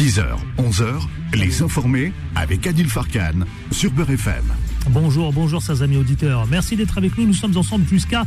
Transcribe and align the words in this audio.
10h, 0.00 0.24
11h, 0.56 0.98
les 1.34 1.60
informés 1.60 2.14
avec 2.34 2.66
Adil 2.66 2.88
Farkan 2.88 3.44
sur 3.70 3.90
Beurre 3.90 4.12
FM. 4.12 4.44
Bonjour, 4.88 5.30
bonjour, 5.30 5.60
chers 5.60 5.82
amis 5.82 5.98
auditeurs. 5.98 6.46
Merci 6.46 6.74
d'être 6.74 6.96
avec 6.96 7.18
nous. 7.18 7.26
Nous 7.26 7.34
sommes 7.34 7.54
ensemble 7.54 7.86
jusqu'à 7.86 8.24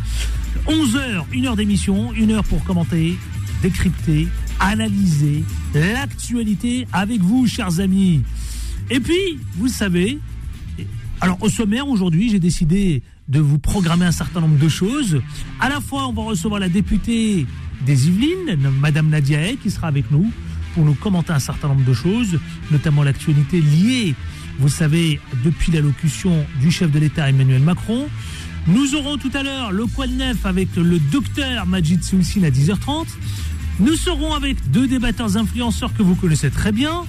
11h, 0.67 1.23
une 1.31 1.47
heure 1.47 1.55
d'émission, 1.55 2.13
une 2.13 2.29
heure 2.29 2.43
pour 2.43 2.63
commenter, 2.63 3.17
décrypter, 3.63 4.27
analyser 4.59 5.43
l'actualité 5.73 6.87
avec 6.93 7.21
vous, 7.21 7.47
chers 7.47 7.79
amis. 7.79 8.21
Et 8.91 8.99
puis, 8.99 9.39
vous 9.55 9.67
savez, 9.67 10.19
alors 11.21 11.41
au 11.41 11.49
sommaire 11.49 11.87
aujourd'hui, 11.87 12.29
j'ai 12.29 12.39
décidé 12.39 13.01
de 13.29 13.39
vous 13.39 13.57
programmer 13.57 14.05
un 14.05 14.11
certain 14.11 14.41
nombre 14.41 14.59
de 14.59 14.69
choses. 14.69 15.23
À 15.59 15.69
la 15.69 15.81
fois, 15.81 16.07
on 16.07 16.13
va 16.13 16.21
recevoir 16.21 16.59
la 16.59 16.69
députée 16.69 17.47
des 17.83 18.09
Yvelines, 18.09 18.59
Madame 18.79 19.09
Nadia 19.09 19.39
Hay, 19.39 19.57
qui 19.57 19.71
sera 19.71 19.87
avec 19.87 20.11
nous 20.11 20.31
pour 20.73 20.85
nous 20.85 20.93
commenter 20.93 21.33
un 21.33 21.39
certain 21.39 21.67
nombre 21.67 21.85
de 21.85 21.93
choses, 21.93 22.39
notamment 22.71 23.03
l'actualité 23.03 23.61
liée, 23.61 24.15
vous 24.59 24.69
savez, 24.69 25.19
depuis 25.43 25.71
l'allocution 25.71 26.45
du 26.59 26.71
chef 26.71 26.91
de 26.91 26.99
l'État 26.99 27.29
Emmanuel 27.29 27.61
Macron. 27.61 28.07
Nous 28.67 28.95
aurons 28.95 29.17
tout 29.17 29.31
à 29.33 29.43
l'heure 29.43 29.71
le 29.71 29.85
poil 29.85 30.09
neuf 30.11 30.45
avec 30.45 30.75
le 30.75 30.99
docteur 30.99 31.65
Majid 31.65 32.03
Soulsine 32.03 32.45
à 32.45 32.49
10h30. 32.49 33.07
Nous 33.79 33.95
serons 33.95 34.33
avec 34.33 34.57
deux 34.71 34.87
débatteurs 34.87 35.37
influenceurs 35.37 35.93
que 35.93 36.03
vous 36.03 36.15
connaissez 36.15 36.51
très 36.51 36.71
bien, 36.71 37.03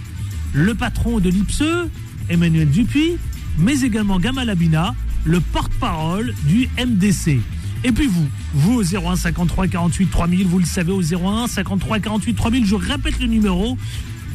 le 0.52 0.74
patron 0.74 1.20
de 1.20 1.28
l'IPSE, 1.28 1.88
Emmanuel 2.28 2.70
Dupuis, 2.70 3.18
mais 3.58 3.80
également 3.82 4.18
Gamal 4.18 4.48
Abina, 4.48 4.94
le 5.24 5.40
porte-parole 5.40 6.34
du 6.46 6.68
MDC. 6.78 7.40
Et 7.84 7.92
puis 7.92 8.06
vous, 8.06 8.26
vous 8.54 8.80
au 8.80 8.82
01 8.82 9.14
53 9.14 9.68
48 9.68 10.06
3000, 10.10 10.46
vous 10.46 10.58
le 10.58 10.64
savez 10.64 10.90
au 10.90 11.02
01 11.02 11.46
53 11.46 12.00
48 12.00 12.34
3000, 12.34 12.66
je 12.66 12.74
répète 12.74 13.20
le 13.20 13.26
numéro 13.26 13.76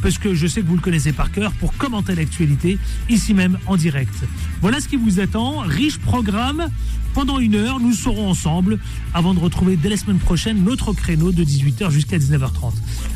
parce 0.02 0.18
que 0.18 0.34
je 0.34 0.46
sais 0.46 0.62
que 0.62 0.66
vous 0.66 0.76
le 0.76 0.80
connaissez 0.80 1.12
par 1.12 1.30
cœur 1.30 1.52
pour 1.52 1.76
commenter 1.76 2.14
l'actualité 2.14 2.78
ici 3.08 3.34
même 3.34 3.58
en 3.66 3.76
direct. 3.76 4.14
Voilà 4.60 4.80
ce 4.80 4.88
qui 4.88 4.96
vous 4.96 5.20
attend, 5.20 5.58
riche 5.58 5.98
programme. 5.98 6.68
Pendant 7.12 7.40
une 7.40 7.56
heure, 7.56 7.80
nous 7.80 7.92
serons 7.92 8.30
ensemble 8.30 8.78
avant 9.14 9.34
de 9.34 9.40
retrouver 9.40 9.76
dès 9.76 9.88
la 9.88 9.96
semaine 9.96 10.20
prochaine 10.20 10.62
notre 10.62 10.92
créneau 10.92 11.32
de 11.32 11.42
18h 11.42 11.90
jusqu'à 11.90 12.18
19h30. 12.18 12.72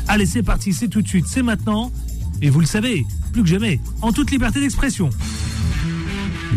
Allez, 0.09 0.25
c'est 0.25 0.43
parti, 0.43 0.73
c'est 0.73 0.89
tout 0.89 1.01
de 1.01 1.07
suite, 1.07 1.27
c'est 1.27 1.43
maintenant. 1.43 1.93
Et 2.41 2.49
vous 2.49 2.59
le 2.59 2.65
savez, 2.65 3.05
plus 3.31 3.41
que 3.41 3.47
jamais, 3.47 3.79
en 4.01 4.11
toute 4.11 4.31
liberté 4.31 4.59
d'expression. 4.59 5.09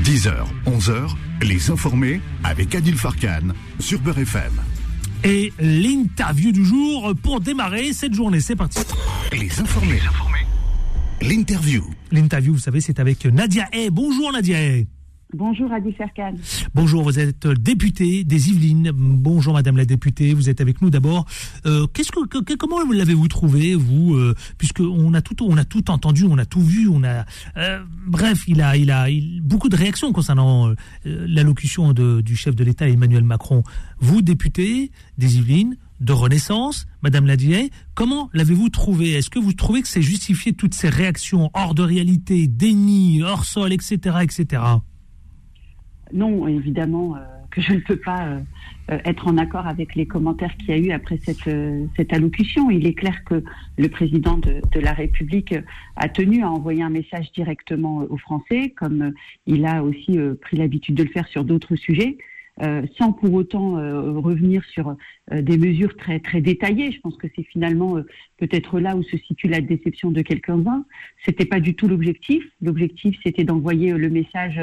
10h, 0.04 0.32
11h, 0.66 1.14
les 1.42 1.70
informés 1.70 2.20
avec 2.44 2.74
Adil 2.74 2.96
Farkan 2.96 3.48
sur 3.80 4.00
Beurre 4.00 4.18
FM. 4.18 4.52
Et 5.24 5.52
l'interview 5.58 6.52
du 6.52 6.64
jour 6.64 7.12
pour 7.22 7.40
démarrer 7.40 7.92
cette 7.92 8.14
journée. 8.14 8.40
C'est 8.40 8.54
parti. 8.54 8.78
Les 9.32 9.60
informés. 9.60 10.00
L'interview. 11.20 11.84
L'interview, 12.12 12.52
vous 12.52 12.60
savez, 12.60 12.80
c'est 12.80 13.00
avec 13.00 13.26
Nadia 13.26 13.68
Hay. 13.72 13.90
Bonjour 13.90 14.32
Nadia 14.32 14.58
Hay. 14.58 14.86
Bonjour 15.34 15.70
Adi 15.70 15.92
Ferkan. 15.92 16.32
Bonjour, 16.74 17.02
vous 17.02 17.18
êtes 17.18 17.46
députée 17.46 18.24
des 18.24 18.48
Yvelines. 18.48 18.92
Bonjour 18.94 19.52
Madame 19.52 19.76
la 19.76 19.84
députée, 19.84 20.32
vous 20.32 20.48
êtes 20.48 20.62
avec 20.62 20.80
nous 20.80 20.88
d'abord. 20.88 21.26
Euh, 21.66 21.86
qu'est-ce 21.92 22.10
que, 22.10 22.54
comment 22.54 22.82
l'avez-vous 22.90 23.28
trouvé 23.28 23.74
vous 23.74 24.14
euh, 24.14 24.34
Puisque 24.56 24.80
on 24.80 25.12
a 25.12 25.20
tout, 25.20 25.36
on 25.44 25.58
a 25.58 25.66
tout 25.66 25.90
entendu, 25.90 26.24
on 26.24 26.38
a 26.38 26.46
tout 26.46 26.62
vu, 26.62 26.88
on 26.88 27.04
a. 27.04 27.26
euh, 27.58 27.84
bref, 28.06 28.44
il 28.48 28.62
a, 28.62 28.78
il 28.78 28.90
a 28.90 29.10
il- 29.10 29.42
beaucoup 29.42 29.68
de 29.68 29.76
réactions 29.76 30.12
concernant 30.12 30.68
euh, 30.70 30.74
l'allocution 31.04 31.92
du 31.92 32.34
chef 32.34 32.56
de 32.56 32.64
l'État 32.64 32.88
Emmanuel 32.88 33.22
Macron. 33.24 33.62
Vous, 34.00 34.22
députée 34.22 34.90
des 35.18 35.36
Yvelines 35.36 35.76
de 36.00 36.12
Renaissance, 36.14 36.86
Madame 37.02 37.26
Ladier, 37.26 37.70
comment 37.94 38.30
l'avez-vous 38.32 38.70
trouvé? 38.70 39.10
Est-ce 39.12 39.28
que 39.28 39.38
vous 39.38 39.52
trouvez 39.52 39.82
que 39.82 39.88
c'est 39.88 40.00
justifié 40.00 40.54
toutes 40.54 40.72
ces 40.74 40.88
réactions 40.88 41.50
hors 41.52 41.74
de 41.74 41.82
réalité, 41.82 42.46
déni, 42.46 43.22
hors 43.22 43.44
sol, 43.44 43.74
etc., 43.74 44.16
etc. 44.22 44.62
Non, 46.12 46.48
évidemment 46.48 47.16
euh, 47.16 47.20
que 47.50 47.60
je 47.60 47.72
ne 47.72 47.80
peux 47.80 47.96
pas 47.96 48.26
euh, 48.26 48.40
euh, 48.90 48.98
être 49.04 49.28
en 49.28 49.36
accord 49.36 49.66
avec 49.66 49.94
les 49.94 50.06
commentaires 50.06 50.56
qu'il 50.56 50.70
y 50.70 50.72
a 50.72 50.78
eu 50.78 50.90
après 50.90 51.18
cette, 51.18 51.50
cette 51.96 52.12
allocution. 52.12 52.70
Il 52.70 52.86
est 52.86 52.94
clair 52.94 53.24
que 53.24 53.42
le 53.76 53.88
président 53.88 54.38
de, 54.38 54.80
la 54.80 54.92
République 54.92 55.54
a 55.96 56.08
tenu 56.08 56.42
à 56.42 56.50
envoyer 56.50 56.82
un 56.82 56.90
message 56.90 57.30
directement 57.32 58.06
aux 58.08 58.16
Français, 58.16 58.70
comme 58.76 59.12
il 59.46 59.66
a 59.66 59.82
aussi 59.82 60.18
pris 60.40 60.56
l'habitude 60.56 60.94
de 60.94 61.02
le 61.02 61.10
faire 61.10 61.26
sur 61.28 61.44
d'autres 61.44 61.76
sujets. 61.76 62.16
sans 62.96 63.12
pour 63.12 63.34
autant 63.34 63.72
revenir 64.20 64.64
sur 64.64 64.96
des 65.32 65.58
mesures 65.58 65.96
très 65.96 66.20
très 66.20 66.40
détaillées. 66.40 66.92
Je 66.92 67.00
pense 67.00 67.16
que 67.16 67.26
c'est 67.34 67.44
finalement 67.44 67.96
peut-être 68.38 68.80
là 68.80 68.96
où 68.96 69.02
se 69.02 69.16
situe 69.16 69.48
la 69.48 69.60
déception 69.60 70.10
de 70.10 70.22
quelques-uns. 70.22 70.84
C'était 71.24 71.46
pas 71.46 71.60
du 71.60 71.74
tout 71.74 71.88
l'objectif. 71.88 72.44
L'objectif, 72.62 73.16
c'était 73.24 73.44
d'envoyer 73.44 73.92
le 73.92 74.10
message 74.10 74.60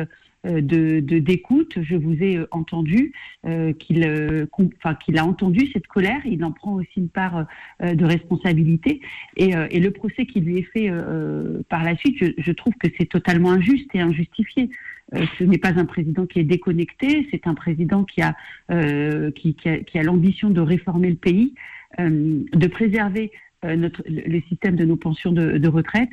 de 0.62 1.00
de- 1.00 1.20
d'écoute. 1.20 1.78
Je 1.82 1.96
vous 1.96 2.14
ai 2.22 2.38
euh, 2.38 2.48
entendu 2.52 3.14
euh, 3.46 3.74
qu'il 3.74 4.06
euh, 4.06 4.46
enfin 4.78 4.96
qu'il 4.96 5.18
a 5.18 5.26
entendu 5.26 5.70
cette 5.74 5.88
colère. 5.88 6.22
Il 6.26 6.44
en 6.44 6.52
prend 6.52 6.74
aussi 6.74 6.98
une 6.98 7.10
part 7.10 7.46
euh, 7.82 7.94
de 7.94 8.06
responsabilité. 8.06 9.02
Et, 9.38 9.56
euh, 9.56 9.68
et 9.72 9.80
le 9.80 9.92
procès 9.92 10.26
qui 10.26 10.40
lui 10.42 10.60
est 10.60 10.70
fait 10.74 10.90
euh, 10.90 11.62
par 11.70 11.84
la 11.84 11.96
suite, 11.98 12.18
je, 12.38 12.52
trouve 12.52 12.74
que 12.80 12.88
c'est 12.98 13.08
totalement 13.08 13.52
injuste 13.52 13.90
et 13.94 14.00
injustifié. 14.00 14.70
Euh, 15.14 15.26
ce 15.38 15.44
n'est 15.44 15.58
pas 15.58 15.74
un 15.80 15.86
président 15.86 16.26
qui 16.26 16.40
est 16.40 16.44
déconnecté, 16.44 17.28
c'est 17.32 17.48
un 17.48 17.54
président 17.54 18.04
qui 18.04 18.22
a, 18.22 18.36
euh, 18.72 19.32
qui, 19.32 19.56
a, 19.66 19.78
qui 19.80 20.00
a 20.00 20.04
l'ambition 20.04 20.50
de 20.50 20.62
réformer 20.62 21.10
le 21.10 21.16
pays, 21.16 21.54
euh, 22.00 22.44
de 22.54 22.68
préserver 22.68 23.32
euh, 23.66 23.76
notre, 23.76 24.04
le, 24.08 24.42
système 24.50 24.76
de 24.76 24.86
nos 24.86 24.96
pensions 24.96 25.32
de 25.32 25.68
retraite. 25.68 26.10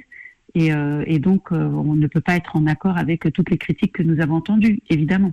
Et, 0.55 0.73
euh, 0.73 1.05
et 1.07 1.19
donc, 1.19 1.53
euh, 1.53 1.65
on 1.65 1.95
ne 1.95 2.07
peut 2.07 2.21
pas 2.21 2.37
être 2.37 2.57
en 2.57 2.67
accord 2.67 2.99
avec 2.99 3.33
toutes 3.33 3.51
les 3.51 3.59
critiques 3.59 3.93
que 3.93 4.03
nous 4.03 4.21
avons 4.21 4.37
entendues, 4.37 4.81
évidemment. 4.91 5.33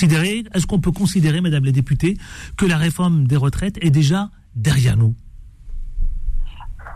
Est-ce 0.00 0.66
qu'on 0.66 0.80
peut 0.80 0.92
considérer, 0.92 1.40
Madame 1.40 1.64
la 1.64 1.72
députée, 1.72 2.16
que 2.56 2.66
la 2.66 2.76
réforme 2.76 3.26
des 3.26 3.36
retraites 3.36 3.78
est 3.82 3.90
déjà 3.90 4.30
derrière 4.54 4.96
nous? 4.96 5.14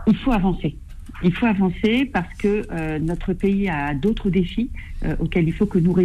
Il 0.07 0.15
faut 0.15 0.31
avancer. 0.31 0.77
Il 1.23 1.33
faut 1.33 1.45
avancer 1.45 2.05
parce 2.05 2.33
que 2.37 2.63
euh, 2.71 2.99
notre 2.99 3.33
pays 3.33 3.69
a 3.69 3.93
d'autres 3.93 4.29
défis 4.29 4.69
euh, 5.05 5.15
auxquels 5.19 5.47
il 5.47 5.53
faut 5.53 5.65
que 5.65 5.79
nous 5.79 5.95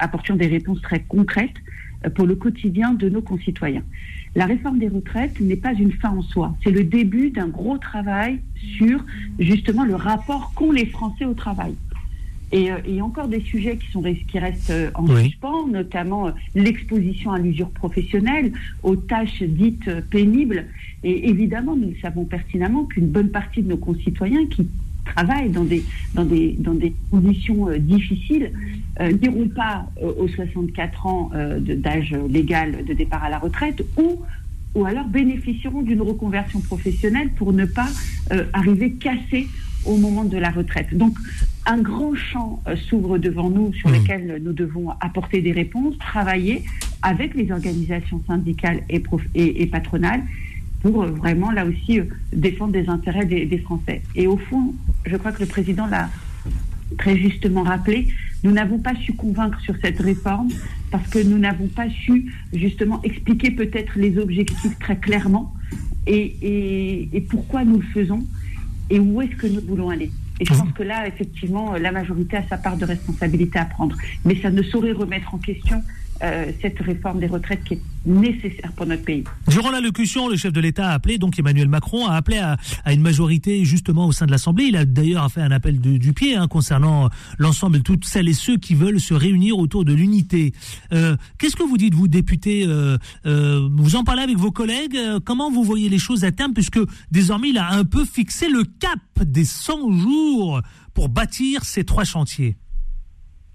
apportions 0.00 0.36
des 0.36 0.46
réponses 0.46 0.80
très 0.80 1.02
concrètes 1.02 1.56
euh, 2.04 2.10
pour 2.10 2.26
le 2.26 2.34
quotidien 2.34 2.92
de 2.94 3.08
nos 3.08 3.22
concitoyens. 3.22 3.84
La 4.36 4.46
réforme 4.46 4.78
des 4.78 4.88
retraites 4.88 5.38
n'est 5.40 5.56
pas 5.56 5.72
une 5.74 5.92
fin 5.92 6.10
en 6.10 6.22
soi, 6.22 6.56
c'est 6.64 6.70
le 6.70 6.82
début 6.84 7.30
d'un 7.30 7.48
gros 7.48 7.78
travail 7.78 8.40
sur 8.76 9.04
justement 9.38 9.84
le 9.84 9.94
rapport 9.94 10.52
qu'ont 10.54 10.72
les 10.72 10.86
Français 10.86 11.24
au 11.24 11.34
travail. 11.34 11.74
Et, 12.52 12.70
euh, 12.70 12.76
et 12.86 13.00
encore 13.00 13.26
des 13.28 13.40
sujets 13.40 13.76
qui, 13.78 13.90
sont, 13.90 14.02
qui 14.02 14.38
restent 14.38 14.70
euh, 14.70 14.90
en 14.94 15.06
Oui. 15.08 15.24
suspens, 15.30 15.66
notamment 15.66 16.28
euh, 16.28 16.30
l'exposition 16.54 17.32
à 17.32 17.38
l'usure 17.38 17.70
professionnelle, 17.70 18.52
aux 18.84 18.94
tâches 18.96 19.42
dites 19.42 19.88
euh, 19.88 20.00
pénibles. 20.08 20.66
Et 21.02 21.28
évidemment, 21.30 21.74
nous 21.74 21.94
savons 22.00 22.24
pertinemment 22.24 22.84
qu'une 22.84 23.08
bonne 23.08 23.30
partie 23.30 23.62
de 23.62 23.68
nos 23.70 23.76
concitoyens 23.76 24.46
qui 24.46 24.68
travaillent 25.04 25.50
dans 25.50 25.64
des, 25.64 25.84
dans 26.14 26.24
des, 26.24 26.56
dans 26.58 26.74
des 26.74 26.94
conditions 27.10 27.68
euh, 27.68 27.78
difficiles 27.78 28.50
euh, 29.00 29.12
n'iront 29.12 29.48
pas 29.48 29.86
euh, 30.02 30.12
aux 30.18 30.28
64 30.28 31.06
ans 31.06 31.30
d'âge 31.60 32.14
légal 32.30 32.84
de 32.84 32.92
départ 32.94 33.22
à 33.24 33.30
la 33.30 33.38
retraite 33.38 33.82
ou 33.96 34.20
ou 34.74 34.84
alors 34.86 35.06
bénéficieront 35.06 35.82
d'une 35.82 36.02
reconversion 36.02 36.58
professionnelle 36.60 37.30
pour 37.36 37.52
ne 37.52 37.64
pas 37.64 37.86
arriver 38.52 38.90
cassés 38.94 39.46
au 39.84 39.96
moment 39.96 40.24
de 40.24 40.36
la 40.36 40.50
retraite. 40.50 40.92
Donc, 40.96 41.16
un 41.66 41.78
grand 41.78 42.14
champ 42.16 42.60
euh, 42.66 42.74
s'ouvre 42.74 43.18
devant 43.18 43.50
nous 43.50 43.72
sur 43.74 43.88
Mmh. 43.88 43.94
lequel 43.94 44.40
nous 44.44 44.52
devons 44.52 44.90
apporter 45.00 45.40
des 45.42 45.52
réponses, 45.52 45.96
travailler 45.98 46.62
avec 47.02 47.34
les 47.36 47.52
organisations 47.52 48.20
syndicales 48.26 48.80
et, 48.88 48.98
prof- 48.98 49.28
et, 49.36 49.62
et 49.62 49.66
patronales 49.66 50.22
pour 50.84 51.02
euh, 51.02 51.06
vraiment, 51.06 51.50
là 51.50 51.64
aussi, 51.64 51.98
euh, 51.98 52.04
défendre 52.32 52.74
des 52.74 52.88
intérêts 52.88 53.24
des, 53.24 53.46
des 53.46 53.58
Français. 53.58 54.02
Et 54.14 54.26
au 54.26 54.36
fond, 54.36 54.74
je 55.06 55.16
crois 55.16 55.32
que 55.32 55.40
le 55.40 55.46
président 55.46 55.86
l'a 55.86 56.10
très 56.98 57.16
justement 57.16 57.62
rappelé, 57.62 58.08
nous 58.44 58.52
n'avons 58.52 58.78
pas 58.78 58.94
su 58.94 59.14
convaincre 59.14 59.58
sur 59.62 59.74
cette 59.82 59.98
réforme 59.98 60.50
parce 60.90 61.08
que 61.08 61.18
nous 61.18 61.38
n'avons 61.38 61.68
pas 61.68 61.88
su 61.88 62.30
justement 62.52 63.00
expliquer 63.02 63.50
peut-être 63.50 63.92
les 63.96 64.18
objectifs 64.18 64.78
très 64.78 64.96
clairement 64.96 65.54
et, 66.06 66.36
et, 66.42 67.08
et 67.16 67.20
pourquoi 67.22 67.64
nous 67.64 67.78
le 67.78 67.86
faisons 67.94 68.22
et 68.90 69.00
où 69.00 69.22
est-ce 69.22 69.34
que 69.36 69.46
nous 69.46 69.62
voulons 69.66 69.88
aller. 69.88 70.10
Et 70.38 70.44
je 70.44 70.52
pense 70.52 70.70
que 70.72 70.82
là, 70.82 71.08
effectivement, 71.08 71.72
la 71.76 71.92
majorité 71.92 72.36
a 72.36 72.46
sa 72.46 72.58
part 72.58 72.76
de 72.76 72.84
responsabilité 72.84 73.58
à 73.58 73.64
prendre. 73.64 73.96
Mais 74.26 74.36
ça 74.42 74.50
ne 74.50 74.62
saurait 74.62 74.92
remettre 74.92 75.34
en 75.34 75.38
question 75.38 75.82
euh, 76.24 76.52
cette 76.62 76.78
réforme 76.80 77.20
des 77.20 77.26
retraites 77.26 77.62
qui 77.64 77.74
est 77.74 77.80
nécessaire 78.06 78.72
pour 78.76 78.86
notre 78.86 79.02
pays. 79.02 79.24
Durant 79.48 79.70
l'allocution, 79.70 80.28
le 80.28 80.36
chef 80.36 80.52
de 80.52 80.60
l'État 80.60 80.88
a 80.88 80.94
appelé, 80.94 81.18
donc 81.18 81.38
Emmanuel 81.38 81.68
Macron 81.68 82.06
a 82.06 82.14
appelé 82.14 82.38
à, 82.38 82.56
une 82.92 83.02
majorité 83.02 83.64
justement 83.64 84.06
au 84.06 84.12
sein 84.12 84.24
de 84.24 84.30
l'Assemblée. 84.30 84.64
Il 84.64 84.76
a 84.76 84.84
d'ailleurs 84.84 85.30
fait 85.30 85.42
un 85.42 85.50
appel 85.50 85.80
du 85.80 86.12
pied 86.12 86.34
hein, 86.34 86.48
concernant 86.48 87.10
l'ensemble 87.38 87.78
de 87.78 87.82
toutes 87.82 88.04
celles 88.04 88.28
et 88.28 88.34
ceux 88.34 88.56
qui 88.56 88.74
veulent 88.74 89.00
se 89.00 89.12
réunir 89.12 89.58
autour 89.58 89.84
de 89.84 89.92
l'unité. 89.92 90.52
Euh, 90.92 91.16
qu'est-ce 91.38 91.56
que 91.56 91.62
vous 91.62 91.76
dites, 91.76 91.94
vous, 91.94 92.08
député 92.08 92.64
euh, 92.66 92.98
Vous 93.24 93.96
en 93.96 94.04
parlez 94.04 94.22
avec 94.22 94.36
vos 94.36 94.52
collègues 94.52 94.98
Comment 95.24 95.50
vous 95.50 95.62
voyez 95.62 95.88
les 95.88 95.98
choses 95.98 96.24
à 96.24 96.32
terme 96.32 96.54
Puisque 96.54 96.80
désormais, 97.10 97.50
il 97.50 97.58
a 97.58 97.70
un 97.72 97.84
peu 97.84 98.04
fixé 98.04 98.48
le 98.48 98.64
cap 98.64 98.98
des 99.22 99.44
100 99.44 99.92
jours 99.92 100.62
pour 100.94 101.08
bâtir 101.08 101.64
ces 101.64 101.84
trois 101.84 102.04
chantiers? 102.04 102.56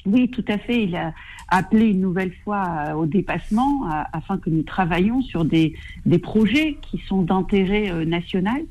Oui, 0.05 0.29
tout 0.29 0.45
à 0.47 0.57
fait. 0.57 0.83
Il 0.83 0.95
a 0.95 1.13
appelé 1.49 1.87
une 1.87 2.01
nouvelle 2.01 2.33
fois 2.43 2.95
au 2.95 3.05
dépassement 3.05 3.87
afin 4.13 4.37
que 4.37 4.49
nous 4.49 4.63
travaillions 4.63 5.21
sur 5.21 5.45
des, 5.45 5.75
projets 6.21 6.77
qui 6.81 6.99
sont 7.07 7.21
d'intérêt 7.21 8.05
national 8.05 8.61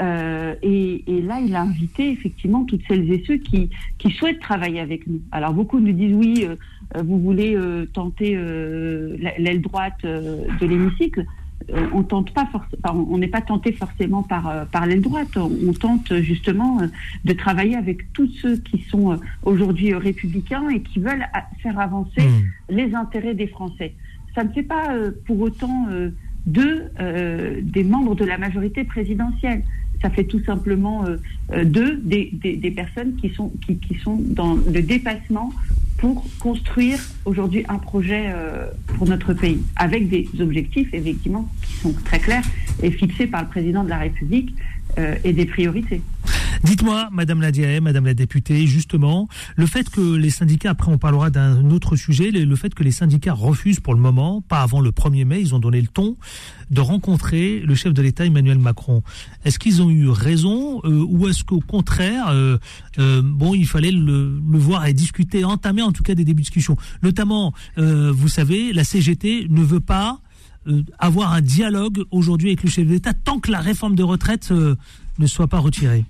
euh, 0.00 0.54
et, 0.62 1.02
là, 1.22 1.40
il 1.40 1.54
a 1.54 1.62
invité 1.62 2.10
effectivement 2.10 2.64
toutes 2.64 2.82
celles 2.88 3.10
et 3.12 3.22
ceux 3.26 3.36
qui, 3.36 3.70
souhaitent 4.18 4.40
travailler 4.40 4.80
avec 4.80 5.06
nous. 5.06 5.20
Alors 5.30 5.52
beaucoup 5.52 5.80
nous 5.80 5.92
disent 5.92 6.14
oui, 6.14 6.46
euh, 6.46 7.02
vous 7.02 7.20
voulez 7.20 7.54
euh, 7.54 7.86
tenter 7.92 8.34
l'aile 8.34 9.60
droite 9.60 10.02
de 10.02 10.66
l'hémicycle. 10.66 11.24
On 11.92 12.02
tente 12.02 12.32
pas 12.32 12.48
on 12.84 13.18
n'est 13.18 13.28
pas 13.28 13.40
tenté 13.40 13.72
forcément 13.72 14.22
par 14.22 14.66
par 14.68 14.86
l'aile 14.86 15.00
droite. 15.00 15.36
On, 15.36 15.72
tente 15.72 16.14
justement 16.20 16.80
de 17.24 17.32
travailler 17.32 17.76
avec 17.76 18.12
tous 18.12 18.28
ceux 18.40 18.56
qui 18.56 18.84
sont 18.88 19.18
aujourd'hui 19.44 19.94
républicains 19.94 20.68
et 20.68 20.80
qui 20.80 21.00
veulent 21.00 21.26
faire 21.62 21.78
avancer 21.78 22.22
mmh. 22.22 22.74
les 22.74 22.94
intérêts 22.94 23.34
des 23.34 23.46
Français. 23.46 23.94
Ça 24.34 24.44
ne 24.44 24.50
fait 24.50 24.62
pas 24.62 24.94
pour 25.26 25.40
autant 25.40 25.86
d'eux 26.46 26.90
des 27.62 27.84
membres 27.84 28.14
de 28.14 28.24
la 28.24 28.38
majorité 28.38 28.84
présidentielle 28.84 29.62
ça 30.02 30.10
fait 30.10 30.24
tout 30.24 30.42
simplement 30.44 31.06
euh, 31.06 31.16
euh, 31.52 31.64
d'eux 31.64 32.00
des, 32.02 32.30
des, 32.32 32.70
personnes 32.70 33.14
qui 33.16 33.30
sont, 33.30 33.52
qui, 33.64 33.76
qui, 33.76 33.94
sont 34.00 34.16
dans 34.20 34.54
le 34.54 34.82
dépassement 34.82 35.52
pour 36.02 36.24
construire 36.40 36.98
aujourd'hui 37.24 37.64
un 37.68 37.78
projet 37.78 38.24
euh, 38.26 38.66
pour 38.98 39.08
notre 39.08 39.34
pays, 39.34 39.62
avec 39.76 40.08
des 40.08 40.28
objectifs 40.40 40.92
effectivement 40.92 41.48
qui 41.62 41.74
sont 41.74 41.94
très 42.04 42.18
clairs 42.18 42.42
et 42.82 42.90
fixés 42.90 43.28
par 43.28 43.42
le 43.42 43.48
président 43.48 43.84
de 43.84 43.88
la 43.88 43.98
République 43.98 44.52
et 45.24 45.32
des 45.32 45.46
priorités. 45.46 46.02
Dites-moi, 46.64 47.08
Madame 47.10 47.40
la 47.40 47.50
Madame 47.80 48.06
la 48.06 48.14
députée, 48.14 48.68
justement, 48.68 49.28
le 49.56 49.66
fait 49.66 49.90
que 49.90 50.14
les 50.14 50.30
syndicats, 50.30 50.70
après 50.70 50.92
on 50.92 50.98
parlera 50.98 51.28
d'un 51.28 51.70
autre 51.70 51.96
sujet, 51.96 52.30
le 52.30 52.56
fait 52.56 52.72
que 52.72 52.84
les 52.84 52.92
syndicats 52.92 53.32
refusent 53.32 53.80
pour 53.80 53.94
le 53.94 54.00
moment, 54.00 54.42
pas 54.42 54.60
avant 54.60 54.80
le 54.80 54.90
1er 54.90 55.24
mai, 55.24 55.40
ils 55.40 55.56
ont 55.56 55.58
donné 55.58 55.80
le 55.80 55.88
ton, 55.88 56.16
de 56.70 56.80
rencontrer 56.80 57.58
le 57.60 57.74
chef 57.74 57.92
de 57.92 58.00
l'État 58.00 58.24
Emmanuel 58.26 58.58
Macron. 58.58 59.02
Est-ce 59.44 59.58
qu'ils 59.58 59.82
ont 59.82 59.90
eu 59.90 60.08
raison 60.08 60.80
euh, 60.84 61.04
ou 61.08 61.28
est-ce 61.28 61.42
qu'au 61.42 61.60
contraire, 61.60 62.28
euh, 62.28 62.58
euh, 63.00 63.22
bon, 63.24 63.54
il 63.54 63.66
fallait 63.66 63.90
le, 63.90 64.40
voir 64.52 64.86
et 64.86 64.92
discuter, 64.92 65.44
entamer 65.44 65.82
en 65.82 65.90
tout 65.90 66.04
cas 66.04 66.14
des 66.14 66.24
débuts 66.24 66.42
de 66.42 66.46
discussion. 66.46 66.76
Notamment, 67.02 67.52
vous 67.76 68.28
savez, 68.28 68.72
la 68.72 68.84
CGT 68.84 69.46
ne 69.50 69.62
veut 69.62 69.80
pas 69.80 70.20
avoir 71.00 71.32
un 71.32 71.40
dialogue 71.40 72.04
aujourd'hui 72.12 72.50
avec 72.50 72.62
le 72.62 72.70
chef 72.70 72.86
de 72.86 72.92
l'État 72.92 73.12
tant 73.14 73.40
que 73.40 73.50
la 73.50 73.60
réforme 73.60 73.96
de 73.96 74.04
retraite 74.04 74.52
ne 74.52 75.26
soit 75.26 75.48
pas 75.48 75.58
retirée. 75.58 76.04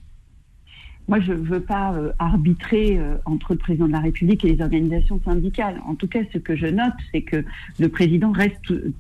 Moi, 1.13 1.21
je 1.21 1.35
ne 1.35 1.47
veux 1.47 1.61
pas 1.61 1.93
euh, 1.93 2.11
arbitrer 2.19 2.99
euh, 2.99 3.17
entre 3.27 3.53
le 3.53 3.59
président 3.59 3.87
de 3.87 3.93
la 3.93 4.01
République 4.01 4.47
et 4.47 4.55
les 4.55 4.63
organisations 4.63 5.21
syndicales. 5.23 5.79
En 5.87 5.95
tout 5.95 6.09
cas, 6.09 6.21
ce 6.33 6.39
que 6.39 6.57
je 6.57 6.65
note, 6.65 6.95
c'est 7.13 7.21
que 7.21 7.45
le 7.79 7.89
président 7.91 8.33
reste 8.33 8.71
euh, 8.71 8.95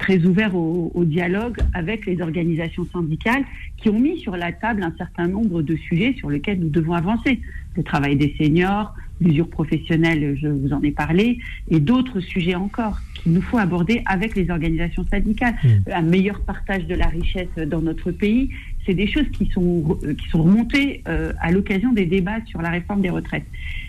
très, 0.00 0.18
ouvert 0.26 0.56
au, 0.56 0.90
au, 0.92 1.04
dialogue 1.04 1.58
avec 1.72 2.06
les 2.06 2.20
organisations 2.20 2.88
syndicales 2.92 3.44
qui 3.76 3.88
ont 3.88 4.00
mis 4.00 4.18
sur 4.18 4.36
la 4.36 4.50
table 4.50 4.82
un 4.82 4.92
certain 4.98 5.28
nombre 5.28 5.62
de 5.62 5.76
sujets 5.76 6.16
sur 6.18 6.28
lesquels 6.28 6.58
nous 6.58 6.70
devons 6.70 6.94
avancer. 6.94 7.40
Le 7.76 7.84
travail 7.84 8.16
des 8.16 8.34
seniors, 8.36 8.92
l'usure 9.20 9.48
professionnelle, 9.48 10.36
je 10.36 10.48
vous 10.48 10.72
en 10.72 10.82
ai 10.82 10.90
parlé, 10.90 11.38
et 11.68 11.78
d'autres 11.78 12.18
sujets 12.18 12.56
encore 12.56 12.98
qu'il 13.24 13.32
nous 13.32 13.42
faut 13.42 13.58
aborder 13.58 14.02
avec 14.06 14.36
les 14.36 14.50
organisations 14.50 15.04
syndicales. 15.10 15.54
Mmh. 15.64 15.68
Un 15.92 16.02
meilleur 16.02 16.40
partage 16.42 16.86
de 16.86 16.94
la 16.94 17.06
richesse 17.06 17.48
dans 17.66 17.80
notre 17.80 18.12
pays, 18.12 18.50
c'est 18.84 18.94
des 18.94 19.06
choses 19.06 19.28
qui 19.32 19.46
sont, 19.46 19.98
qui 20.18 20.28
sont 20.28 20.42
remontées 20.42 21.02
euh, 21.08 21.32
à 21.40 21.50
l'occasion 21.50 21.92
des 21.92 22.04
débats 22.04 22.44
sur 22.46 22.60
la 22.60 22.68
réforme 22.68 23.00
des 23.00 23.10
retraites. 23.10 23.46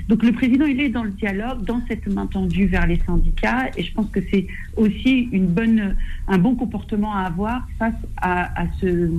Donc 0.07 0.23
le 0.23 0.31
président, 0.31 0.65
il 0.65 0.79
est 0.79 0.89
dans 0.89 1.03
le 1.03 1.11
dialogue, 1.11 1.63
dans 1.65 1.81
cette 1.87 2.07
main 2.07 2.27
tendue 2.27 2.67
vers 2.67 2.87
les 2.87 2.99
syndicats, 3.05 3.69
et 3.75 3.83
je 3.83 3.91
pense 3.93 4.09
que 4.09 4.21
c'est 4.31 4.47
aussi 4.77 5.27
une 5.31 5.47
bonne, 5.47 5.95
un 6.27 6.37
bon 6.37 6.55
comportement 6.55 7.13
à 7.13 7.23
avoir 7.23 7.67
face 7.77 7.93
à, 8.17 8.61
à 8.61 8.67
ce, 8.79 9.11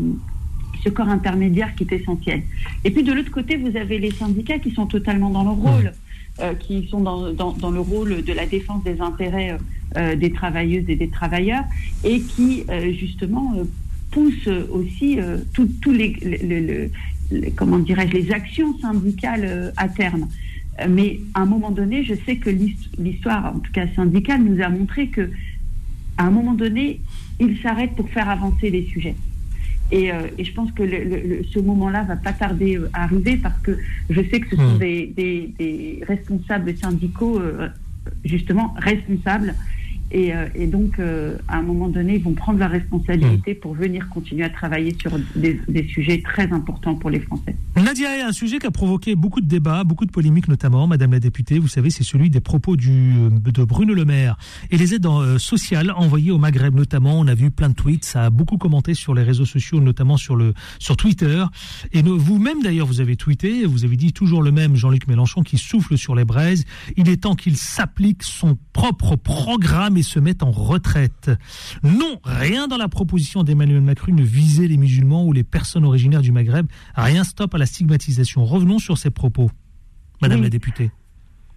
ce 0.83 0.89
corps 0.89 1.09
intermédiaire 1.09 1.75
qui 1.75 1.85
est 1.85 1.93
essentiel. 1.93 2.43
Et 2.85 2.91
puis 2.91 3.03
de 3.03 3.13
l'autre 3.13 3.31
côté, 3.31 3.57
vous 3.57 3.77
avez 3.77 3.99
les 3.99 4.13
syndicats 4.13 4.59
qui 4.59 4.71
sont 4.71 4.87
totalement 4.87 5.31
dans 5.31 5.45
leur 5.45 5.57
rôle. 5.57 5.93
Euh, 6.39 6.53
qui 6.53 6.87
sont 6.89 7.01
dans, 7.01 7.33
dans, 7.33 7.71
le 7.71 7.81
rôle 7.81 8.23
de 8.23 8.33
la 8.35 8.45
défense 8.45 8.85
des 8.85 9.01
intérêts 9.01 9.57
euh, 9.97 10.17
des 10.17 10.31
travailleuses 10.31 10.85
et 10.87 10.95
des 10.95 11.09
travailleurs 11.09 11.65
et 12.05 12.21
qui 12.21 12.63
euh, 12.69 12.93
justement 12.93 13.55
poussent 14.11 14.47
aussi 14.71 15.19
tous 15.55 15.93
les, 15.93 16.09
les, 17.31 17.51
comment 17.57 17.79
dirais-je 17.79 18.13
les 18.13 18.33
actions 18.33 18.79
syndicales 18.81 19.73
à 19.79 19.89
terme. 19.89 20.29
Mais 20.87 21.21
à 21.33 21.41
un 21.41 21.47
moment 21.47 21.71
donné, 21.71 22.05
je 22.05 22.13
sais 22.27 22.37
que 22.37 22.51
l'histoire, 22.99 23.57
en 23.57 23.59
tout 23.59 23.73
cas 23.73 23.87
syndicale, 23.95 24.43
nous 24.43 24.63
a 24.63 24.69
montré 24.69 25.09
que 25.09 25.31
à 26.19 26.27
un 26.27 26.31
moment 26.31 26.53
donné, 26.53 27.01
il 27.41 27.59
s'arrête 27.63 27.93
pour 27.97 28.11
faire 28.11 28.29
avancer 28.29 28.69
les 28.69 28.85
sujets. 28.85 29.17
Et, 29.93 30.11
euh, 30.11 30.27
et, 30.37 30.45
je 30.45 30.53
pense 30.53 30.73
que 30.73 30.83
le, 30.83 31.05
le, 31.05 31.45
ce 31.45 31.59
moment-là 31.61 32.03
va 32.03 32.17
pas 32.17 32.33
tarder 32.33 32.77
euh, 32.77 32.91
à 32.93 33.05
arriver 33.05 33.37
parce 33.37 33.59
que 33.61 33.79
je 34.11 34.21
sais 34.21 34.41
que 34.41 34.51
ce 34.51 34.57
sont 34.57 34.75
hmm. 34.75 34.79
des, 34.79 35.07
des, 35.17 35.55
des, 35.59 36.01
responsables 36.07 36.77
syndicaux, 36.77 37.39
euh, 37.39 37.69
justement 38.25 38.75
responsables, 38.79 39.55
et, 40.13 40.35
euh, 40.35 40.47
et, 40.55 40.67
donc, 40.67 40.99
euh, 40.99 41.37
à 41.49 41.59
un 41.59 41.63
moment 41.63 41.89
donné, 41.89 42.17
ils 42.17 42.23
vont 42.23 42.33
prendre 42.33 42.61
la 42.61 42.69
responsabilité 42.69 43.55
pour 43.55 43.75
venir 43.75 44.09
continuer 44.09 44.45
à 44.45 44.51
travailler 44.51 44.97
sur 45.01 45.13
des, 45.35 45.61
sujets 45.89 46.23
très 46.23 46.53
importants 46.53 46.95
pour 46.95 47.11
les 47.11 47.21
Français. 47.21 47.57
Nadia, 47.77 48.27
un 48.27 48.33
sujet 48.33 48.59
qui 48.59 48.67
a 48.67 48.71
provoqué 48.71 49.17
beaucoup 49.17 49.41
de 49.41 49.47
débats, 49.47 49.85
beaucoup 49.85 50.07
de 50.07 50.11
polémiques 50.11 50.49
notamment, 50.49 50.87
Madame 50.87 51.13
la 51.13 51.21
députée, 51.21 51.59
vous 51.59 51.69
savez, 51.69 51.91
c'est 51.91 52.05
celui 52.05 52.31
des 52.31 52.41
propos 52.41 52.77
du, 52.77 53.15
de 53.31 53.65
Bruno 53.65 53.95
Le 53.95 54.05
Maire 54.05 54.37
et 54.71 54.77
les 54.77 54.95
aides 54.95 55.07
euh, 55.07 55.39
sociales 55.39 55.93
envoyées 55.97 56.31
au 56.31 56.39
Maghreb 56.39 56.75
notamment. 56.75 57.19
On 57.19 57.27
a 57.27 57.35
vu 57.35 57.51
plein 57.51 57.69
de 57.69 57.75
tweets, 57.75 58.05
ça 58.05 58.27
a 58.27 58.31
beaucoup 58.31 58.59
commenté 58.59 58.95
sur 58.95 59.15
les 59.15 59.23
réseaux 59.23 59.45
sociaux, 59.45 59.81
notamment 59.81 60.17
sur, 60.17 60.37
le, 60.37 60.55
sur 60.79 60.97
Twitter. 60.97 61.45
Et 61.93 62.03
vous-même 62.03 62.63
d'ailleurs, 62.63 62.87
vous 62.87 63.01
avez 63.01 63.17
tweeté, 63.17 63.65
vous 63.65 63.85
avez 63.85 63.97
dit 63.97 64.13
toujours 64.13 64.43
le 64.43 64.53
même 64.53 64.77
Jean-Luc 64.77 65.09
Mélenchon 65.09 65.43
qui 65.43 65.59
souffle 65.59 65.99
sur 65.99 66.15
les 66.15 66.25
braises. 66.25 66.65
Il 66.97 67.09
est 67.09 67.19
temps 67.19 67.35
qu'il 67.35 67.57
s'applique 67.57 68.23
son 68.23 68.57
propre 68.73 69.17
programme 69.17 69.96
et 69.97 70.03
se 70.03 70.19
mettent 70.19 70.43
en 70.43 70.51
retraite. 70.51 71.31
Non, 71.83 72.21
rien 72.25 72.69
dans 72.69 72.77
la 72.77 72.89
proposition 72.89 73.43
d'Emmanuel 73.43 73.81
Macron 73.81 74.13
ne 74.13 74.23
visait 74.23 74.69
les 74.69 74.77
musulmans 74.77 75.27
ou 75.27 75.33
les 75.33 75.45
personnes 75.45 75.85
originaires 75.85 76.23
du 76.23 76.33
Maghreb. 76.33 76.67
Rien 76.95 77.25
stop 77.25 77.55
à 77.55 77.59
la 77.59 77.67
stigmatisation. 77.67 78.45
Revenons 78.45 78.79
sur 78.79 78.99
ces 78.99 79.11
propos, 79.11 79.51
Madame 80.21 80.43
la 80.43 80.49
députée. 80.49 80.91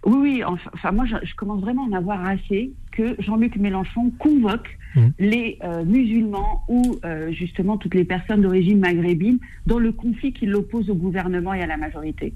Oui, 0.06 0.16
oui, 0.18 0.44
enfin, 0.44 0.92
moi 0.92 1.04
je, 1.04 1.34
commence 1.34 1.60
vraiment 1.60 1.84
à 1.84 1.88
en 1.88 1.92
avoir 1.92 2.24
assez 2.24 2.72
que 2.92 3.16
Jean-Luc 3.18 3.56
Mélenchon 3.56 4.10
convoque 4.18 4.78
mmh. 4.96 5.06
les 5.18 5.58
euh, 5.62 5.84
musulmans 5.84 6.64
ou 6.68 6.98
euh, 7.04 7.30
justement 7.32 7.76
toutes 7.76 7.94
les 7.94 8.04
personnes 8.04 8.40
d'origine 8.40 8.78
maghrébine 8.78 9.38
dans 9.66 9.78
le 9.78 9.92
conflit 9.92 10.32
qui 10.32 10.46
l'oppose 10.46 10.88
au 10.88 10.94
gouvernement 10.94 11.52
et 11.52 11.62
à 11.62 11.66
la 11.66 11.76
majorité 11.76 12.32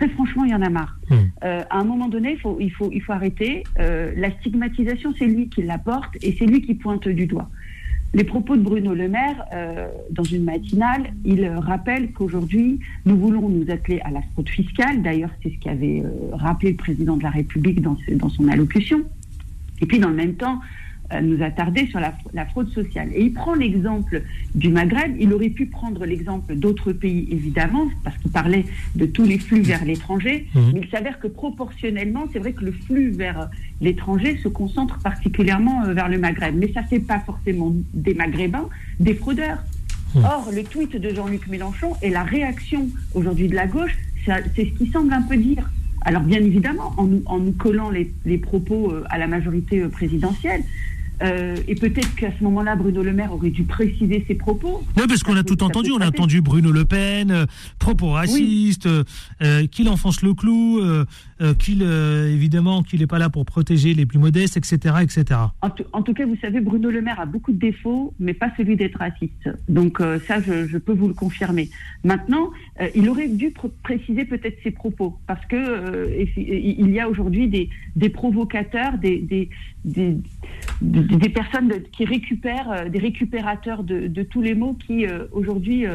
très 0.00 0.08
franchement, 0.08 0.44
il 0.44 0.50
y 0.50 0.54
en 0.54 0.62
a 0.62 0.70
marre. 0.70 0.98
Hmm. 1.10 1.14
Euh, 1.44 1.62
à 1.68 1.78
un 1.78 1.84
moment 1.84 2.08
donné, 2.08 2.32
il 2.32 2.40
faut, 2.40 2.56
il 2.58 2.70
faut, 2.70 2.90
il 2.90 3.02
faut 3.02 3.12
arrêter. 3.12 3.64
Euh, 3.78 4.12
la 4.16 4.30
stigmatisation, 4.38 5.12
c'est 5.18 5.26
lui 5.26 5.48
qui 5.48 5.62
l'apporte 5.62 6.16
et 6.22 6.34
c'est 6.38 6.46
lui 6.46 6.62
qui 6.62 6.74
pointe 6.74 7.06
du 7.06 7.26
doigt. 7.26 7.50
Les 8.14 8.24
propos 8.24 8.56
de 8.56 8.62
Bruno 8.62 8.94
Le 8.94 9.08
Maire, 9.08 9.44
euh, 9.52 9.88
dans 10.10 10.24
une 10.24 10.44
matinale, 10.44 11.12
il 11.24 11.46
rappelle 11.46 12.12
qu'aujourd'hui, 12.12 12.80
nous 13.04 13.16
voulons 13.16 13.48
nous 13.50 13.70
atteler 13.70 14.00
à 14.00 14.10
la 14.10 14.22
fraude 14.32 14.48
fiscale. 14.48 15.02
D'ailleurs, 15.02 15.30
c'est 15.42 15.50
ce 15.50 15.58
qu'avait 15.58 16.02
rappelé 16.32 16.70
le 16.70 16.76
président 16.78 17.16
de 17.18 17.22
la 17.22 17.30
République 17.30 17.82
dans, 17.82 17.96
dans 18.14 18.30
son 18.30 18.48
allocution. 18.48 19.02
Et 19.82 19.86
puis, 19.86 19.98
dans 19.98 20.08
le 20.08 20.16
même 20.16 20.34
temps, 20.34 20.60
nous 21.22 21.42
attarder 21.42 21.86
sur 21.86 22.00
la, 22.00 22.46
fraude 22.46 22.70
sociale. 22.70 23.08
Et 23.14 23.24
il 23.24 23.32
prend 23.32 23.54
l'exemple 23.54 24.22
du 24.54 24.68
Maghreb. 24.68 25.16
Il 25.18 25.32
aurait 25.32 25.50
pu 25.50 25.66
prendre 25.66 26.04
l'exemple 26.04 26.54
d'autres 26.54 26.92
pays, 26.92 27.28
évidemment, 27.30 27.88
parce 28.04 28.16
qu'il 28.18 28.30
parlait 28.30 28.64
de 28.94 29.06
tous 29.06 29.24
les 29.24 29.38
flux 29.38 29.62
vers 29.62 29.84
l'étranger. 29.84 30.46
Mmh. 30.54 30.60
Mais 30.74 30.80
il 30.84 30.90
s'avère 30.90 31.18
que 31.18 31.26
proportionnellement, 31.26 32.26
c'est 32.32 32.38
vrai 32.38 32.52
que 32.52 32.64
le 32.64 32.72
flux 32.72 33.10
vers 33.10 33.50
l'étranger 33.80 34.38
se 34.42 34.48
concentre 34.48 34.98
particulièrement 34.98 35.84
euh, 35.84 35.94
vers 35.94 36.08
le 36.08 36.18
Maghreb. 36.18 36.54
Mais 36.56 36.72
ça 36.72 36.82
ne 36.82 36.86
fait 36.86 37.00
pas 37.00 37.20
forcément 37.20 37.74
des 37.92 38.14
Maghrébins, 38.14 38.68
des 38.98 39.14
fraudeurs. 39.14 39.58
Mmh. 40.14 40.24
Or, 40.24 40.48
le 40.52 40.64
tweet 40.64 40.96
de 40.96 41.14
Jean-Luc 41.14 41.46
Mélenchon 41.48 41.94
et 42.02 42.10
la 42.10 42.22
réaction 42.22 42.88
aujourd'hui 43.14 43.48
de 43.48 43.54
la 43.54 43.66
gauche, 43.66 43.96
c'est 44.24 44.42
ce 44.56 44.78
qui 44.78 44.90
semble 44.90 45.12
un 45.12 45.22
peu 45.22 45.36
dire 45.36 45.70
Alors 46.02 46.22
bien 46.22 46.40
évidemment, 46.40 46.92
en 46.96 47.04
nous, 47.04 47.22
en 47.26 47.38
nous 47.38 47.52
collant 47.52 47.90
les, 47.90 48.12
les 48.24 48.38
propos 48.38 48.92
à 49.08 49.18
la 49.18 49.26
majorité 49.26 49.80
présidentielle, 49.88 50.62
euh, 51.22 51.56
et 51.68 51.74
peut-être 51.74 52.14
qu'à 52.14 52.30
ce 52.36 52.44
moment-là, 52.44 52.76
Bruno 52.76 53.02
Le 53.02 53.12
Maire 53.12 53.32
aurait 53.32 53.50
dû 53.50 53.64
préciser 53.64 54.24
ses 54.26 54.34
propos. 54.34 54.82
Oui, 54.96 55.04
parce 55.06 55.22
qu'on 55.22 55.36
a 55.36 55.42
tout 55.42 55.62
entendu. 55.62 55.92
On 55.92 56.00
a 56.00 56.08
entendu 56.08 56.40
Bruno 56.40 56.72
Le 56.72 56.84
Pen, 56.84 57.30
euh, 57.30 57.46
propos 57.78 58.10
racistes, 58.10 58.88
euh, 59.42 59.66
qu'il 59.66 59.88
enfonce 59.88 60.22
le 60.22 60.34
clou, 60.34 60.80
qu'il 61.58 61.82
évidemment 61.82 62.82
qu'il 62.82 63.00
n'est 63.00 63.06
pas 63.06 63.18
là 63.18 63.30
pour 63.30 63.44
protéger 63.44 63.94
les 63.94 64.06
plus 64.06 64.18
modestes, 64.18 64.56
etc., 64.56 64.96
etc. 65.02 65.40
En, 65.62 66.02
tout 66.02 66.14
cas, 66.14 66.26
vous 66.26 66.36
savez, 66.40 66.60
Bruno 66.60 66.90
Le 66.90 67.00
Maire 67.00 67.20
a 67.20 67.26
beaucoup 67.26 67.52
de 67.52 67.58
défauts, 67.58 68.14
mais 68.18 68.34
pas 68.34 68.50
celui 68.56 68.76
d'être 68.76 68.98
raciste. 68.98 69.48
Donc 69.68 70.02
ça, 70.26 70.40
je, 70.40 70.76
peux 70.76 70.92
vous 70.92 71.08
le 71.08 71.14
confirmer. 71.14 71.70
Maintenant, 72.04 72.50
il 72.94 73.08
aurait 73.08 73.28
dû 73.28 73.52
préciser 73.82 74.24
peut-être 74.24 74.58
ses 74.62 74.70
propos, 74.70 75.18
parce 75.26 75.44
que 75.46 76.10
il 76.36 76.90
y 76.90 77.00
a 77.00 77.08
aujourd'hui 77.08 77.48
des, 77.48 77.70
des 77.96 78.08
provocateurs, 78.10 78.98
des, 78.98 79.18
des, 79.18 79.48
des 80.82 81.28
personnes 81.28 81.82
qui 81.92 82.04
récupèrent, 82.04 82.70
euh, 82.70 82.88
des 82.88 82.98
récupérateurs 82.98 83.82
de, 83.84 84.22
tous 84.22 84.42
les 84.42 84.54
mots 84.54 84.74
qui 84.74 85.06
euh, 85.06 85.24
aujourd'hui 85.32 85.86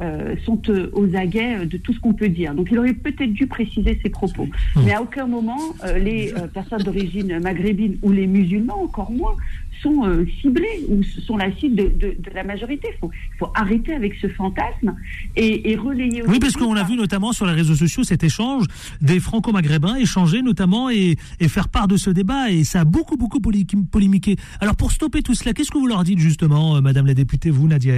euh, 0.00 0.34
sont 0.44 0.60
aux 0.92 1.16
aguets 1.16 1.66
de 1.66 1.76
tout 1.76 1.92
ce 1.92 2.00
qu'on 2.00 2.14
peut 2.14 2.28
dire. 2.28 2.54
Donc 2.54 2.68
il 2.70 2.78
aurait 2.78 2.94
peut-être 2.94 3.32
dû 3.32 3.46
préciser 3.46 3.98
ses 4.02 4.10
propos. 4.10 4.46
Mmh. 4.46 4.80
Mais 4.84 4.92
à 4.92 5.02
aucun 5.02 5.26
moment, 5.26 5.60
les 5.98 6.32
personnes 6.52 6.82
d'origine 6.82 7.38
maghrébine 7.40 7.96
ou 8.02 8.12
les 8.12 8.26
musulmans, 8.26 8.82
encore 8.82 9.10
moins, 9.10 9.36
sont 9.82 10.02
ciblés 10.42 10.84
ou 10.88 11.02
sont 11.02 11.36
la 11.36 11.54
cible 11.56 11.96
de, 11.96 12.16
la 12.34 12.44
majorité. 12.44 12.88
Il 13.02 13.08
faut, 13.38 13.48
arrêter 13.54 13.94
avec 13.94 14.14
ce 14.20 14.28
fantasme 14.28 14.94
et, 15.36 15.76
relayer. 15.76 16.22
Oui, 16.26 16.38
parce 16.38 16.54
qu'on 16.54 16.76
a 16.76 16.84
vu 16.84 16.96
notamment 16.96 17.32
sur 17.32 17.46
les 17.46 17.52
réseaux 17.52 17.74
sociaux 17.74 18.04
cet 18.04 18.22
échange 18.24 18.64
des 19.00 19.20
franco-maghrébins 19.20 19.96
échanger 19.96 20.42
notamment 20.42 20.90
et, 20.90 21.16
et, 21.40 21.48
faire 21.48 21.68
part 21.68 21.88
de 21.88 21.96
ce 21.96 22.10
débat 22.10 22.50
et 22.50 22.64
ça 22.64 22.80
a 22.80 22.84
beaucoup, 22.84 23.16
beaucoup 23.16 23.40
polémiqué. 23.40 24.36
Alors 24.60 24.76
pour 24.76 24.92
stopper 24.92 25.22
tout 25.22 25.34
cela, 25.34 25.52
qu'est-ce 25.52 25.70
que 25.70 25.78
vous 25.78 25.86
leur 25.86 26.04
dites 26.04 26.18
justement, 26.18 26.76
euh, 26.76 26.80
Madame 26.80 27.06
la 27.06 27.14
députée, 27.14 27.50
vous, 27.50 27.66
Nadia 27.68 27.94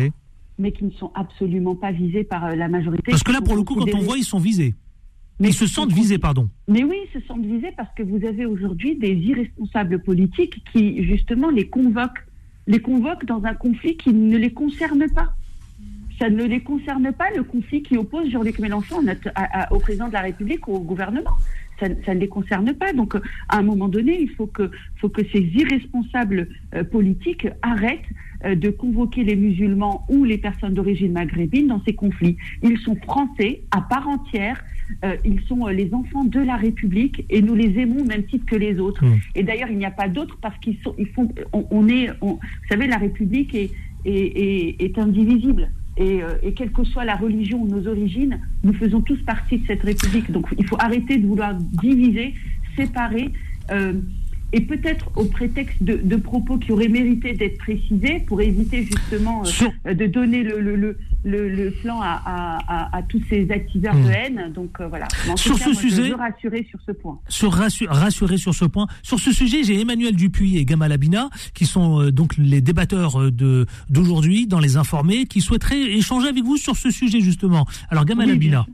Mais 0.62 0.70
qui 0.70 0.84
ne 0.84 0.92
sont 0.92 1.10
absolument 1.16 1.74
pas 1.74 1.90
visés 1.90 2.22
par 2.22 2.44
euh, 2.44 2.54
la 2.54 2.68
majorité. 2.68 3.10
Parce 3.10 3.24
que 3.24 3.32
là, 3.32 3.40
pour 3.40 3.56
le 3.56 3.64
coup, 3.64 3.74
quand 3.74 3.92
on 3.94 4.02
voit, 4.02 4.16
ils 4.16 4.24
sont 4.24 4.38
visés. 4.38 4.76
Mais 5.40 5.48
ils 5.48 5.54
se 5.54 5.66
sentent 5.66 5.90
visés, 5.90 6.18
pardon. 6.18 6.48
Mais 6.68 6.84
oui, 6.84 6.94
ils 7.04 7.20
se 7.20 7.26
sentent 7.26 7.44
visés 7.44 7.72
parce 7.76 7.92
que 7.96 8.04
vous 8.04 8.24
avez 8.24 8.46
aujourd'hui 8.46 8.96
des 8.96 9.12
irresponsables 9.12 10.00
politiques 10.04 10.62
qui, 10.72 11.02
justement, 11.02 11.50
les 11.50 11.68
convoquent, 11.68 12.24
les 12.68 12.78
convoquent 12.78 13.24
dans 13.24 13.42
un 13.44 13.54
conflit 13.54 13.96
qui 13.96 14.12
ne 14.12 14.36
les 14.36 14.52
concerne 14.52 15.04
pas. 15.12 15.34
Ça 16.20 16.30
ne 16.30 16.44
les 16.44 16.60
concerne 16.60 17.10
pas, 17.10 17.30
le 17.34 17.42
conflit 17.42 17.82
qui 17.82 17.96
oppose 17.96 18.30
Jean-Luc 18.30 18.60
Mélenchon 18.60 19.02
au 19.72 19.80
président 19.80 20.06
de 20.06 20.12
la 20.12 20.20
République 20.20 20.68
ou 20.68 20.74
au 20.74 20.80
gouvernement 20.80 21.32
ça, 21.80 22.14
ne 22.14 22.20
les 22.20 22.28
concerne 22.28 22.72
pas. 22.74 22.92
Donc, 22.92 23.14
à 23.48 23.58
un 23.58 23.62
moment 23.62 23.88
donné, 23.88 24.20
il 24.20 24.30
faut 24.30 24.46
que, 24.46 24.70
faut 24.96 25.08
que 25.08 25.22
ces 25.32 25.40
irresponsables 25.40 26.48
euh, 26.74 26.84
politiques 26.84 27.48
arrêtent 27.62 28.00
euh, 28.44 28.54
de 28.54 28.70
convoquer 28.70 29.24
les 29.24 29.36
musulmans 29.36 30.04
ou 30.08 30.24
les 30.24 30.38
personnes 30.38 30.74
d'origine 30.74 31.12
maghrébine 31.12 31.68
dans 31.68 31.82
ces 31.84 31.94
conflits. 31.94 32.36
Ils 32.62 32.78
sont 32.78 32.96
français 32.96 33.62
à 33.70 33.80
part 33.80 34.08
entière. 34.08 34.62
Euh, 35.04 35.16
ils 35.24 35.40
sont 35.42 35.66
les 35.68 35.92
enfants 35.94 36.24
de 36.24 36.40
la 36.40 36.56
République 36.56 37.24
et 37.30 37.40
nous 37.40 37.54
les 37.54 37.78
aimons 37.80 38.00
au 38.00 38.04
même 38.04 38.24
titre 38.24 38.44
que 38.46 38.56
les 38.56 38.78
autres. 38.78 39.04
Mmh. 39.04 39.20
Et 39.36 39.42
d'ailleurs, 39.42 39.70
il 39.70 39.78
n'y 39.78 39.86
a 39.86 39.90
pas 39.90 40.08
d'autres 40.08 40.38
parce 40.40 40.58
qu'ils 40.58 40.76
sont, 40.84 40.94
ils 40.98 41.08
font, 41.08 41.28
on, 41.52 41.88
est, 41.88 42.10
vous 42.20 42.38
savez, 42.68 42.86
la 42.86 42.98
République 42.98 43.54
est, 43.54 43.70
est, 44.04 44.82
est 44.82 44.98
indivisible. 44.98 45.70
Euh, 46.00 46.38
et, 46.42 46.54
quelle 46.54 46.72
que 46.72 46.84
soit 46.84 47.04
la 47.04 47.16
religion 47.16 47.60
ou 47.60 47.68
nos 47.68 47.86
origines, 47.86 48.40
nous 48.64 48.72
faisons 48.72 49.02
tous 49.02 49.20
partie 49.24 49.58
de 49.58 49.66
cette 49.66 49.82
République. 49.82 50.30
Donc 50.30 50.46
il 50.58 50.66
faut 50.66 50.76
arrêter 50.78 51.18
de 51.18 51.26
vouloir 51.26 51.54
diviser, 51.54 52.34
séparer. 52.76 53.30
Euh, 53.70 53.94
et 54.52 54.60
peut-être 54.60 55.10
au 55.16 55.24
prétexte 55.24 55.82
de, 55.82 56.16
propos 56.16 56.58
qui 56.58 56.72
auraient 56.72 56.88
mérité 56.88 57.32
d'être 57.32 57.58
précisés 57.58 58.22
pour 58.26 58.40
éviter 58.40 58.84
justement 58.84 59.42
euh, 59.86 59.94
de 59.94 60.06
donner 60.06 60.42
le, 60.42 60.60
le, 60.60 60.76
le, 60.76 61.48
le 61.48 61.70
plan 61.70 62.00
à, 62.00 62.20
à, 62.24 62.96
à, 62.96 63.02
tous 63.02 63.20
ces 63.30 63.50
activeurs 63.50 63.94
de 63.94 64.00
hmm. 64.00 64.10
haine. 64.10 64.52
Donc 64.54 64.80
euh, 64.80 64.88
voilà. 64.88 65.08
sur 65.36 65.58
ce 65.58 65.72
sujet, 65.72 66.04
je 66.04 66.10
veux 66.10 66.16
rassurer 66.16 66.66
sur 66.68 66.78
ce 66.86 66.92
point. 66.92 67.18
Sur 67.28 67.52
rassurer 67.52 68.36
sur 68.36 68.54
ce 68.54 68.64
point. 68.66 68.86
Sur 69.02 69.18
ce 69.18 69.32
sujet, 69.32 69.64
j'ai 69.64 69.80
Emmanuel 69.80 70.14
Dupuis 70.14 70.58
et 70.58 70.64
Gamal 70.64 70.92
Abina 70.92 71.30
qui 71.54 71.66
sont 71.66 72.00
euh, 72.00 72.12
donc 72.12 72.36
les 72.36 72.60
débatteurs 72.60 73.32
de 73.32 73.66
d'aujourd'hui 73.88 74.46
dans 74.46 74.60
les 74.60 74.76
informés 74.76 75.24
qui 75.26 75.40
souhaiteraient 75.40 75.82
échanger 75.82 76.28
avec 76.28 76.44
vous 76.44 76.56
sur 76.56 76.76
ce 76.76 76.90
sujet 76.90 77.20
justement. 77.20 77.66
Alors 77.88 78.04
Gamal 78.04 78.30
Abina. 78.30 78.66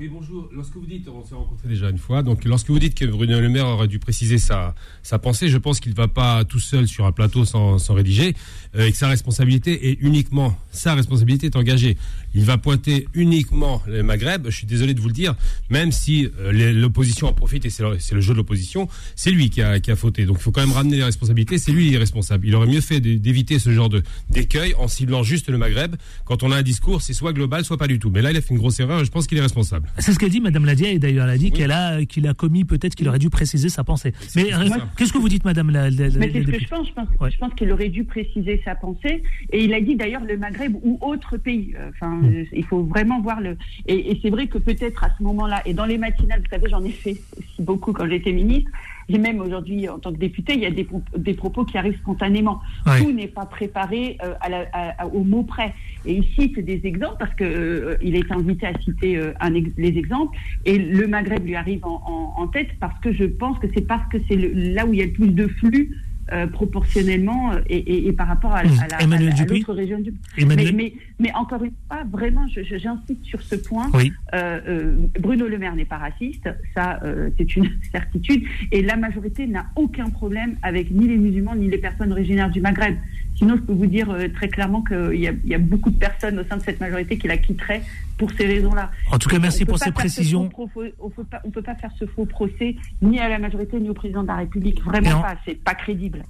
Oui, 0.00 0.08
bonjour. 0.08 0.48
Lorsque 0.54 0.76
vous 0.76 0.86
dites, 0.86 1.06
on 1.10 1.22
s'est 1.22 1.34
rencontrés 1.34 1.68
déjà 1.68 1.90
une 1.90 1.98
fois, 1.98 2.22
donc 2.22 2.46
lorsque 2.46 2.70
vous 2.70 2.78
dites 2.78 2.94
que 2.94 3.04
Bruno 3.04 3.38
Le 3.38 3.50
Maire 3.50 3.66
aurait 3.66 3.86
dû 3.86 3.98
préciser 3.98 4.38
sa, 4.38 4.74
sa 5.02 5.18
pensée, 5.18 5.50
je 5.50 5.58
pense 5.58 5.78
qu'il 5.78 5.92
ne 5.92 5.96
va 5.96 6.08
pas 6.08 6.42
tout 6.46 6.58
seul 6.58 6.88
sur 6.88 7.04
un 7.04 7.12
plateau 7.12 7.44
sans, 7.44 7.76
sans 7.76 7.92
rédiger, 7.92 8.34
euh, 8.76 8.86
et 8.86 8.92
que 8.92 8.96
sa 8.96 9.08
responsabilité 9.08 9.90
est 9.90 9.98
uniquement, 10.00 10.56
sa 10.70 10.94
responsabilité 10.94 11.48
est 11.48 11.56
engagée 11.56 11.98
il 12.34 12.44
va 12.44 12.58
pointer 12.58 13.06
uniquement 13.14 13.82
le 13.86 14.02
Maghreb. 14.02 14.46
Je 14.48 14.56
suis 14.56 14.66
désolé 14.66 14.94
de 14.94 15.00
vous 15.00 15.08
le 15.08 15.14
dire, 15.14 15.34
même 15.68 15.92
si 15.92 16.28
euh, 16.38 16.72
l'opposition 16.72 17.26
en 17.28 17.32
profite 17.32 17.64
et 17.64 17.70
c'est 17.70 17.82
le, 17.82 18.20
jeu 18.20 18.32
de 18.32 18.38
l'opposition, 18.38 18.88
c'est 19.16 19.30
lui 19.30 19.50
qui 19.50 19.62
a, 19.62 19.80
qui 19.80 19.90
a, 19.90 19.96
fauté. 19.96 20.24
Donc 20.24 20.36
il 20.38 20.42
faut 20.42 20.52
quand 20.52 20.60
même 20.60 20.72
ramener 20.72 20.96
les 20.96 21.04
responsabilités. 21.04 21.58
C'est 21.58 21.72
lui 21.72 21.88
qui 21.88 21.94
est 21.94 21.98
responsable. 21.98 22.46
Il 22.46 22.54
aurait 22.54 22.66
mieux 22.66 22.80
fait 22.80 23.00
d'éviter 23.00 23.58
ce 23.58 23.72
genre 23.72 23.90
d'écueil 24.30 24.74
en 24.78 24.88
ciblant 24.88 25.22
juste 25.22 25.48
le 25.48 25.58
Maghreb. 25.58 25.96
Quand 26.24 26.42
on 26.42 26.52
a 26.52 26.56
un 26.56 26.62
discours, 26.62 27.02
c'est 27.02 27.14
soit 27.14 27.32
global, 27.32 27.64
soit 27.64 27.78
pas 27.78 27.88
du 27.88 27.98
tout. 27.98 28.10
Mais 28.10 28.22
là, 28.22 28.30
il 28.30 28.36
a 28.36 28.40
fait 28.40 28.54
une 28.54 28.58
grosse 28.58 28.78
erreur. 28.80 29.00
Et 29.00 29.04
je 29.04 29.10
pense 29.10 29.26
qu'il 29.26 29.38
est 29.38 29.42
responsable. 29.42 29.89
C'est 29.98 30.12
ce 30.12 30.18
qu'a 30.18 30.28
dit 30.28 30.40
Madame 30.40 30.64
Ladia 30.64 30.90
et 30.90 30.98
d'ailleurs 30.98 31.24
elle 31.24 31.34
a 31.34 31.38
dit 31.38 31.50
qu'elle 31.50 31.72
a 31.72 32.04
qu'il 32.04 32.26
a 32.26 32.34
commis 32.34 32.64
peut-être 32.64 32.94
qu'il 32.94 33.08
aurait 33.08 33.18
dû 33.18 33.30
préciser 33.30 33.68
sa 33.68 33.84
pensée. 33.84 34.12
Mais 34.36 34.52
euh, 34.52 34.68
qu'est-ce 34.96 35.12
que 35.12 35.18
vous 35.18 35.28
dites, 35.28 35.44
Madame 35.44 35.70
la, 35.70 35.90
Mais 35.90 36.30
c'est 36.32 36.42
ce 36.42 36.50
que 36.50 36.60
je 36.60 36.68
pense. 36.68 36.88
Je 36.88 37.38
pense, 37.38 37.54
qu'il 37.54 37.70
aurait 37.72 37.88
dû 37.88 38.04
préciser 38.04 38.60
sa 38.64 38.74
pensée. 38.74 39.22
Et 39.52 39.64
il 39.64 39.74
a 39.74 39.80
dit 39.80 39.96
d'ailleurs 39.96 40.24
le 40.24 40.36
Maghreb 40.36 40.76
ou 40.82 40.98
autre 41.00 41.36
pays. 41.36 41.74
Euh, 41.76 41.90
enfin, 41.90 42.20
Mm. 42.30 42.44
Il 42.52 42.64
faut 42.64 42.82
vraiment 42.82 43.20
voir 43.20 43.40
le. 43.40 43.56
Et, 43.86 44.18
c'est 44.22 44.30
vrai 44.30 44.46
que 44.46 44.58
peut-être 44.58 45.04
à 45.04 45.10
ce 45.16 45.22
moment-là, 45.22 45.62
et 45.64 45.74
dans 45.74 45.84
les 45.84 45.98
matinales, 45.98 46.40
vous 46.40 46.50
savez, 46.50 46.68
j'en 46.68 46.84
ai 46.84 46.90
fait 46.90 47.16
aussi 47.38 47.62
beaucoup 47.62 47.92
quand 47.92 48.08
j'étais 48.08 48.32
ministre, 48.32 48.70
et 49.12 49.18
même 49.18 49.40
aujourd'hui 49.40 49.88
en 49.88 49.98
tant 49.98 50.12
que 50.12 50.18
député, 50.18 50.54
il 50.54 50.60
y 50.60 50.66
a 50.66 50.70
des, 50.70 50.86
des 51.16 51.34
propos 51.34 51.64
qui 51.64 51.76
arrivent 51.76 51.98
spontanément. 51.98 52.60
Tout 52.98 53.12
n'est 53.12 53.28
pas 53.28 53.46
préparé 53.46 54.16
euh, 54.22 54.34
à 54.72 55.06
au 55.06 55.24
mot 55.24 55.42
près. 55.42 55.74
Et 56.06 56.14
ici, 56.14 56.52
c'est 56.54 56.62
des 56.62 56.80
exemples 56.84 57.16
parce 57.18 57.34
que 57.34 57.44
euh, 57.44 57.96
il 58.02 58.14
est 58.14 58.30
invité 58.30 58.66
à 58.66 58.78
citer 58.80 59.16
euh, 59.16 59.32
un 59.40 59.50
les 59.50 59.98
exemples, 59.98 60.38
et 60.64 60.78
le 60.78 61.06
Maghreb 61.06 61.44
lui 61.44 61.56
arrive 61.56 61.84
en, 61.84 62.34
en, 62.36 62.46
tête 62.46 62.68
parce 62.78 62.98
que 63.00 63.12
je 63.12 63.24
pense 63.24 63.58
que 63.58 63.66
c'est 63.74 63.86
parce 63.86 64.08
que 64.10 64.18
c'est 64.28 64.36
là 64.36 64.86
où 64.86 64.92
il 64.92 65.00
y 65.00 65.02
a 65.02 65.06
le 65.06 65.12
plus 65.12 65.28
de 65.28 65.46
flux 65.46 65.90
euh, 66.32 66.46
proportionnellement 66.46 67.52
euh, 67.52 67.60
et, 67.68 68.12
par 68.12 68.28
rapport 68.28 68.52
à, 68.52 68.60
à, 68.60 68.62
l'autre 68.64 69.72
région 69.72 69.98
du 69.98 70.14
mais, 70.38 70.72
mais, 70.72 70.94
mais, 71.18 71.32
encore 71.34 71.64
une 71.64 71.72
fois, 71.88 72.04
vraiment, 72.10 72.46
j'insiste 72.48 73.24
sur 73.24 73.42
ce 73.42 73.56
point. 73.56 73.90
Euh, 74.34 74.94
Bruno 75.18 75.48
Le 75.48 75.58
Maire 75.58 75.74
n'est 75.74 75.84
pas 75.84 75.98
raciste, 75.98 76.48
ça 76.74 77.00
c'est 77.36 77.56
une 77.56 77.70
certitude, 77.92 78.44
et 78.70 78.82
la 78.82 78.96
majorité 78.96 79.46
n'a 79.46 79.66
aucun 79.76 80.10
problème 80.10 80.56
avec 80.62 80.90
ni 80.90 81.08
les 81.08 81.16
musulmans 81.16 81.54
ni 81.54 81.68
les 81.68 81.78
personnes 81.78 82.12
originaires 82.12 82.50
du 82.50 82.60
Maghreb. 82.60 82.96
Sinon, 83.40 83.56
je 83.56 83.62
peux 83.62 83.72
vous 83.72 83.86
dire 83.86 84.14
très 84.34 84.48
clairement 84.48 84.82
qu'il 84.82 85.14
y, 85.14 85.48
y, 85.48 85.54
a 85.54 85.58
beaucoup 85.58 85.88
de 85.88 85.96
personnes 85.96 86.38
au 86.38 86.44
sein 86.44 86.58
de 86.58 86.62
cette 86.62 86.78
majorité 86.78 87.16
qui 87.16 87.26
la 87.26 87.38
quitteraient 87.38 87.82
pour 88.18 88.30
ces 88.32 88.46
raisons-là. 88.46 88.90
En 89.10 89.18
tout 89.18 89.30
cas, 89.30 89.38
merci 89.38 89.64
pour 89.64 89.78
ces 89.78 89.92
précisions. 89.92 90.50
on 90.58 91.08
ne 91.46 91.50
peut 91.50 91.62
pas 91.62 91.74
faire 91.74 91.90
ce 91.98 92.04
faux 92.04 92.26
procès 92.26 92.76
ni 93.00 93.18
à 93.18 93.30
la 93.30 93.38
majorité 93.38 93.80
ni 93.80 93.88
au 93.88 93.94
président 93.94 94.22
de 94.22 94.28
la 94.28 94.36
République. 94.36 94.84
Vraiment 94.84 95.22
pas. 95.22 95.36
C'est 95.46 95.54
pas 95.54 95.74
crédible. 95.74 96.22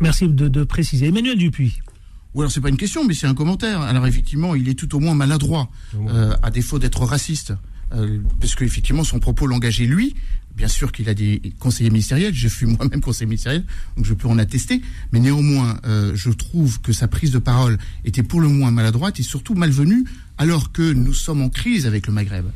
Merci 0.00 0.28
de, 0.28 0.64
préciser. 0.64 1.08
Emmanuel 1.08 1.36
Dupuis. 1.36 1.78
Oui, 2.34 2.40
alors 2.40 2.50
c'est 2.50 2.62
pas 2.62 2.70
une 2.70 2.78
question, 2.78 3.04
mais 3.06 3.12
c'est 3.12 3.26
un 3.26 3.34
commentaire. 3.34 3.82
Alors 3.82 4.06
effectivement, 4.06 4.54
il 4.54 4.68
est 4.70 4.78
tout 4.78 4.94
au 4.96 5.00
moins 5.00 5.14
maladroit, 5.14 5.68
euh, 5.94 6.34
à 6.42 6.50
défaut 6.50 6.78
d'être 6.78 7.02
raciste, 7.04 7.52
euh, 7.92 8.18
parce 8.40 8.54
qu'effectivement 8.54 9.04
son 9.04 9.18
propos 9.18 9.46
l'engageait 9.46 9.86
lui. 9.86 10.14
Bien 10.56 10.68
sûr 10.68 10.90
qu'il 10.90 11.10
a 11.10 11.14
des 11.14 11.52
conseillers 11.58 11.90
ministériels, 11.90 12.32
je 12.32 12.48
suis 12.48 12.64
moi-même 12.78 13.02
conseiller 13.02 13.26
ministériel, 13.26 13.64
donc 13.96 14.06
je 14.06 14.14
peux 14.14 14.26
en 14.26 14.38
attester. 14.38 14.80
Mais 15.12 15.20
néanmoins, 15.20 15.78
euh, 15.84 16.12
je 16.14 16.30
trouve 16.30 16.80
que 16.80 16.92
sa 16.92 17.08
prise 17.08 17.30
de 17.30 17.38
parole 17.38 17.76
était 18.06 18.22
pour 18.22 18.40
le 18.40 18.48
moins 18.48 18.70
maladroite 18.70 19.20
et 19.20 19.22
surtout 19.22 19.54
malvenue 19.54 20.04
alors 20.38 20.72
que 20.72 20.92
nous 20.92 21.12
sommes 21.12 21.42
en 21.42 21.50
crise 21.50 21.86
avec 21.86 22.06
le 22.06 22.12
Maghreb, 22.12 22.46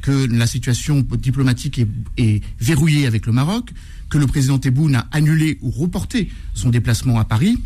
que 0.00 0.26
la 0.26 0.46
situation 0.46 1.06
diplomatique 1.18 1.82
est, 2.16 2.42
verrouillée 2.58 3.06
avec 3.06 3.26
le 3.26 3.32
Maroc, 3.32 3.72
que 4.08 4.18
le 4.18 4.26
président 4.26 4.58
Tebboune 4.58 4.96
a 4.96 5.06
annulé 5.12 5.58
ou 5.60 5.70
reporté 5.70 6.30
son 6.54 6.70
déplacement 6.70 7.18
à 7.18 7.24
Paris, 7.24 7.58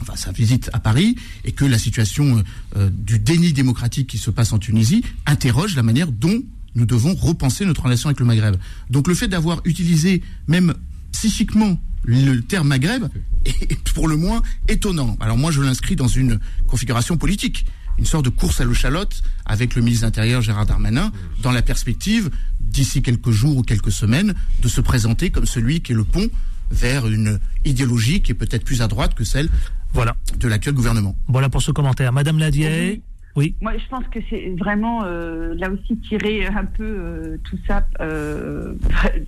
enfin 0.00 0.16
sa 0.16 0.32
visite 0.32 0.70
à 0.72 0.80
Paris, 0.80 1.16
et 1.44 1.52
que 1.52 1.64
la 1.64 1.78
situation 1.78 2.42
euh, 2.76 2.90
du 2.90 3.18
déni 3.18 3.52
démocratique 3.52 4.08
qui 4.08 4.18
se 4.18 4.30
passe 4.30 4.52
en 4.52 4.58
Tunisie 4.58 5.04
interroge 5.26 5.76
la 5.76 5.82
manière 5.82 6.10
dont 6.10 6.42
nous 6.74 6.86
devons 6.86 7.14
repenser 7.14 7.64
notre 7.64 7.82
relation 7.82 8.08
avec 8.08 8.18
le 8.18 8.26
Maghreb. 8.26 8.56
Donc 8.90 9.06
le 9.06 9.14
fait 9.14 9.28
d'avoir 9.28 9.60
utilisé 9.64 10.22
même 10.48 10.74
psychiquement 11.12 11.80
le 12.04 12.40
terme 12.40 12.68
Maghreb 12.68 13.04
est 13.44 13.88
pour 13.90 14.08
le 14.08 14.16
moins 14.16 14.42
étonnant. 14.68 15.16
Alors 15.20 15.38
moi 15.38 15.50
je 15.52 15.60
l'inscris 15.60 15.96
dans 15.96 16.08
une 16.08 16.40
configuration 16.66 17.16
politique 17.16 17.64
une 17.98 18.06
sorte 18.06 18.24
de 18.24 18.30
course 18.30 18.60
à 18.60 18.64
l'eau-chalotte 18.64 19.22
avec 19.46 19.74
le 19.74 19.82
ministre 19.82 20.02
de 20.02 20.06
l'Intérieur 20.06 20.42
Gérard 20.42 20.66
Darmanin, 20.66 21.12
dans 21.42 21.52
la 21.52 21.62
perspective, 21.62 22.30
d'ici 22.60 23.02
quelques 23.02 23.30
jours 23.30 23.58
ou 23.58 23.62
quelques 23.62 23.92
semaines, 23.92 24.34
de 24.62 24.68
se 24.68 24.80
présenter 24.80 25.30
comme 25.30 25.46
celui 25.46 25.80
qui 25.80 25.92
est 25.92 25.94
le 25.94 26.04
pont 26.04 26.28
vers 26.70 27.06
une 27.06 27.38
idéologie 27.64 28.20
qui 28.20 28.32
est 28.32 28.34
peut-être 28.34 28.64
plus 28.64 28.82
à 28.82 28.88
droite 28.88 29.14
que 29.14 29.24
celle 29.24 29.48
voilà. 29.94 30.14
de 30.38 30.48
l'actuel 30.48 30.74
gouvernement. 30.74 31.14
Voilà 31.28 31.48
pour 31.48 31.62
ce 31.62 31.70
commentaire. 31.70 32.12
Madame 32.12 32.38
Ladier. 32.38 33.00
Oui. 33.36 33.56
Moi, 33.60 33.72
je 33.76 33.88
pense 33.88 34.06
que 34.08 34.20
c'est 34.30 34.54
vraiment 34.58 35.02
euh, 35.04 35.54
là 35.54 35.68
aussi 35.70 35.96
tirer 35.98 36.46
un 36.46 36.64
peu 36.64 36.84
euh, 36.84 37.36
tout 37.42 37.58
ça 37.66 37.86
euh, 38.00 38.74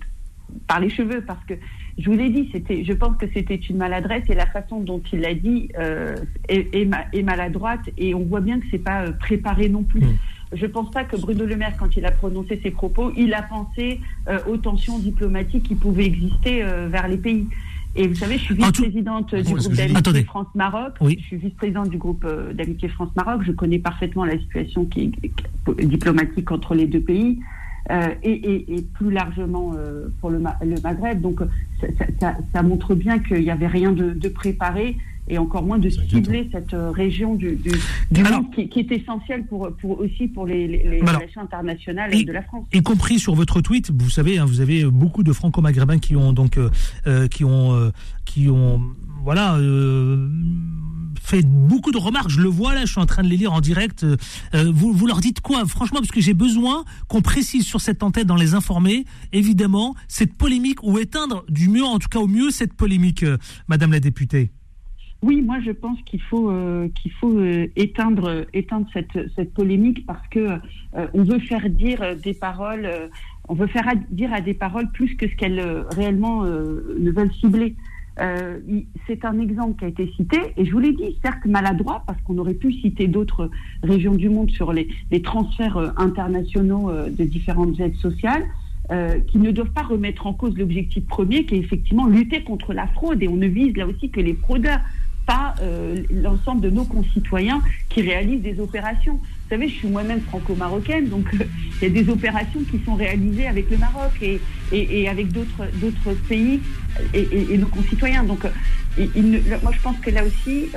par 0.67 0.79
les 0.79 0.89
cheveux, 0.89 1.21
parce 1.21 1.43
que 1.45 1.55
je 1.97 2.09
vous 2.09 2.15
l'ai 2.15 2.29
dit, 2.29 2.49
c'était, 2.53 2.85
je 2.85 2.93
pense 2.93 3.17
que 3.17 3.25
c'était 3.33 3.55
une 3.55 3.77
maladresse 3.77 4.23
et 4.29 4.35
la 4.35 4.45
façon 4.45 4.79
dont 4.79 5.01
il 5.11 5.21
l'a 5.21 5.33
dit 5.33 5.69
est, 6.47 6.67
est, 6.73 7.23
maladroite 7.23 7.81
et 7.97 8.13
on 8.13 8.23
voit 8.23 8.39
bien 8.39 8.59
que 8.59 8.65
c'est 8.69 8.77
pas 8.77 9.11
préparé 9.11 9.67
non 9.67 9.83
plus. 9.83 10.01
Hmm. 10.01 10.15
Je 10.53 10.65
ne 10.65 10.71
pense 10.71 10.91
pas 10.91 11.03
que 11.03 11.17
Bruno 11.17 11.45
Le 11.45 11.57
Maire, 11.57 11.75
quand 11.77 11.97
il 11.97 12.05
a 12.05 12.11
prononcé 12.11 12.59
ses 12.63 12.71
propos, 12.71 13.11
il 13.17 13.33
a 13.33 13.41
pensé 13.41 13.99
aux 14.47 14.57
tensions 14.57 14.99
diplomatiques 14.99 15.63
qui 15.63 15.75
pouvaient 15.75 16.05
exister 16.05 16.63
vers 16.87 17.07
les 17.07 17.17
pays. 17.17 17.47
Et 17.97 18.07
vous 18.07 18.15
savez, 18.15 18.37
je 18.37 18.43
suis 18.43 18.55
vice-présidente 18.55 19.33
du 19.33 19.43
groupe 19.43 19.73
d'amitié 19.73 20.23
France-Maroc. 20.23 20.93
Je 21.01 21.19
suis 21.19 21.37
vice-présidente 21.37 21.89
du 21.89 21.97
groupe 21.97 22.25
d'amitié 22.53 22.89
France-Maroc. 22.89 23.41
Je 23.43 23.51
connais 23.51 23.79
parfaitement 23.79 24.23
la 24.23 24.37
situation 24.37 24.85
qui 24.85 25.11
est, 25.23 25.85
diplomatique 25.85 26.51
entre 26.51 26.75
les 26.75 26.85
deux 26.85 27.01
pays. 27.01 27.39
Euh, 27.89 28.09
et, 28.21 28.85
plus 28.95 29.11
largement 29.11 29.73
euh, 29.77 30.09
pour 30.19 30.29
le, 30.29 30.39
Maghreb. 30.39 31.21
Donc 31.21 31.39
ça, 32.19 32.63
montre 32.63 32.95
bien 32.95 33.17
qu'il 33.19 33.39
n'y 33.39 33.49
avait 33.49 33.67
rien 33.67 33.91
de 33.91 34.29
préparé 34.29 34.97
et 35.29 35.37
encore 35.37 35.63
moins 35.63 35.79
de 35.79 35.89
cibler 35.89 36.49
cette 36.51 36.73
euh, 36.73 36.91
région 36.91 37.35
du, 37.35 37.55
du, 37.55 38.23
monde 38.23 38.53
qui, 38.53 38.69
qui, 38.69 38.79
est 38.79 38.91
essentielle 38.91 39.45
pour, 39.45 39.69
pour 39.79 39.99
aussi 39.99 40.27
pour 40.27 40.45
les, 40.45 40.67
les, 40.67 41.01
relations 41.01 41.41
internationales 41.41 42.11
de 42.11 42.31
la 42.31 42.41
France. 42.43 42.65
Y 42.73 42.81
compris 42.81 43.19
sur 43.19 43.35
votre 43.35 43.61
tweet, 43.61 43.91
vous 43.91 44.09
savez, 44.09 44.37
hein, 44.37 44.45
vous 44.45 44.61
avez 44.61 44.85
beaucoup 44.85 45.23
de 45.23 45.33
franco-maghrébins 45.33 45.99
qui 45.99 46.15
ont 46.15 46.33
donc 46.33 46.57
euh, 46.57 46.69
euh, 47.07 47.27
qui 47.27 47.43
ont 47.43 47.91
qui 48.25 48.49
ont 48.49 48.81
voilà 49.23 49.57
fait 51.21 51.45
beaucoup 51.45 51.91
de 51.91 51.97
remarques. 51.97 52.29
Je 52.29 52.39
le 52.39 52.47
vois 52.47 52.73
là, 52.73 52.81
je 52.85 52.91
suis 52.91 53.01
en 53.01 53.05
train 53.05 53.23
de 53.23 53.27
les 53.27 53.37
lire 53.37 53.51
en 53.51 53.61
direct. 53.61 54.05
vous, 54.53 54.93
vous 54.93 55.07
leur 55.07 55.19
dites 55.19 55.41
quoi, 55.41 55.65
franchement, 55.65 55.99
parce 55.99 56.11
que 56.11 56.21
j'ai 56.21 56.33
besoin 56.33 56.85
qu'on 57.07 57.21
précise 57.21 57.65
sur 57.65 57.81
cette 57.81 58.03
antenne 58.03 58.25
dans 58.25 58.35
les 58.35 58.53
informer, 58.53 59.05
évidemment, 59.33 59.95
cette 60.07 60.37
polémique 60.37 60.83
ou 60.83 60.97
éteindre 60.97 61.43
du 61.49 61.69
mieux, 61.69 61.83
en 61.83 61.99
tout 61.99 62.09
cas 62.09 62.19
au 62.19 62.27
mieux, 62.27 62.51
cette 62.51 62.73
polémique, 62.73 63.25
Madame 63.67 63.91
la 63.91 63.99
députée. 63.99 64.51
Oui, 65.23 65.41
moi 65.41 65.57
je 65.65 65.71
pense 65.71 65.99
qu'il 66.03 66.21
faut 66.21 66.51
euh, 66.51 66.89
qu'il 66.89 67.11
faut 67.11 67.39
euh, 67.39 67.67
éteindre 67.75 68.45
éteindre 68.53 68.87
cette 68.93 69.17
cette 69.35 69.51
polémique 69.51 70.05
parce 70.05 70.25
que 70.27 70.39
euh, 70.95 71.07
on 71.13 71.23
veut 71.23 71.39
faire 71.39 71.67
dire 71.69 72.15
des 72.23 72.35
paroles, 72.35 72.87
on 73.47 73.55
veut 73.55 73.67
faire 73.67 73.91
dire 74.11 74.31
à 74.31 74.41
des 74.41 74.53
paroles 74.53 74.91
plus 74.91 75.15
que 75.15 75.27
ce 75.27 75.35
qu'elles 75.35 75.61
réellement 75.95 76.43
ne 76.43 77.11
veulent 77.11 77.33
cibler. 77.39 77.75
c'est 79.07 79.25
un 79.25 79.39
exemple 79.39 79.79
qui 79.79 79.85
a 79.85 79.87
été 79.87 80.11
cité 80.15 80.37
et 80.55 80.65
je 80.65 80.71
vous 80.71 80.79
l'ai 80.79 80.93
dit, 80.93 81.17
certes 81.23 81.45
maladroit 81.45 82.03
parce 82.05 82.21
qu'on 82.21 82.37
aurait 82.37 82.53
pu 82.53 82.71
citer 82.71 83.07
d'autres 83.07 83.49
régions 83.83 84.15
du 84.15 84.29
monde 84.29 84.51
sur 84.51 84.71
les, 84.71 84.87
les 85.11 85.21
transferts 85.21 85.93
internationaux 85.97 86.91
de 86.91 87.23
différentes 87.23 87.79
aides 87.79 87.95
sociales. 87.95 88.45
qui 89.27 89.37
ne 89.39 89.51
doivent 89.51 89.73
pas 89.73 89.83
remettre 89.83 90.25
en 90.27 90.33
cause 90.33 90.57
l'objectif 90.57 91.05
premier 91.05 91.45
qui 91.45 91.55
est 91.55 91.59
effectivement 91.59 92.07
lutter 92.07 92.43
contre 92.43 92.73
la 92.73 92.87
fraude. 92.87 93.21
Et 93.21 93.27
on 93.27 93.35
ne 93.35 93.47
vise 93.47 93.75
là 93.75 93.85
aussi 93.85 94.09
que 94.09 94.21
les 94.21 94.35
fraudeurs 94.35 94.79
pas 95.27 95.53
euh, 95.61 96.01
l'ensemble 96.09 96.61
de 96.61 96.69
nos 96.69 96.85
concitoyens 96.85 97.61
qui 97.89 98.01
réalisent 98.01 98.41
des 98.41 98.59
opérations. 98.59 99.15
Vous 99.15 99.49
savez, 99.49 99.67
je 99.67 99.75
suis 99.75 99.87
moi-même 99.87 100.21
franco-marocaine, 100.21 101.09
donc 101.09 101.25
euh, 101.33 101.43
il 101.81 101.87
y 101.87 101.91
a 101.91 102.03
des 102.03 102.09
opérations 102.09 102.61
qui 102.71 102.79
sont 102.85 102.95
réalisées 102.95 103.45
avec 103.45 103.69
le 103.69 103.77
Maroc 103.77 104.13
et, 104.21 104.39
et, 104.71 105.07
avec 105.07 105.31
d'autres 105.31 106.13
pays 106.29 106.61
et, 107.13 107.57
nos 107.57 107.67
concitoyens. 107.67 108.23
Donc, 108.23 108.45
euh, 108.45 108.49
moi, 109.61 109.71
je 109.73 109.81
pense 109.81 109.97
que 109.97 110.09
là 110.09 110.23
aussi, 110.23 110.69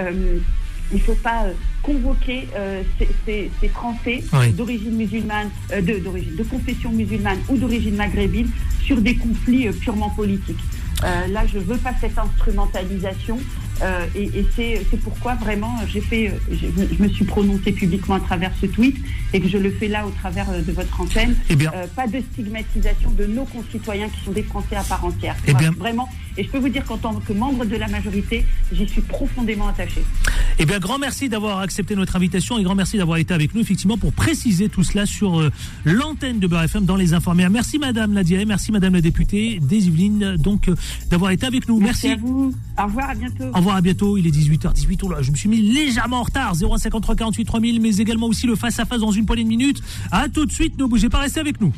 il 0.93 0.99
ne 0.99 0.99
faut 0.99 1.15
pas 1.15 1.45
convoquer 1.83 2.49
ces, 3.25 3.51
ces, 3.61 3.69
Français 3.69 4.23
d'origine 4.57 4.97
musulmane, 4.97 5.49
de, 5.71 5.99
d'origine, 5.99 6.37
de 6.37 6.43
confession 6.43 6.91
musulmane 6.91 7.39
ou 7.49 7.57
d'origine 7.57 7.95
maghrébine 7.95 8.51
sur 8.83 9.01
des 9.01 9.15
conflits 9.15 9.69
purement 9.81 10.11
politiques. 10.11 10.61
là, 11.03 11.47
je 11.47 11.59
ne 11.59 11.65
veux 11.65 11.79
pas 11.79 11.95
cette 12.01 12.19
instrumentalisation 12.19 13.39
euh, 13.83 14.07
et, 14.15 14.45
c'est 14.57 15.01
pourquoi 15.03 15.35
vraiment 15.35 15.75
j'ai 15.89 16.01
fait, 16.01 16.33
je, 16.51 17.03
me 17.03 17.09
suis 17.09 17.25
prononcée 17.25 17.73
publiquement 17.73 18.17
à 18.17 18.21
travers 18.21 18.53
ce 18.61 18.67
tweet 18.67 18.97
et 19.33 19.41
que 19.41 19.49
je 19.49 19.59
le 19.59 19.71
fais 19.71 19.89
là 19.89 20.07
au 20.07 20.11
travers 20.11 20.51
euh, 20.51 20.61
de 20.61 20.73
votre 20.73 21.01
antenne. 21.01 21.35
Eh 21.49 21.57
bien, 21.57 21.73
euh, 21.75 21.87
pas 21.95 22.07
de 22.07 22.21
stigmatisation 22.33 23.11
de 23.11 23.27
nos 23.27 23.45
concitoyens 23.45 24.09
qui 24.09 24.25
sont 24.25 24.33
des 24.33 24.43
Français 24.43 24.77
à 24.77 24.83
part 24.83 25.05
entière. 25.05 25.37
Eh 25.47 25.55
bien, 25.55 25.71
vraiment. 25.73 26.09
Et 26.41 26.45
je 26.45 26.49
peux 26.49 26.59
vous 26.59 26.71
dire 26.71 26.87
qu'en 26.87 26.97
tant 26.97 27.13
que 27.13 27.35
membre 27.35 27.67
de 27.67 27.77
la 27.77 27.87
majorité, 27.87 28.47
j'y 28.73 28.89
suis 28.89 29.03
profondément 29.03 29.69
attaché. 29.69 30.03
Eh 30.59 30.65
bien, 30.65 30.79
grand 30.79 30.99
merci 30.99 31.29
d'avoir 31.29 31.59
accepté 31.59 31.95
notre 31.95 32.17
invitation 32.17 32.59
et 32.59 32.63
grand 32.63 32.75
merci 32.75 32.97
d'avoir 32.97 33.19
été 33.19 33.35
avec 33.35 33.55
nous, 33.55 33.61
effectivement, 33.61 33.99
pour 33.99 34.15
préciser 34.15 34.71
tout 34.71 34.83
cela 34.83 35.05
sur 35.05 35.51
l'antenne 35.85 36.39
de 36.39 36.47
Beurre 36.47 36.63
FM 36.63 36.87
dans 36.87 36.97
les 36.97 37.13
informés. 37.13 37.47
Merci, 37.51 37.79
Madame 37.79 38.15
Nadia, 38.15 38.43
merci, 38.47 38.73
Madame 38.73 38.95
la 38.95 39.03
députée 39.03 39.61
des 39.61 39.87
Yvelines, 39.87 40.37
donc, 40.39 40.71
d'avoir 41.11 41.31
été 41.31 41.45
avec 41.45 41.69
nous. 41.69 41.79
Merci. 41.79 42.09
merci. 42.09 42.19
à 42.19 42.27
vous. 42.27 42.55
Au 42.79 42.85
revoir, 42.85 43.11
à 43.11 43.15
bientôt. 43.15 43.45
Au 43.45 43.59
revoir, 43.59 43.77
à 43.77 43.81
bientôt. 43.83 44.17
Il 44.17 44.27
est 44.27 44.31
18h18. 44.31 45.21
je 45.21 45.31
me 45.33 45.37
suis 45.37 45.51
mis 45.51 45.61
légèrement 45.61 46.21
en 46.21 46.23
retard. 46.23 46.55
053 46.57 47.17
48 47.17 47.45
3000, 47.45 47.83
mais 47.83 47.97
également 47.99 48.29
aussi 48.29 48.47
le 48.47 48.57
face-à-face 48.57 49.01
dans 49.01 49.11
une 49.11 49.27
poignée 49.27 49.45
de 49.45 49.49
minutes. 49.49 49.83
À 50.11 50.31
tout 50.31 50.47
de 50.47 50.53
suite. 50.53 50.79
Ne 50.79 50.87
bougez 50.87 51.11
pas, 51.11 51.19
restez 51.19 51.41
avec 51.41 51.61
nous. 51.61 51.75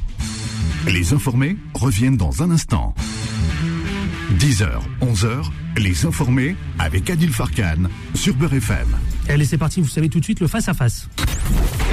Les 0.87 1.13
informés 1.13 1.57
reviennent 1.75 2.17
dans 2.17 2.45
un 2.45 2.53
instant. 2.53 2.95
10h, 4.33 4.67
11h, 5.03 5.45
les 5.77 6.07
informés 6.07 6.57
avec 6.79 7.11
Adil 7.11 7.31
Farkan 7.31 7.89
sur 8.15 8.35
Beurre 8.35 8.55
FM. 8.55 8.89
Allez, 9.29 9.45
c'est 9.45 9.59
parti. 9.59 9.81
Vous 9.81 9.89
savez 9.89 10.09
tout 10.09 10.21
de 10.21 10.25
suite 10.25 10.41
le 10.41 10.47
face-à-face. 10.47 11.09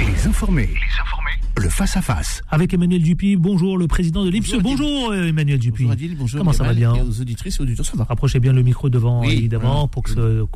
Les 0.00 0.26
informés. 0.26 0.68
Les 0.68 1.00
informés. 1.02 1.30
Le 1.56 1.68
face-à-face. 1.68 2.42
Avec 2.48 2.72
Emmanuel 2.72 3.02
Dupuis. 3.02 3.36
Bonjour, 3.36 3.76
le 3.76 3.86
président 3.86 4.24
de 4.24 4.30
l'IPSE. 4.30 4.56
Bonjour, 4.60 5.10
euh, 5.10 5.28
Emmanuel 5.28 5.58
Dupuis. 5.58 5.84
Bonjour 5.84 5.92
Adil, 5.92 6.16
bonjour. 6.16 6.38
Comment 6.38 6.52
ça 6.52 6.64
va 6.64 6.72
bien 6.72 6.94
Aux 6.94 7.20
auditrices 7.20 7.58
et 7.58 7.62
auditeurs, 7.62 7.84
ça 7.84 7.96
va. 7.96 8.04
Rapprochez 8.04 8.40
bien 8.40 8.52
le 8.52 8.62
micro 8.62 8.88
devant, 8.88 9.22
évidemment, 9.22 9.86
pour 9.86 10.02
que, 10.02 10.46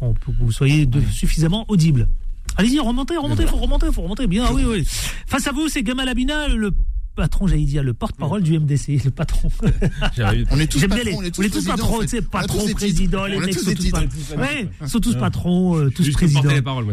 vous 0.40 0.52
soyez 0.52 0.88
suffisamment 1.12 1.66
audible. 1.68 2.08
Allez-y, 2.56 2.78
remontez, 2.78 3.16
remontez, 3.16 3.46
faut 3.46 3.56
remonter, 3.56 3.86
faut 3.92 4.02
remonter. 4.02 4.26
Bien, 4.26 4.50
oui, 4.52 4.62
oui. 4.66 4.86
Face 5.26 5.46
à 5.46 5.52
vous, 5.52 5.68
c'est 5.68 5.82
Gamal 5.82 6.08
Abina, 6.08 6.48
le 6.48 6.72
patron, 7.14 7.46
j'allais 7.46 7.64
dire, 7.64 7.82
le 7.82 7.94
porte-parole 7.94 8.42
du 8.42 8.58
MDC, 8.58 9.04
le 9.04 9.10
patron. 9.10 9.48
on 10.50 10.58
est 10.58 10.66
tous 10.66 10.86
patrons, 10.86 11.18
on 11.18 11.22
est 11.22 11.30
tous, 11.30 11.48
tous 11.48 11.64
patrons, 11.66 12.00
tu 12.00 12.08
sais, 12.08 12.22
patron, 12.22 12.66
président, 12.74 13.26
les 13.26 13.38
mecs 13.38 13.54
sont 13.54 13.72
tous, 13.72 13.92
ouais, 14.36 14.68
sont 14.86 15.00
tous 15.00 15.16
patrons, 15.16 15.78
euh, 15.78 15.90
tous 15.90 16.10
présidents. 16.12 16.42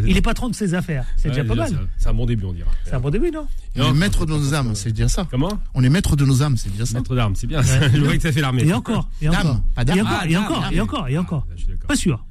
Il 0.06 0.18
est 0.18 0.22
patron 0.22 0.50
de 0.50 0.56
ses 0.56 0.74
affaires. 0.74 1.06
C'est 1.18 1.30
déjà 1.30 1.44
pas 1.44 1.56
mal. 1.56 1.88
C'est 1.98 2.10
un 2.10 2.14
bon 2.14 2.26
début, 2.26 2.46
on 2.46 2.54
dira. 2.54 2.70
C'est 2.86 2.94
un 2.94 3.00
bon 3.00 3.10
début, 3.10 3.32
non 3.32 3.48
On 3.78 3.94
est 3.94 3.98
maître 3.98 4.26
de 4.26 4.32
nos 4.32 4.54
âmes, 4.54 4.76
c'est 4.76 4.92
dire 4.92 5.10
ça. 5.10 5.28
Comment 5.30 5.60
On 5.74 5.84
est 5.84 5.90
maître 5.90 6.16
de 6.16 6.26
nos 6.26 6.44
âmes, 6.44 6.58
c'est 6.58 6.72
dire 6.72 6.88
ça. 6.88 7.00
Maître 7.00 7.16
d'armes, 7.16 7.36
c'est 7.36 7.48
bien. 7.48 7.62
Je 7.94 8.00
vois 8.00 8.16
que 8.16 8.22
ça 8.22 8.32
fait 8.32 8.42
l'armée. 8.42 8.64
Et 8.64 8.74
encore, 8.74 9.10
et 9.22 9.30
encore, 9.30 9.62
et 9.88 10.38
encore, 10.38 10.66
et 10.72 10.80
encore, 10.80 11.08
et 11.10 11.18
encore. 11.18 11.48
Pas 11.88 11.96
sûr. 11.96 12.24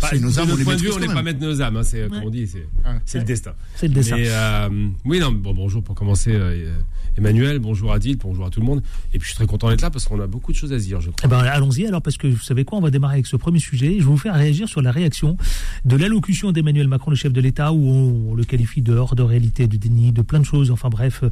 Bah, 0.00 0.08
c'est 0.10 0.20
nos 0.20 0.38
âmes, 0.38 0.48
on 0.52 0.56
point 0.62 0.76
de 0.76 0.80
vue, 0.80 0.90
on 0.94 0.98
n'est 0.98 1.06
pas 1.06 1.22
maître 1.22 1.38
de 1.38 1.46
nos 1.46 1.62
âmes. 1.62 1.76
Hein, 1.76 1.82
c'est 1.82 2.08
comme 2.08 2.24
on 2.24 2.30
dit, 2.30 2.46
c'est 3.04 3.18
le 3.18 3.24
destin. 3.24 3.52
C'est 3.76 3.88
le 3.88 3.94
destin. 3.94 4.16
Euh, 4.18 4.68
oui, 5.04 5.18
non. 5.18 5.32
Bon, 5.32 5.54
bonjour 5.54 5.82
pour 5.82 5.94
commencer. 5.94 6.32
Euh, 6.32 6.76
Emmanuel, 7.16 7.60
bonjour 7.60 7.92
Adil, 7.92 8.18
bonjour 8.18 8.44
à 8.44 8.50
tout 8.50 8.60
le 8.60 8.66
monde. 8.66 8.82
Et 9.14 9.18
puis 9.18 9.22
je 9.22 9.28
suis 9.28 9.36
très 9.36 9.46
content 9.46 9.70
d'être 9.70 9.80
là 9.80 9.90
parce 9.90 10.04
qu'on 10.04 10.20
a 10.20 10.26
beaucoup 10.26 10.52
de 10.52 10.56
choses 10.56 10.72
à 10.72 10.78
se 10.78 10.84
dire, 10.84 11.00
je 11.00 11.08
crois. 11.08 11.22
Eh 11.24 11.28
ben, 11.28 11.38
allons-y 11.38 11.86
alors 11.86 12.02
parce 12.02 12.18
que 12.18 12.26
vous 12.26 12.42
savez 12.42 12.64
quoi, 12.64 12.76
on 12.76 12.82
va 12.82 12.90
démarrer 12.90 13.14
avec 13.14 13.26
ce 13.26 13.36
premier 13.36 13.58
sujet. 13.58 13.94
Je 13.94 13.98
vais 14.00 14.04
vous 14.04 14.18
faire 14.18 14.34
réagir 14.34 14.68
sur 14.68 14.82
la 14.82 14.90
réaction 14.90 15.38
de 15.86 15.96
l'allocution 15.96 16.52
d'Emmanuel 16.52 16.88
Macron, 16.88 17.10
le 17.10 17.16
chef 17.16 17.32
de 17.32 17.40
l'État, 17.40 17.72
où 17.72 17.88
on, 17.88 18.34
le 18.34 18.44
qualifie 18.44 18.82
de 18.82 18.94
hors 18.94 19.14
de 19.14 19.22
réalité, 19.22 19.66
de 19.66 19.78
déni, 19.78 20.12
de 20.12 20.20
plein 20.20 20.40
de 20.40 20.44
choses. 20.44 20.70
Enfin 20.70 20.90
bref, 20.90 21.24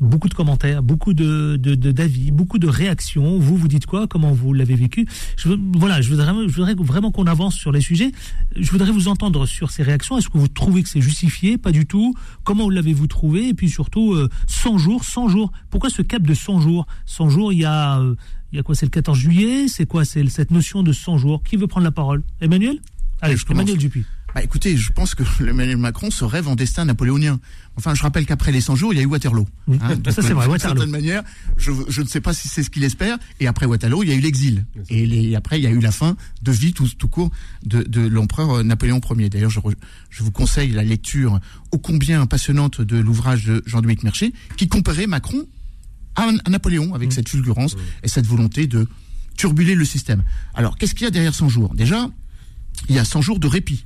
beaucoup 0.00 0.28
de 0.28 0.34
commentaires, 0.34 0.82
beaucoup 0.82 1.14
de 1.14 1.56
d'avis, 1.56 2.32
beaucoup 2.32 2.58
de 2.58 2.68
réactions. 2.68 3.38
Vous, 3.38 3.56
vous 3.56 3.68
dites 3.68 3.86
quoi? 3.86 4.06
Comment 4.06 4.32
vous 4.32 4.52
l'avez 4.52 4.74
vécu? 4.74 5.06
Je, 5.36 5.48
Voilà, 5.78 6.02
je 6.02 6.10
voudrais, 6.10 6.26
je 6.48 6.54
voudrais 6.54 6.74
vraiment 6.74 7.12
qu'on 7.12 7.26
avance 7.26 7.54
sur 7.54 7.72
les 7.72 7.80
sujets. 7.80 7.89
Je 7.94 8.70
voudrais 8.70 8.90
vous 8.90 9.08
entendre 9.08 9.46
sur 9.46 9.70
ces 9.70 9.82
réactions. 9.82 10.18
Est-ce 10.18 10.28
que 10.28 10.38
vous 10.38 10.48
trouvez 10.48 10.82
que 10.82 10.88
c'est 10.88 11.00
justifié? 11.00 11.58
Pas 11.58 11.72
du 11.72 11.86
tout. 11.86 12.14
Comment 12.44 12.68
l'avez-vous 12.70 13.06
trouvé? 13.06 13.48
Et 13.48 13.54
puis 13.54 13.68
surtout, 13.68 14.16
100 14.46 14.74
euh, 14.74 14.78
jours, 14.78 15.04
100 15.04 15.28
jours. 15.28 15.52
Pourquoi 15.70 15.90
ce 15.90 16.02
cap 16.02 16.22
de 16.22 16.34
100 16.34 16.60
jours? 16.60 16.86
100 17.06 17.28
jours, 17.30 17.52
il 17.52 17.60
y 17.60 17.64
a, 17.64 18.00
euh, 18.00 18.14
il 18.52 18.56
y 18.56 18.58
a 18.58 18.62
quoi? 18.62 18.74
C'est 18.74 18.86
le 18.86 18.90
14 18.90 19.18
juillet? 19.18 19.68
C'est 19.68 19.86
quoi? 19.86 20.04
C'est 20.04 20.26
cette 20.28 20.50
notion 20.50 20.82
de 20.82 20.92
100 20.92 21.18
jours. 21.18 21.42
Qui 21.42 21.56
veut 21.56 21.66
prendre 21.66 21.84
la 21.84 21.92
parole? 21.92 22.22
Emmanuel? 22.40 22.80
Allez, 23.22 23.36
Emmanuel 23.50 23.76
Dupuis. 23.76 24.04
Bah 24.34 24.42
écoutez, 24.42 24.76
je 24.76 24.92
pense 24.92 25.14
que 25.14 25.22
Emmanuel 25.48 25.76
Macron 25.76 26.10
se 26.10 26.24
rêve 26.24 26.48
en 26.48 26.54
destin 26.54 26.84
napoléonien. 26.84 27.40
Enfin, 27.76 27.94
je 27.94 28.02
rappelle 28.02 28.26
qu'après 28.26 28.52
les 28.52 28.60
100 28.60 28.76
jours, 28.76 28.92
il 28.92 28.96
y 28.96 29.00
a 29.00 29.02
eu 29.02 29.06
Waterloo. 29.06 29.46
Hein, 29.68 29.96
ça 30.10 30.22
c'est 30.22 30.32
vrai, 30.32 30.46
Waterloo. 30.46 30.52
D'une 30.52 30.58
certaine 30.58 30.90
manière, 30.90 31.22
je, 31.56 31.72
je, 31.88 32.02
ne 32.02 32.06
sais 32.06 32.20
pas 32.20 32.34
si 32.34 32.48
c'est 32.48 32.62
ce 32.62 32.70
qu'il 32.70 32.84
espère. 32.84 33.18
Et 33.38 33.46
après 33.46 33.66
Waterloo, 33.66 34.02
il 34.02 34.10
y 34.10 34.12
a 34.12 34.14
eu 34.14 34.20
l'exil. 34.20 34.66
Et 34.88 35.06
les, 35.06 35.34
après, 35.34 35.58
il 35.58 35.62
y 35.62 35.66
a 35.66 35.70
eu 35.70 35.80
la 35.80 35.92
fin 35.92 36.16
de 36.42 36.52
vie 36.52 36.72
tout, 36.72 36.88
tout 36.98 37.08
court 37.08 37.30
de, 37.64 37.82
de 37.82 38.06
l'empereur 38.06 38.58
euh, 38.58 38.62
Napoléon 38.62 39.00
Ier. 39.16 39.30
D'ailleurs, 39.30 39.50
je, 39.50 39.60
je, 40.10 40.22
vous 40.22 40.32
conseille 40.32 40.72
la 40.72 40.84
lecture 40.84 41.40
ô 41.72 41.78
combien 41.78 42.26
passionnante 42.26 42.80
de 42.80 42.98
l'ouvrage 42.98 43.46
de 43.46 43.62
Jean-Dominique 43.66 44.02
Mercier, 44.02 44.34
qui 44.56 44.68
comparait 44.68 45.06
Macron 45.06 45.46
à, 46.16 46.30
Napoléon 46.50 46.94
avec 46.94 47.08
mmh. 47.08 47.12
cette 47.12 47.28
fulgurance 47.28 47.76
et 48.02 48.08
cette 48.08 48.26
volonté 48.26 48.66
de 48.66 48.86
turbuler 49.36 49.74
le 49.74 49.84
système. 49.84 50.22
Alors, 50.54 50.76
qu'est-ce 50.76 50.94
qu'il 50.94 51.04
y 51.04 51.08
a 51.08 51.10
derrière 51.10 51.34
100 51.34 51.48
jours? 51.48 51.74
Déjà, 51.74 52.10
il 52.88 52.94
y 52.94 52.98
a 52.98 53.04
100 53.04 53.22
jours 53.22 53.38
de 53.38 53.46
répit. 53.46 53.84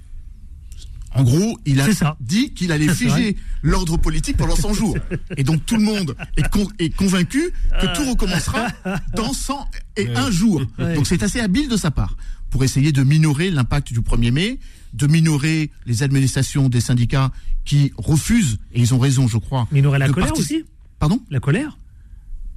En 1.14 1.22
gros, 1.22 1.58
il 1.64 1.80
a 1.80 1.86
dit 2.20 2.52
qu'il 2.52 2.72
allait 2.72 2.88
figer 2.88 3.36
l'ordre 3.62 3.96
politique 3.96 4.36
pendant 4.36 4.56
100 4.56 4.74
jours. 4.74 4.96
Et 5.36 5.44
donc 5.44 5.64
tout 5.64 5.76
le 5.76 5.82
monde 5.82 6.16
est, 6.36 6.94
convaincu 6.96 7.52
que 7.80 7.94
tout 7.94 8.10
recommencera 8.10 8.68
dans 9.14 9.32
100 9.32 9.68
et 9.96 10.08
un 10.14 10.30
jours. 10.30 10.62
Donc 10.78 11.06
c'est 11.06 11.22
assez 11.22 11.40
habile 11.40 11.68
de 11.68 11.76
sa 11.76 11.90
part 11.90 12.16
pour 12.50 12.62
essayer 12.62 12.92
de 12.92 13.02
minorer 13.02 13.50
l'impact 13.50 13.92
du 13.92 14.00
1er 14.00 14.30
mai, 14.30 14.58
de 14.92 15.06
minorer 15.08 15.70
les 15.86 16.02
administrations 16.04 16.68
des 16.68 16.80
syndicats 16.80 17.32
qui 17.64 17.92
refusent, 17.96 18.58
et 18.72 18.80
ils 18.80 18.94
ont 18.94 18.98
raison, 18.98 19.26
je 19.26 19.38
crois. 19.38 19.66
Minorer 19.72 19.98
la 19.98 20.08
colère 20.08 20.32
aussi 20.36 20.64
Pardon? 21.00 21.20
La 21.30 21.40
colère? 21.40 21.76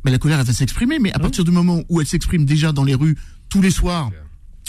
Mais 0.06 0.12
la 0.12 0.20
colère, 0.20 0.40
elle 0.40 0.46
va 0.46 0.54
s'exprimer, 0.54 1.00
mais 1.00 1.12
à 1.14 1.20
partir 1.20 1.44
du 1.44 1.52
moment 1.52 1.82
où 1.90 2.00
elle 2.00 2.08
s'exprime 2.08 2.46
déjà 2.46 2.72
dans 2.72 2.84
les 2.84 2.94
rues 2.94 3.18
tous 3.50 3.62
les 3.62 3.72
soirs, 3.72 4.12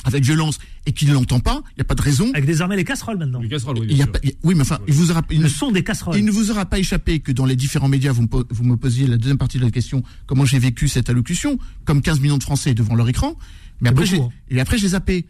avec 0.05 0.25
violence 0.25 0.59
et 0.87 0.93
qu'il 0.93 1.09
ne 1.09 1.15
l'entend 1.15 1.41
pas, 1.41 1.63
il 1.73 1.79
n'y 1.79 1.83
a 1.83 1.85
pas 1.85 1.95
de 1.95 2.03
raison. 2.03 2.31
Avec 2.33 2.47
désormais 2.47 2.77
les 2.77 2.85
casseroles 2.85 3.19
maintenant. 3.19 3.41
Les 3.41 3.49
casseroles, 3.49 3.79
oui. 3.79 3.87
Il 3.91 3.97
y 3.97 4.03
a 4.03 4.07
oui, 4.45 4.55
mais 4.55 4.63
enfin, 4.63 4.79
il 4.87 4.95
vous 4.95 5.11
aura, 5.11 5.23
le 5.29 5.49
son 5.49 5.73
des 5.73 5.83
casseroles. 5.83 6.17
Il 6.17 6.25
ne 6.25 6.31
vous 6.31 6.51
aura 6.51 6.67
pas 6.67 6.79
échappé 6.79 7.21
que 7.21 7.33
dans 7.33 7.47
les 7.47 7.57
différents 7.57 7.89
médias, 7.89 8.13
vous 8.13 8.23
me, 8.23 8.29
vous 8.51 8.65
me 8.65 8.77
posiez 8.77 9.07
la 9.07 9.17
deuxième 9.17 9.39
partie 9.39 9.59
de 9.59 9.65
la 9.65 9.71
question, 9.71 10.03
comment 10.27 10.45
j'ai 10.45 10.59
vécu 10.59 10.89
cette 10.89 11.11
allocution, 11.11 11.59
comme 11.85 12.03
15 12.03 12.21
millions 12.21 12.39
de 12.39 12.43
Français 12.43 12.75
devant 12.75 12.95
leur 12.95 13.09
écran. 13.09 13.37
Mais 13.81 13.89
après, 13.89 14.07
j'ai, 14.07 14.21
hein. 14.21 14.31
et 14.51 14.61
après, 14.61 14.79
j'ai 14.79 14.89
zappé. 14.89 15.27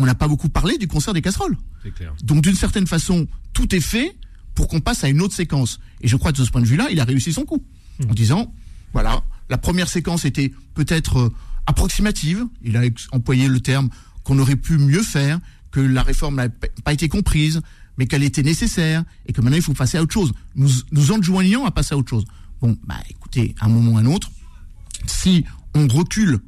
On 0.00 0.06
n'a 0.06 0.14
pas 0.14 0.28
beaucoup 0.28 0.48
parlé 0.48 0.78
du 0.78 0.86
concert 0.86 1.12
des 1.12 1.22
casseroles. 1.22 1.56
C'est 1.82 1.92
clair. 1.92 2.14
Donc, 2.22 2.42
d'une 2.42 2.54
certaine 2.54 2.86
façon, 2.86 3.26
tout 3.52 3.74
est 3.74 3.80
fait 3.80 4.14
pour 4.54 4.68
qu'on 4.68 4.80
passe 4.80 5.02
à 5.04 5.08
une 5.08 5.20
autre 5.20 5.34
séquence. 5.34 5.80
Et 6.00 6.08
je 6.08 6.16
crois 6.16 6.32
que 6.32 6.38
de 6.38 6.44
ce 6.44 6.50
point 6.50 6.60
de 6.60 6.66
vue-là, 6.66 6.88
il 6.90 7.00
a 7.00 7.04
réussi 7.04 7.32
son 7.32 7.44
coup. 7.44 7.64
En 8.08 8.14
disant, 8.14 8.54
voilà, 8.92 9.22
la 9.50 9.58
première 9.58 9.88
séquence 9.88 10.24
était 10.24 10.52
peut-être 10.74 11.18
euh, 11.18 11.34
approximative. 11.68 12.46
Il 12.62 12.76
a 12.76 12.82
employé 13.12 13.46
le 13.46 13.60
terme 13.60 13.90
qu'on 14.24 14.38
aurait 14.38 14.56
pu 14.56 14.78
mieux 14.78 15.02
faire, 15.02 15.38
que 15.70 15.80
la 15.80 16.02
réforme 16.02 16.36
n'a 16.36 16.48
pas 16.48 16.92
été 16.92 17.08
comprise, 17.08 17.60
mais 17.98 18.06
qu'elle 18.06 18.24
était 18.24 18.42
nécessaire 18.42 19.04
et 19.26 19.32
que 19.32 19.40
maintenant 19.40 19.58
il 19.58 19.62
faut 19.62 19.74
passer 19.74 19.98
à 19.98 20.02
autre 20.02 20.12
chose. 20.12 20.32
Nous 20.56 20.68
nous 20.90 21.12
enjoignons 21.12 21.66
à 21.66 21.70
passer 21.70 21.94
à 21.94 21.98
autre 21.98 22.10
chose. 22.10 22.24
Bon, 22.60 22.76
bah 22.86 22.96
écoutez, 23.08 23.54
à 23.60 23.66
un 23.66 23.68
moment 23.68 23.92
ou 23.92 23.98
à 23.98 24.00
un 24.00 24.06
autre, 24.06 24.30
si 25.06 25.44
on 25.74 25.86
recule 25.86 26.40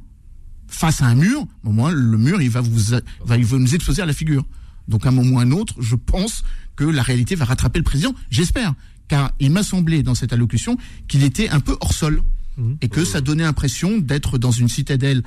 face 0.67 1.01
à 1.01 1.05
un 1.05 1.15
mur, 1.15 1.45
au 1.63 1.71
moins 1.71 1.91
le 1.91 2.17
mur 2.17 2.41
il 2.41 2.49
va 2.49 2.61
vous 2.61 2.95
va, 3.25 3.37
il 3.37 3.45
va 3.45 3.57
nous 3.57 3.75
exposer 3.75 4.01
à 4.01 4.05
la 4.05 4.13
figure. 4.13 4.45
Donc 4.87 5.05
à 5.05 5.09
un 5.09 5.11
moment 5.11 5.37
ou 5.37 5.39
à 5.39 5.43
un 5.43 5.51
autre, 5.51 5.75
je 5.79 5.95
pense 5.95 6.43
que 6.75 6.83
la 6.83 7.03
réalité 7.03 7.35
va 7.35 7.45
rattraper 7.45 7.79
le 7.79 7.83
président. 7.83 8.13
J'espère, 8.29 8.73
car 9.07 9.31
il 9.39 9.51
m'a 9.51 9.63
semblé 9.63 10.03
dans 10.03 10.15
cette 10.15 10.33
allocution 10.33 10.77
qu'il 11.07 11.23
était 11.23 11.49
un 11.49 11.59
peu 11.59 11.77
hors 11.81 11.93
sol 11.93 12.23
mmh. 12.61 12.77
et 12.81 12.87
que 12.87 13.03
ça 13.03 13.21
donnait 13.21 13.43
l'impression 13.43 13.97
d'être 13.97 14.37
dans 14.37 14.51
une 14.51 14.69
citadelle 14.69 15.23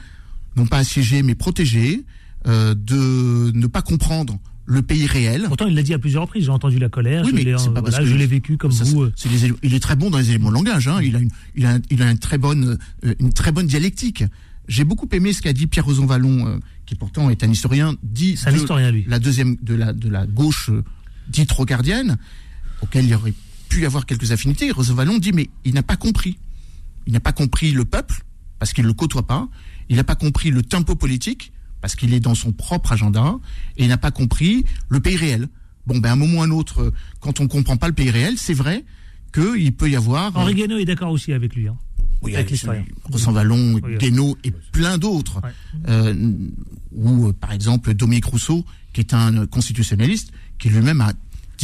non 0.57 0.67
pas 0.67 0.79
assiégée 0.79 1.23
mais 1.23 1.35
protégée 1.35 2.05
euh, 2.47 2.75
de 2.75 3.53
ne 3.55 3.67
pas 3.67 3.81
comprendre 3.81 4.39
le 4.67 4.83
pays 4.83 5.07
réel. 5.07 5.45
Pourtant, 5.49 5.67
il 5.67 5.75
l'a 5.75 5.83
dit 5.83 5.95
à 5.95 5.99
plusieurs 5.99 6.23
reprises. 6.23 6.45
J'ai 6.45 6.51
entendu 6.51 6.79
la 6.79 6.91
colère. 6.91 7.25
je 7.25 8.15
l'ai 8.15 8.27
vécu 8.27 8.59
comme 8.59 8.71
vous. 8.71 9.05
Euh. 9.05 9.13
il 9.63 9.75
est 9.75 9.81
très 9.81 9.97
bon 9.97 10.11
dans 10.11 10.19
les 10.19 10.29
éléments 10.29 10.51
de 10.51 10.55
langage. 10.55 10.89
Hein. 10.89 11.01
Il 11.03 11.17
a 11.17 11.21
une, 11.21 11.31
il 11.55 11.65
a, 11.65 11.79
il 11.91 12.03
a 12.03 12.11
une 12.11 12.19
très 12.19 12.37
bonne, 12.37 12.79
euh, 13.05 13.15
une 13.19 13.33
très 13.33 13.51
bonne 13.51 13.67
dialectique. 13.67 14.25
J'ai 14.69 14.85
beaucoup 14.85 15.09
aimé 15.13 15.33
ce 15.33 15.41
qu'a 15.41 15.53
dit 15.53 15.67
Pierre 15.67 15.85
Roson 15.85 16.07
Vallon, 16.07 16.61
qui 16.87 16.95
pourtant 16.95 17.31
est 17.31 17.45
un 17.45 17.51
historien, 17.51 17.97
dit 18.03 18.39
un 18.47 18.55
historien, 18.55 18.91
lui. 18.91 19.05
la 19.09 19.19
deuxième 19.19 19.57
de 19.63 19.75
la 19.75 19.93
de 19.93 20.09
la 20.09 20.27
gauche 20.27 20.71
dite 21.29 21.53
rogardienne, 21.53 22.17
auquel 22.81 23.05
il 23.05 23.15
aurait 23.15 23.35
pu 23.69 23.83
y 23.83 23.87
avoir 23.87 24.07
quelques 24.07 24.33
affinités. 24.33 24.71
Roson 24.71 24.95
Vallon 24.95 25.19
dit 25.19 25.33
mais 25.33 25.49
il 25.65 25.75
n'a 25.75 25.83
pas 25.83 25.97
compris. 25.97 26.39
Il 27.07 27.13
n'a 27.13 27.21
pas 27.21 27.33
compris 27.33 27.73
le 27.73 27.85
peuple 27.85 28.25
parce 28.59 28.73
qu'il 28.73 28.85
le 28.85 28.93
côtoie 28.93 29.27
pas. 29.27 29.49
Il 29.89 29.97
n'a 29.97 30.05
pas 30.05 30.15
compris 30.15 30.51
le 30.51 30.63
tempo 30.63 30.95
politique 30.95 31.53
parce 31.81 31.97
qu'il 31.97 32.15
est 32.15 32.21
dans 32.21 32.35
son 32.35 32.53
propre 32.53 32.93
agenda 32.93 33.37
et 33.77 33.85
il 33.85 33.89
n'a 33.89 33.99
pas 33.99 34.11
compris 34.11 34.65
le 34.89 35.01
pays 35.01 35.17
réel. 35.17 35.49
Bon, 35.87 35.99
ben, 35.99 36.11
à 36.11 36.13
un 36.13 36.17
moment 36.17 36.39
ou 36.39 36.43
à 36.43 36.47
un 36.47 36.51
autre, 36.51 36.93
quand 37.21 37.41
on 37.41 37.49
comprend 37.49 37.77
pas 37.77 37.89
le 37.89 37.93
pays 37.93 38.11
réel, 38.11 38.39
c'est 38.39 38.55
vrai 38.55 38.85
qu'il 39.35 39.73
peut 39.75 39.91
y 39.91 39.97
avoir. 39.97 40.35
Henri 40.37 40.55
Guénaud 40.55 40.79
est 40.79 40.87
d'accord 40.87 41.11
aussi 41.11 41.33
avec 41.33 41.55
lui. 41.55 41.69
Hein, 41.69 41.77
oui, 42.23 42.35
avec 42.35 42.51
l'historien. 42.51 42.85
Vallon, 43.11 43.79
Guénaud 43.99 44.39
et 44.45 44.51
plein 44.73 44.97
d'autres. 44.97 45.43
Euh, 45.89 46.15
ou, 46.93 47.29
euh, 47.29 47.33
par 47.33 47.53
exemple, 47.53 47.93
Dominique 47.93 48.25
Rousseau, 48.25 48.65
qui 48.95 49.01
est 49.01 49.13
un 49.13 49.47
constitutionnaliste, 49.47 50.33
qui 50.59 50.71
lui-même 50.71 51.01
a 51.03 51.13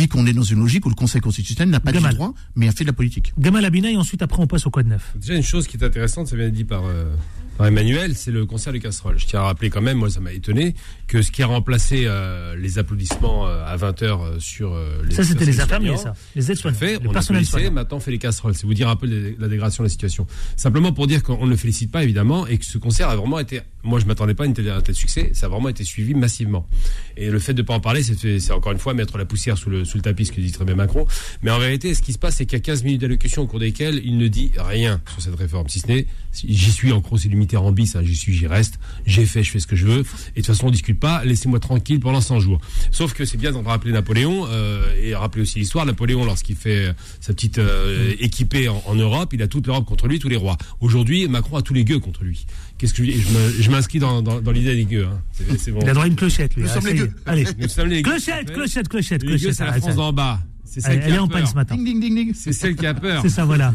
dit 0.00 0.08
qu'on 0.08 0.26
est 0.26 0.32
dans 0.32 0.42
une 0.42 0.60
logique 0.60 0.86
où 0.86 0.88
le 0.88 0.94
Conseil 0.94 1.20
constitutionnel 1.20 1.70
n'a 1.70 1.80
pas 1.80 1.92
de 1.92 1.98
droit, 1.98 2.34
mais 2.56 2.68
a 2.68 2.72
fait 2.72 2.84
de 2.84 2.88
la 2.88 2.94
politique. 2.94 3.32
Gamal 3.38 3.64
Abina, 3.64 3.90
et 3.90 3.96
ensuite, 3.96 4.22
après, 4.22 4.42
on 4.42 4.46
passe 4.46 4.66
au 4.66 4.70
Code 4.70 4.86
9. 4.86 5.16
Déjà, 5.16 5.34
une 5.34 5.42
chose 5.42 5.66
qui 5.66 5.76
est 5.76 5.84
intéressante, 5.84 6.28
ça 6.28 6.36
vient 6.36 6.46
d'être 6.46 6.54
dit 6.54 6.64
par. 6.64 6.84
Euh, 6.84 7.14
Emmanuel, 7.66 8.14
c'est 8.14 8.30
le 8.30 8.46
concert 8.46 8.72
des 8.72 8.80
casseroles. 8.80 9.18
Je 9.18 9.26
tiens 9.26 9.40
à 9.40 9.44
rappeler 9.44 9.70
quand 9.70 9.80
même, 9.80 9.98
moi 9.98 10.10
ça 10.10 10.20
m'a 10.20 10.32
étonné, 10.32 10.74
que 11.06 11.22
ce 11.22 11.30
qui 11.30 11.42
a 11.42 11.46
remplacé 11.46 12.04
euh, 12.06 12.56
les 12.56 12.78
applaudissements 12.78 13.46
euh, 13.46 13.64
à 13.64 13.76
20h 13.76 14.04
euh, 14.04 14.38
sur 14.38 14.76
les 15.04 15.14
Ça 15.14 15.24
c'était 15.24 15.44
les 15.44 15.60
infirmiers, 15.60 15.96
ça. 15.96 16.14
Les 16.34 16.50
aides-soignants. 16.50 16.78
Fait, 16.78 16.98
on 17.04 17.14
a 17.14 17.70
maintenant 17.70 17.96
on 17.96 18.00
fait 18.00 18.10
les 18.10 18.18
casseroles. 18.18 18.54
C'est 18.54 18.66
vous 18.66 18.74
dire 18.74 18.88
un 18.88 18.96
peu 18.96 19.06
la 19.38 19.48
dégradation 19.48 19.82
de 19.82 19.86
la 19.86 19.90
situation. 19.90 20.26
Simplement 20.56 20.92
pour 20.92 21.06
dire 21.06 21.22
qu'on 21.22 21.44
ne 21.44 21.50
le 21.50 21.56
félicite 21.56 21.90
pas 21.90 22.02
évidemment 22.02 22.46
et 22.46 22.58
que 22.58 22.64
ce 22.64 22.78
concert 22.78 23.08
a 23.08 23.16
vraiment 23.16 23.38
été, 23.38 23.60
moi 23.82 24.00
je 24.00 24.06
m'attendais 24.06 24.34
pas 24.34 24.44
à, 24.44 24.46
une 24.46 24.54
telle, 24.54 24.70
un 24.70 24.80
tel 24.80 24.94
succès, 24.94 25.30
ça 25.34 25.46
a 25.46 25.48
vraiment 25.48 25.68
été 25.68 25.84
suivi 25.84 26.14
massivement. 26.14 26.66
Et 27.16 27.30
le 27.30 27.38
fait 27.38 27.54
de 27.54 27.62
ne 27.62 27.66
pas 27.66 27.74
en 27.74 27.80
parler, 27.80 28.02
c'est 28.02 28.52
encore 28.52 28.72
une 28.72 28.78
fois 28.78 28.94
mettre 28.94 29.18
la 29.18 29.24
poussière 29.24 29.58
sous 29.58 29.70
le, 29.70 29.84
sous 29.84 29.98
le 29.98 30.02
tapis, 30.02 30.26
ce 30.26 30.32
que 30.32 30.40
dit 30.40 30.52
très 30.52 30.64
bien 30.64 30.74
Macron. 30.74 31.06
Mais 31.42 31.50
en 31.50 31.58
vérité, 31.58 31.94
ce 31.94 32.02
qui 32.02 32.12
se 32.12 32.18
passe, 32.18 32.36
c'est 32.36 32.46
qu'il 32.46 32.58
y 32.58 32.60
a 32.60 32.64
15 32.64 32.84
minutes 32.84 33.00
d'allocution 33.00 33.42
au 33.42 33.46
cours 33.46 33.60
desquelles 33.60 34.00
il 34.04 34.16
ne 34.16 34.28
dit 34.28 34.52
rien 34.56 35.00
sur 35.10 35.20
cette 35.20 35.34
réforme, 35.34 35.68
si 35.68 35.80
ce 35.80 35.88
n'est, 35.88 36.06
j'y 36.32 36.72
suis 36.72 36.92
en 36.92 37.00
gros, 37.00 37.18
c'est 37.18 37.28
du 37.28 37.36
Mitterrand 37.50 37.72
bis, 37.72 37.96
hein, 37.96 38.02
j'y 38.04 38.14
suis 38.14 38.32
j'y 38.32 38.46
reste, 38.46 38.78
j'ai 39.06 39.26
fait, 39.26 39.42
je 39.42 39.50
fais 39.50 39.58
ce 39.58 39.66
que 39.66 39.74
je 39.74 39.84
veux, 39.84 40.00
et 40.00 40.02
de 40.02 40.34
toute 40.36 40.46
façon 40.46 40.68
on 40.68 40.70
discute 40.70 41.00
pas, 41.00 41.24
laissez-moi 41.24 41.58
tranquille 41.58 41.98
pendant 41.98 42.20
100 42.20 42.38
jours. 42.38 42.60
Sauf 42.92 43.12
que 43.12 43.24
c'est 43.24 43.38
bien 43.38 43.50
d'en 43.50 43.62
rappeler 43.62 43.92
Napoléon, 43.92 44.46
euh, 44.48 44.84
et 45.02 45.14
rappeler 45.14 45.42
aussi 45.42 45.58
l'histoire, 45.58 45.84
Napoléon 45.84 46.24
lorsqu'il 46.24 46.54
fait 46.54 46.94
sa 47.20 47.32
petite 47.32 47.58
euh, 47.58 48.14
équipée 48.20 48.68
en, 48.68 48.94
Europe, 48.94 49.32
il 49.32 49.42
a 49.42 49.48
toute 49.48 49.66
l'Europe 49.66 49.84
contre 49.84 50.06
lui, 50.06 50.18
tous 50.18 50.28
les 50.28 50.36
rois. 50.36 50.56
Aujourd'hui, 50.80 51.26
Macron 51.26 51.56
a 51.56 51.62
tous 51.62 51.74
les 51.74 51.84
gueux 51.84 51.98
contre 51.98 52.22
lui. 52.22 52.46
Qu'est-ce 52.78 52.94
que 52.94 53.04
je, 53.04 53.10
je 53.60 53.70
m'inscris 53.70 53.98
dans, 53.98 54.22
dans, 54.22 54.50
l'idée 54.52 54.76
des 54.76 54.84
gueux. 54.84 55.06
Hein. 55.06 55.20
C'est, 55.58 55.72
bon. 55.72 55.80
Il 55.82 55.88
a 55.88 55.92
droit 55.92 56.04
à 56.04 56.08
une 56.08 56.16
clochette, 56.16 56.54
lui. 56.54 56.62
Nous 56.62 56.68
sommes 56.68 56.86
les 56.86 56.94
gueux. 56.94 57.12
Allez. 57.26 57.44
Clochette, 57.44 58.52
clochette, 58.52 58.88
clochette, 58.88 59.22
clochette. 59.22 59.54
C'est 59.54 59.64
la 59.64 59.74
France 59.74 59.96
d'en 59.96 60.12
bas. 60.12 60.40
C'est 60.70 60.80
celle 60.80 61.04
qui 61.04 61.10
a 61.10 61.22
en 61.22 61.26
panne 61.26 61.46
ce 61.46 61.54
matin. 61.54 61.76
C'est 62.34 62.52
celle 62.52 62.76
qui 62.76 62.86
a 62.86 62.94
peur. 62.94 63.22
C'est 63.22 63.28
ça, 63.28 63.44
voilà. 63.44 63.74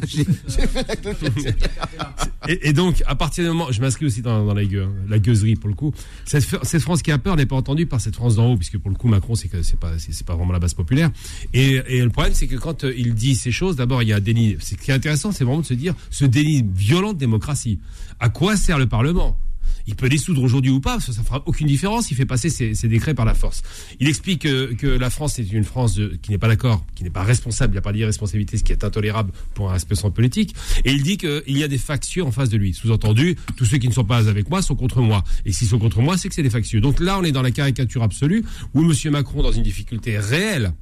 et, 2.48 2.72
donc, 2.72 3.04
à 3.06 3.16
partir 3.16 3.44
du 3.44 3.50
moment, 3.50 3.70
je 3.70 3.82
m'inscris 3.82 4.06
aussi 4.06 4.22
dans, 4.22 4.54
la, 4.54 4.64
gueule, 4.64 4.88
la 5.10 5.20
gueuserie 5.20 5.56
pour 5.56 5.68
le 5.68 5.76
coup. 5.76 5.94
Cette, 6.24 6.46
cette 6.64 6.82
France 6.82 7.02
qui 7.02 7.12
a 7.12 7.18
peur 7.18 7.36
n'est 7.36 7.46
pas 7.46 7.58
entendue 7.58 7.86
par 7.86 8.00
cette 8.00 8.16
France 8.16 8.38
d'en 8.38 8.54
haut, 8.54 8.56
puisque 8.56 8.78
pour 8.78 8.90
le 8.90 8.96
coup, 8.96 9.10
Macron, 9.10 9.36
c'est 9.36 9.50
que 9.50 9.62
c'est 9.62 9.78
pas, 9.78 10.00
c'est 10.00 10.26
pas 10.26 10.36
vraiment 10.36 10.54
la 10.54 10.60
base 10.60 10.74
populaire. 10.74 11.12
Et, 11.54 11.82
et 11.88 12.02
le 12.02 12.10
problème, 12.10 12.34
c'est 12.34 12.48
que 12.48 12.56
quand 12.56 12.86
euh, 12.86 12.94
il 12.96 13.14
dit 13.14 13.36
ces 13.36 13.52
choses, 13.52 13.76
d'abord, 13.76 14.02
il 14.02 14.08
y 14.08 14.14
a 14.14 14.16
un 14.16 14.22
déni. 14.22 14.56
Ce 14.60 14.76
qui 14.76 14.92
est 14.92 14.94
intéressant, 14.94 15.34
c'est 15.34 15.44
vraiment 15.44 15.60
de 15.60 15.66
se 15.66 15.74
dire 15.74 15.96
ce 16.10 16.24
déni 16.24 16.66
violent 16.74 17.12
de 17.12 17.18
démocratie. 17.18 17.80
À 18.22 18.30
quoi 18.30 18.56
sert 18.56 18.80
le 18.80 18.88
Parlement? 18.88 19.38
Il 19.88 19.96
peut 19.96 20.10
dissoudre 20.10 20.42
aujourd'hui 20.42 20.72
ou 20.72 20.80
pas, 20.80 21.00
ça, 21.00 21.14
ça 21.14 21.24
fera 21.24 21.44
aucune 21.46 21.68
différence. 21.68 22.12
Il 22.12 22.18
fait 22.18 22.26
passer 22.26 22.50
ses, 22.50 22.88
décrets 22.88 23.14
par 23.14 23.26
la 23.26 23.34
force. 23.34 23.62
Il 24.00 24.08
explique 24.08 24.42
que, 24.42 24.88
la 24.96 25.10
France 25.10 25.40
est 25.40 25.52
une 25.52 25.64
France 25.64 26.00
qui 26.22 26.32
n'est 26.32 26.38
pas 26.38 26.48
d'accord, 26.48 26.86
qui 26.96 27.04
n'est 27.04 27.10
pas 27.10 27.24
responsable. 27.24 27.74
Il 27.74 27.76
n'y 27.76 27.80
a 27.80 27.82
pas 27.82 27.94
d'irresponsabilité, 27.94 28.58
ce 28.58 28.64
qui 28.64 28.72
est 28.72 28.84
intolérable 28.84 29.32
pour 29.54 29.70
un 29.70 29.74
responsable 29.74 30.14
politique. 30.14 30.56
Et 30.86 30.92
il 30.92 31.04
dit 31.04 31.18
qu'il 31.18 31.58
y 31.58 31.64
a 31.64 31.68
des 31.68 31.78
factieux 31.78 32.24
en 32.24 32.32
face 32.32 32.50
de 32.50 32.58
lui. 32.58 32.74
Sous-entendu, 32.74 33.36
tous 33.58 33.66
ceux 33.66 33.78
qui 33.78 33.88
ne 33.88 33.94
sont 33.94 34.06
pas 34.06 34.30
avec 34.30 34.50
moi 34.50 34.62
sont 34.62 34.76
contre 34.76 35.02
moi. 35.02 35.24
Et 35.46 35.52
s'ils 35.52 35.68
sont 35.68 35.80
contre 35.80 36.02
moi, 36.02 36.18
c'est 36.18 36.30
que 36.30 36.36
c'est 36.36 36.44
des 36.44 36.50
factieux. 36.50 36.82
Donc 36.82 37.00
là, 37.00 37.20
on 37.20 37.24
est 37.24 37.32
dans 37.32 37.42
la 37.42 37.52
caricature 37.52 38.04
absolue 38.04 38.44
où 38.74 38.82
M. 38.82 39.12
Macron, 39.12 39.44
dans 39.44 39.52
une 39.52 39.64
difficulté 39.64 40.18
réelle, 40.18 40.74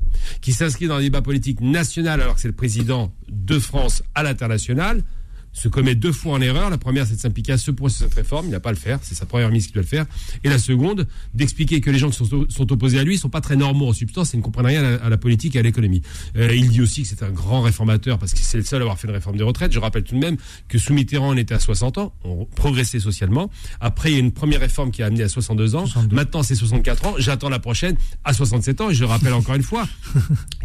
qui 0.42 0.54
s'inscrit 0.54 0.88
dans 0.88 0.96
un 0.96 1.02
débat 1.02 1.22
politique 1.22 1.62
national 1.62 2.22
alors 2.22 2.36
que 2.36 2.42
c'est 2.42 2.48
le 2.48 2.54
président 2.54 3.14
de 3.30 3.60
France 3.60 4.04
à 4.16 4.24
l'international, 4.24 5.04
se 5.54 5.68
commet 5.68 5.96
deux 5.96 6.12
fois 6.12 6.34
en 6.34 6.42
erreur. 6.42 6.70
La 6.70 6.78
première, 6.78 7.08
c'est 7.08 7.16
de 7.16 7.20
s'impliquer 7.20 7.54
à 7.54 7.58
ce 7.58 7.72
point 7.72 7.90
sur 7.90 8.06
cette 8.06 8.14
réforme. 8.14 8.48
Il 8.48 8.52
n'a 8.52 8.60
pas 8.60 8.70
à 8.70 8.74
le 8.74 8.78
faire. 8.78 9.00
C'est 9.04 9.16
sa 9.16 9.26
première 9.26 9.50
ministre 9.50 9.70
qui 9.70 9.74
doit 9.74 9.84
le 9.84 9.88
faire. 9.88 10.06
Et 10.44 10.50
la 10.50 10.58
seconde, 10.58 11.08
d'expliquer 11.34 11.80
que 11.80 11.90
les 11.90 12.00
gens 12.00 12.10
qui 12.10 12.18
sont, 12.18 12.46
sont 12.50 12.72
opposés 12.72 13.00
à 13.00 13.04
lui 13.04 13.18
sont 13.18 13.30
pas 13.30 13.42
très 13.42 13.56
normaux 13.56 13.88
en 13.88 13.94
substance 13.94 14.34
et 14.34 14.38
ne 14.38 14.42
comprennent 14.42 14.66
rien 14.66 14.84
à, 14.84 15.10
la 15.10 15.18
politique 15.18 15.56
et 15.56 15.60
à 15.60 15.62
l'économie. 15.62 16.02
Euh, 16.36 16.54
il 16.54 16.70
dit 16.70 16.82
aussi 16.82 17.04
que 17.04 17.08
c'est 17.08 17.24
un 17.24 17.30
grand 17.30 17.62
réformateur 17.62 18.18
parce 18.18 18.34
que 18.34 18.40
c'est 18.40 18.58
le 18.58 18.64
seul 18.64 18.82
à 18.82 18.84
avoir 18.84 19.00
fait 19.00 19.08
une 19.08 19.14
réforme 19.14 19.38
des 19.38 19.44
retraites. 19.44 19.72
Je 19.72 19.80
rappelle 19.80 20.04
tout 20.04 20.16
de 20.16 20.20
même 20.20 20.38
que 20.68 20.78
sous 20.78 20.94
Mitterrand, 20.94 21.34
on 21.34 21.38
était 21.38 21.54
à 21.54 21.60
60 21.60 22.00
ans. 22.00 22.14
On 22.24 22.46
progressait 22.46 23.00
socialement. 23.00 23.50
Après, 23.80 24.12
il 24.12 24.14
y 24.14 24.18
a 24.18 24.20
une 24.20 24.32
première 24.32 24.60
réforme 24.60 24.92
qui 24.92 25.04
a 25.04 25.06
amené 25.06 25.24
à 25.24 25.30
62 25.30 25.76
ans. 25.76 25.86
Maintenant, 26.12 26.44
c'est 26.44 26.56
64 26.56 27.06
ans. 27.06 27.14
J'attends 27.20 27.50
la 27.50 27.60
prochaine 27.60 27.96
à 28.24 28.34
67 28.34 28.82
ans. 28.82 28.90
Et 28.90 28.96
je 28.96 29.04
rappelle 29.04 29.34
encore 29.34 29.56
une 29.56 29.64
fois 29.64 29.88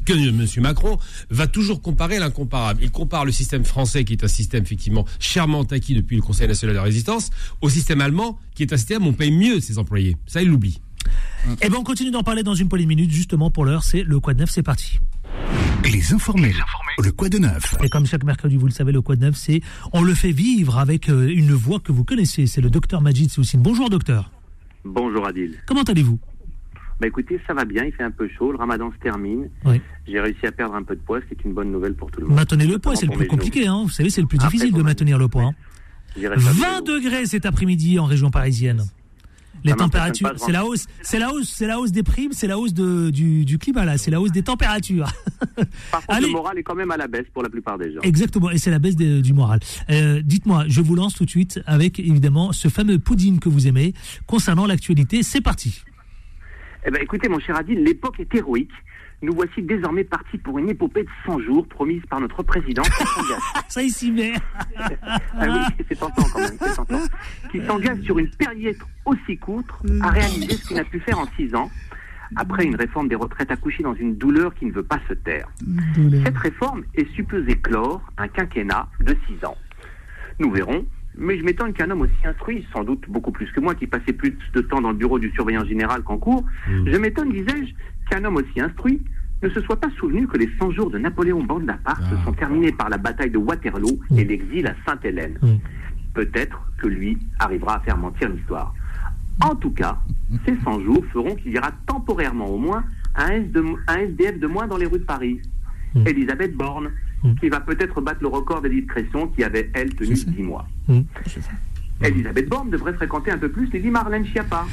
que 0.06 0.12
M. 0.12 0.46
Macron 0.62 0.98
va 1.30 1.46
toujours 1.46 1.82
comparer 1.82 2.18
l'incomparable. 2.18 2.80
Il 2.82 2.90
compare 2.90 3.24
le 3.24 3.32
système 3.32 3.64
français, 3.64 4.04
qui 4.04 4.14
est 4.14 4.24
un 4.24 4.28
système 4.28 4.64
effectivement 4.78 5.04
chèrement 5.18 5.62
acquis 5.62 5.94
depuis 5.94 6.16
le 6.16 6.22
Conseil 6.22 6.46
national 6.46 6.74
de 6.74 6.78
la 6.78 6.84
résistance, 6.84 7.30
au 7.60 7.68
système 7.68 8.00
allemand, 8.00 8.38
qui 8.54 8.62
est 8.62 8.72
un 8.72 8.76
système 8.76 9.04
où 9.04 9.10
on 9.10 9.12
paye 9.12 9.32
mieux 9.32 9.60
ses 9.60 9.78
employés. 9.78 10.16
Ça, 10.26 10.40
il 10.40 10.48
l'oublie. 10.48 10.80
Eh 11.62 11.68
bien, 11.68 11.78
on 11.78 11.84
continue 11.84 12.10
d'en 12.10 12.22
parler 12.22 12.42
dans 12.42 12.54
une 12.54 12.68
poignée 12.68 12.84
de 12.84 12.88
minutes. 12.88 13.10
Justement, 13.10 13.50
pour 13.50 13.64
l'heure, 13.64 13.82
c'est 13.82 14.02
le 14.02 14.20
Quad 14.20 14.36
de 14.36 14.42
neuf. 14.42 14.50
C'est 14.50 14.62
parti. 14.62 14.98
Les 15.84 16.12
informés. 16.12 16.54
Le 16.98 17.12
quoi 17.12 17.28
de 17.28 17.38
neuf. 17.38 17.76
Et 17.82 17.88
comme 17.88 18.06
chaque 18.06 18.24
mercredi, 18.24 18.56
vous 18.56 18.66
le 18.66 18.72
savez, 18.72 18.92
le 18.92 19.00
quoi 19.00 19.16
de 19.16 19.22
neuf, 19.22 19.36
c'est 19.36 19.62
on 19.92 20.02
le 20.02 20.14
fait 20.14 20.32
vivre 20.32 20.78
avec 20.78 21.08
euh, 21.08 21.28
une 21.28 21.52
voix 21.52 21.80
que 21.80 21.92
vous 21.92 22.04
connaissez. 22.04 22.46
C'est 22.46 22.60
le 22.60 22.70
docteur 22.70 23.00
Majid 23.00 23.30
Soussine. 23.30 23.62
Bonjour, 23.62 23.88
docteur. 23.88 24.30
Bonjour, 24.84 25.26
Adil. 25.26 25.54
Comment 25.66 25.82
allez-vous? 25.82 26.18
Bah 27.00 27.06
écoutez, 27.06 27.40
ça 27.46 27.54
va 27.54 27.64
bien, 27.64 27.84
il 27.84 27.92
fait 27.92 28.02
un 28.02 28.10
peu 28.10 28.28
chaud, 28.28 28.50
le 28.50 28.58
ramadan 28.58 28.90
se 28.90 28.98
termine. 28.98 29.48
Oui. 29.64 29.80
J'ai 30.06 30.20
réussi 30.20 30.46
à 30.46 30.52
perdre 30.52 30.74
un 30.74 30.82
peu 30.82 30.96
de 30.96 31.00
poids, 31.00 31.20
ce 31.20 31.26
qui 31.26 31.40
est 31.40 31.44
une 31.44 31.54
bonne 31.54 31.70
nouvelle 31.70 31.94
pour 31.94 32.10
tout 32.10 32.20
le 32.20 32.26
monde. 32.26 32.36
Maintenez 32.36 32.66
le 32.66 32.78
poids, 32.78 32.96
c'est 32.96 33.06
le 33.06 33.12
plus 33.12 33.28
compliqué, 33.28 33.66
hein. 33.68 33.82
Vous 33.84 33.90
savez, 33.90 34.10
c'est 34.10 34.20
le 34.20 34.26
plus 34.26 34.38
difficile 34.38 34.72
de 34.72 34.82
maintenir 34.82 35.18
le 35.18 35.28
poids. 35.28 35.52
20 36.16 36.30
hein. 36.30 36.80
degrés 36.82 37.26
cet 37.26 37.46
après-midi 37.46 37.98
en 37.98 38.04
région 38.04 38.30
parisienne. 38.30 38.82
Les 39.64 39.74
températures, 39.74 40.32
c'est 40.36 40.52
la 40.52 40.64
hausse, 40.64 40.86
c'est 41.02 41.18
la 41.18 41.32
hausse, 41.32 41.48
c'est 41.48 41.66
la 41.66 41.80
hausse 41.80 41.90
des 41.90 42.02
primes, 42.02 42.32
c'est 42.32 42.46
la 42.46 42.58
hausse 42.58 42.72
de, 42.72 43.10
du, 43.10 43.44
du 43.44 43.58
climat 43.58 43.84
là, 43.84 43.98
c'est 43.98 44.10
la 44.10 44.20
hausse 44.20 44.30
des 44.30 44.42
températures. 44.42 45.08
Par 45.90 46.06
contre, 46.06 46.22
le 46.22 46.28
moral 46.28 46.58
est 46.58 46.62
quand 46.62 46.76
même 46.76 46.90
à 46.90 46.96
la 46.96 47.08
baisse 47.08 47.26
pour 47.32 47.42
la 47.42 47.48
plupart 47.48 47.76
des 47.76 47.92
gens. 47.92 48.00
Exactement, 48.02 48.50
et 48.50 48.58
c'est 48.58 48.70
la 48.70 48.78
baisse 48.78 48.96
du 48.96 49.32
moral. 49.32 49.60
Euh, 49.90 50.22
dites-moi, 50.24 50.64
je 50.68 50.80
vous 50.80 50.94
lance 50.94 51.14
tout 51.14 51.24
de 51.24 51.30
suite 51.30 51.60
avec 51.66 51.98
évidemment 51.98 52.52
ce 52.52 52.68
fameux 52.68 52.98
pudding 52.98 53.40
que 53.40 53.48
vous 53.48 53.66
aimez 53.66 53.94
concernant 54.26 54.66
l'actualité. 54.66 55.22
C'est 55.22 55.40
parti. 55.40 55.82
Eh 56.86 56.90
ben, 56.90 57.02
écoutez, 57.02 57.28
mon 57.28 57.38
cher 57.38 57.56
Adil, 57.56 57.82
l'époque 57.82 58.20
est 58.20 58.34
héroïque. 58.34 58.72
Nous 59.20 59.34
voici 59.34 59.62
désormais 59.62 60.04
partis 60.04 60.38
pour 60.38 60.58
une 60.58 60.68
épopée 60.68 61.02
de 61.02 61.08
100 61.26 61.40
jours 61.40 61.66
promise 61.66 62.02
par 62.08 62.20
notre 62.20 62.42
président. 62.44 62.84
Ça 63.68 63.82
y 63.82 63.90
s'y 63.90 64.12
met. 64.12 64.34
ah 65.06 65.18
oui, 65.40 65.84
c'est 65.88 65.98
tentant 65.98 66.22
quand 66.32 66.38
même, 66.38 66.56
c'est 66.60 66.74
tentant. 66.74 67.00
Qui 67.50 67.60
s'engage 67.66 68.00
sur 68.02 68.18
une 68.18 68.30
période 68.30 68.76
aussi 69.04 69.36
courte 69.36 69.66
à 70.02 70.10
réaliser 70.10 70.52
ce 70.54 70.68
qu'il 70.68 70.76
n'a 70.76 70.84
pu 70.84 71.00
faire 71.00 71.18
en 71.18 71.26
6 71.36 71.54
ans 71.56 71.68
après 72.36 72.64
une 72.64 72.76
réforme 72.76 73.08
des 73.08 73.16
retraites 73.16 73.50
accouchée 73.50 73.82
dans 73.82 73.94
une 73.94 74.16
douleur 74.16 74.54
qui 74.54 74.66
ne 74.66 74.72
veut 74.72 74.84
pas 74.84 75.00
se 75.08 75.14
taire. 75.14 75.48
Cette 76.24 76.38
réforme 76.38 76.84
est 76.94 77.10
supposée 77.14 77.56
clore 77.56 78.02
un 78.18 78.28
quinquennat 78.28 78.88
de 79.00 79.16
6 79.26 79.44
ans. 79.44 79.56
Nous 80.38 80.52
verrons 80.52 80.86
mais 81.18 81.36
je 81.36 81.44
m'étonne 81.44 81.72
qu'un 81.72 81.90
homme 81.90 82.02
aussi 82.02 82.14
instruit, 82.24 82.64
sans 82.72 82.84
doute 82.84 83.04
beaucoup 83.08 83.32
plus 83.32 83.50
que 83.52 83.60
moi, 83.60 83.74
qui 83.74 83.86
passait 83.86 84.12
plus 84.12 84.36
de 84.54 84.60
temps 84.60 84.80
dans 84.80 84.90
le 84.90 84.96
bureau 84.96 85.18
du 85.18 85.30
surveillant 85.32 85.64
général 85.64 86.02
qu'en 86.02 86.16
cours, 86.16 86.44
mm. 86.68 86.90
je 86.90 86.96
m'étonne, 86.96 87.32
disais-je, 87.32 87.74
qu'un 88.08 88.24
homme 88.24 88.36
aussi 88.36 88.60
instruit 88.60 89.02
ne 89.42 89.48
se 89.50 89.60
soit 89.62 89.80
pas 89.80 89.90
souvenu 89.98 90.26
que 90.26 90.36
les 90.36 90.48
100 90.60 90.72
jours 90.72 90.90
de 90.90 90.98
Napoléon 90.98 91.42
Bonaparte 91.42 92.02
se 92.02 92.14
ah. 92.14 92.24
sont 92.24 92.32
terminés 92.32 92.72
par 92.72 92.88
la 92.88 92.98
bataille 92.98 93.30
de 93.30 93.38
Waterloo 93.38 93.98
et 94.16 94.24
mm. 94.24 94.28
l'exil 94.28 94.66
à 94.66 94.74
Sainte-Hélène. 94.86 95.38
Mm. 95.42 95.56
Peut-être 96.14 96.60
que 96.78 96.86
lui 96.88 97.18
arrivera 97.38 97.76
à 97.76 97.80
faire 97.80 97.96
mentir 97.96 98.28
l'histoire. 98.28 98.74
En 99.44 99.54
tout 99.54 99.70
cas, 99.72 99.98
ces 100.46 100.56
100 100.64 100.80
jours 100.84 101.04
feront 101.12 101.34
qu'il 101.34 101.52
y 101.52 101.58
aura 101.58 101.72
temporairement 101.86 102.46
au 102.46 102.58
moins 102.58 102.84
un, 103.16 103.30
SDF 103.30 104.38
de 104.38 104.46
moins 104.46 104.66
dans 104.66 104.76
les 104.76 104.86
rues 104.86 105.00
de 105.00 105.04
Paris. 105.04 105.40
Elisabeth 106.06 106.54
Borne, 106.54 106.90
Mm. 107.24 107.34
qui 107.34 107.48
va 107.48 107.60
peut-être 107.60 108.00
battre 108.00 108.20
le 108.22 108.28
record 108.28 108.62
des 108.62 108.70
discrétions 108.70 109.26
qui 109.28 109.42
avait, 109.42 109.70
elle, 109.74 109.94
tenu 109.94 110.14
10 110.14 110.42
mois. 110.42 110.68
Mm. 110.86 111.00
Elisabeth 112.02 112.48
Borne 112.48 112.70
devrait 112.70 112.92
fréquenter 112.92 113.32
un 113.32 113.38
peu 113.38 113.48
plus 113.50 113.68
Lily 113.72 113.90
Marlène 113.90 114.24
Schiappa. 114.24 114.66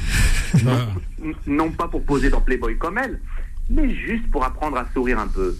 non 1.46 1.70
pas 1.72 1.88
pour 1.88 2.04
poser 2.04 2.30
dans 2.30 2.40
Playboy 2.40 2.78
comme 2.78 2.98
elle, 2.98 3.20
mais 3.68 3.92
juste 3.92 4.30
pour 4.30 4.44
apprendre 4.44 4.76
à 4.76 4.86
sourire 4.94 5.18
un 5.18 5.26
peu. 5.26 5.56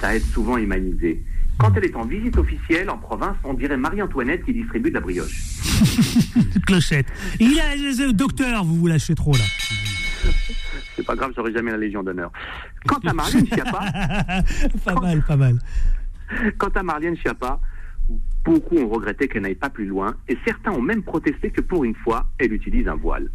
Ça 0.00 0.16
aide 0.16 0.22
souvent 0.22 0.54
à 0.54 0.60
humaniser. 0.60 1.22
Quand 1.58 1.76
elle 1.76 1.84
est 1.84 1.94
en 1.94 2.06
visite 2.06 2.38
officielle 2.38 2.88
en 2.88 2.96
province, 2.96 3.36
on 3.44 3.52
dirait 3.52 3.76
Marie-Antoinette 3.76 4.46
qui 4.46 4.54
distribue 4.54 4.88
de 4.88 4.94
la 4.94 5.00
brioche. 5.00 5.60
Clochette. 6.66 7.06
Il 7.38 7.60
a, 7.60 7.76
le 7.76 8.12
docteur, 8.14 8.64
vous 8.64 8.76
vous 8.76 8.86
lâchez 8.86 9.14
trop 9.14 9.32
là. 9.32 9.44
C'est 10.96 11.04
pas 11.04 11.16
grave, 11.16 11.32
j'aurai 11.36 11.52
jamais 11.52 11.70
la 11.70 11.76
Légion 11.76 12.02
d'honneur. 12.02 12.32
Quant 12.86 13.00
à 13.06 13.12
Marlène 13.12 13.46
Schiappa. 13.46 13.92
pas 14.86 14.94
mal, 14.94 15.22
pas 15.22 15.36
mal. 15.36 15.58
Quant 16.58 16.68
à 16.68 16.82
Marlène 16.82 17.16
Schiappa, 17.16 17.60
beaucoup 18.44 18.76
ont 18.76 18.88
regretté 18.88 19.28
qu'elle 19.28 19.42
n'aille 19.42 19.54
pas 19.54 19.70
plus 19.70 19.86
loin 19.86 20.14
et 20.28 20.36
certains 20.44 20.72
ont 20.72 20.82
même 20.82 21.02
protesté 21.02 21.50
que 21.50 21.60
pour 21.60 21.84
une 21.84 21.94
fois, 21.94 22.26
elle 22.38 22.52
utilise 22.52 22.88
un 22.88 22.96
voile. 22.96 23.30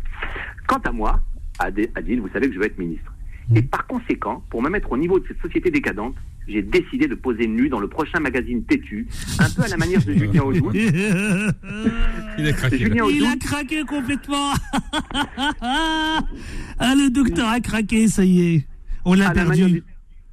Quant 0.67 0.81
à 0.85 0.91
moi, 0.91 1.21
Adil, 1.59 2.19
vous 2.19 2.29
savez 2.29 2.47
que 2.47 2.53
je 2.53 2.59
veux 2.59 2.65
être 2.65 2.77
ministre. 2.77 3.11
Et 3.55 3.61
par 3.61 3.85
conséquent, 3.85 4.43
pour 4.49 4.61
me 4.61 4.69
mettre 4.69 4.91
au 4.91 4.97
niveau 4.97 5.19
de 5.19 5.27
cette 5.27 5.39
société 5.39 5.69
décadente, 5.69 6.15
j'ai 6.47 6.61
décidé 6.61 7.07
de 7.07 7.15
poser 7.15 7.47
nu 7.47 7.69
dans 7.69 7.79
le 7.79 7.87
prochain 7.87 8.19
magazine 8.19 8.63
Têtu, 8.63 9.07
un 9.39 9.49
peu 9.49 9.63
à 9.63 9.67
la 9.67 9.77
manière 9.77 10.03
de 10.03 10.13
Julien 10.13 10.41
Audoul. 10.43 10.75
Il 10.75 12.47
a 12.47 12.53
craqué. 12.53 12.77
Il 12.79 13.25
a 13.25 13.35
craqué 13.39 13.83
complètement. 13.83 14.53
ah, 15.61 16.93
le 16.95 17.09
docteur 17.09 17.47
a 17.47 17.59
craqué, 17.59 18.07
ça 18.07 18.23
y 18.23 18.55
est. 18.55 18.67
On 19.05 19.13
l'a 19.13 19.31
perdu 19.31 19.83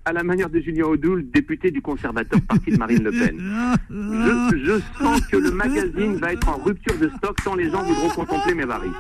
à 0.05 0.13
la 0.13 0.23
manière 0.23 0.51
de 0.51 0.61
Julien 0.61 0.85
Audoul, 0.85 1.31
député 1.31 1.71
du 1.71 1.81
conservateur 1.81 2.41
parti 2.43 2.73
de 2.73 2.77
Marine 2.77 3.05
Le 3.05 3.11
Pen. 3.11 3.39
Je, 3.91 4.81
sens 4.99 5.21
que 5.27 5.37
le 5.37 5.51
magazine 5.51 6.17
va 6.17 6.33
être 6.33 6.49
en 6.49 6.57
rupture 6.57 6.99
de 6.99 7.09
stock 7.19 7.37
tant 7.45 7.55
les 7.55 7.71
gens 7.71 7.83
voudront 7.83 8.09
contempler 8.11 8.55
mes 8.55 8.65
varices. 8.65 8.91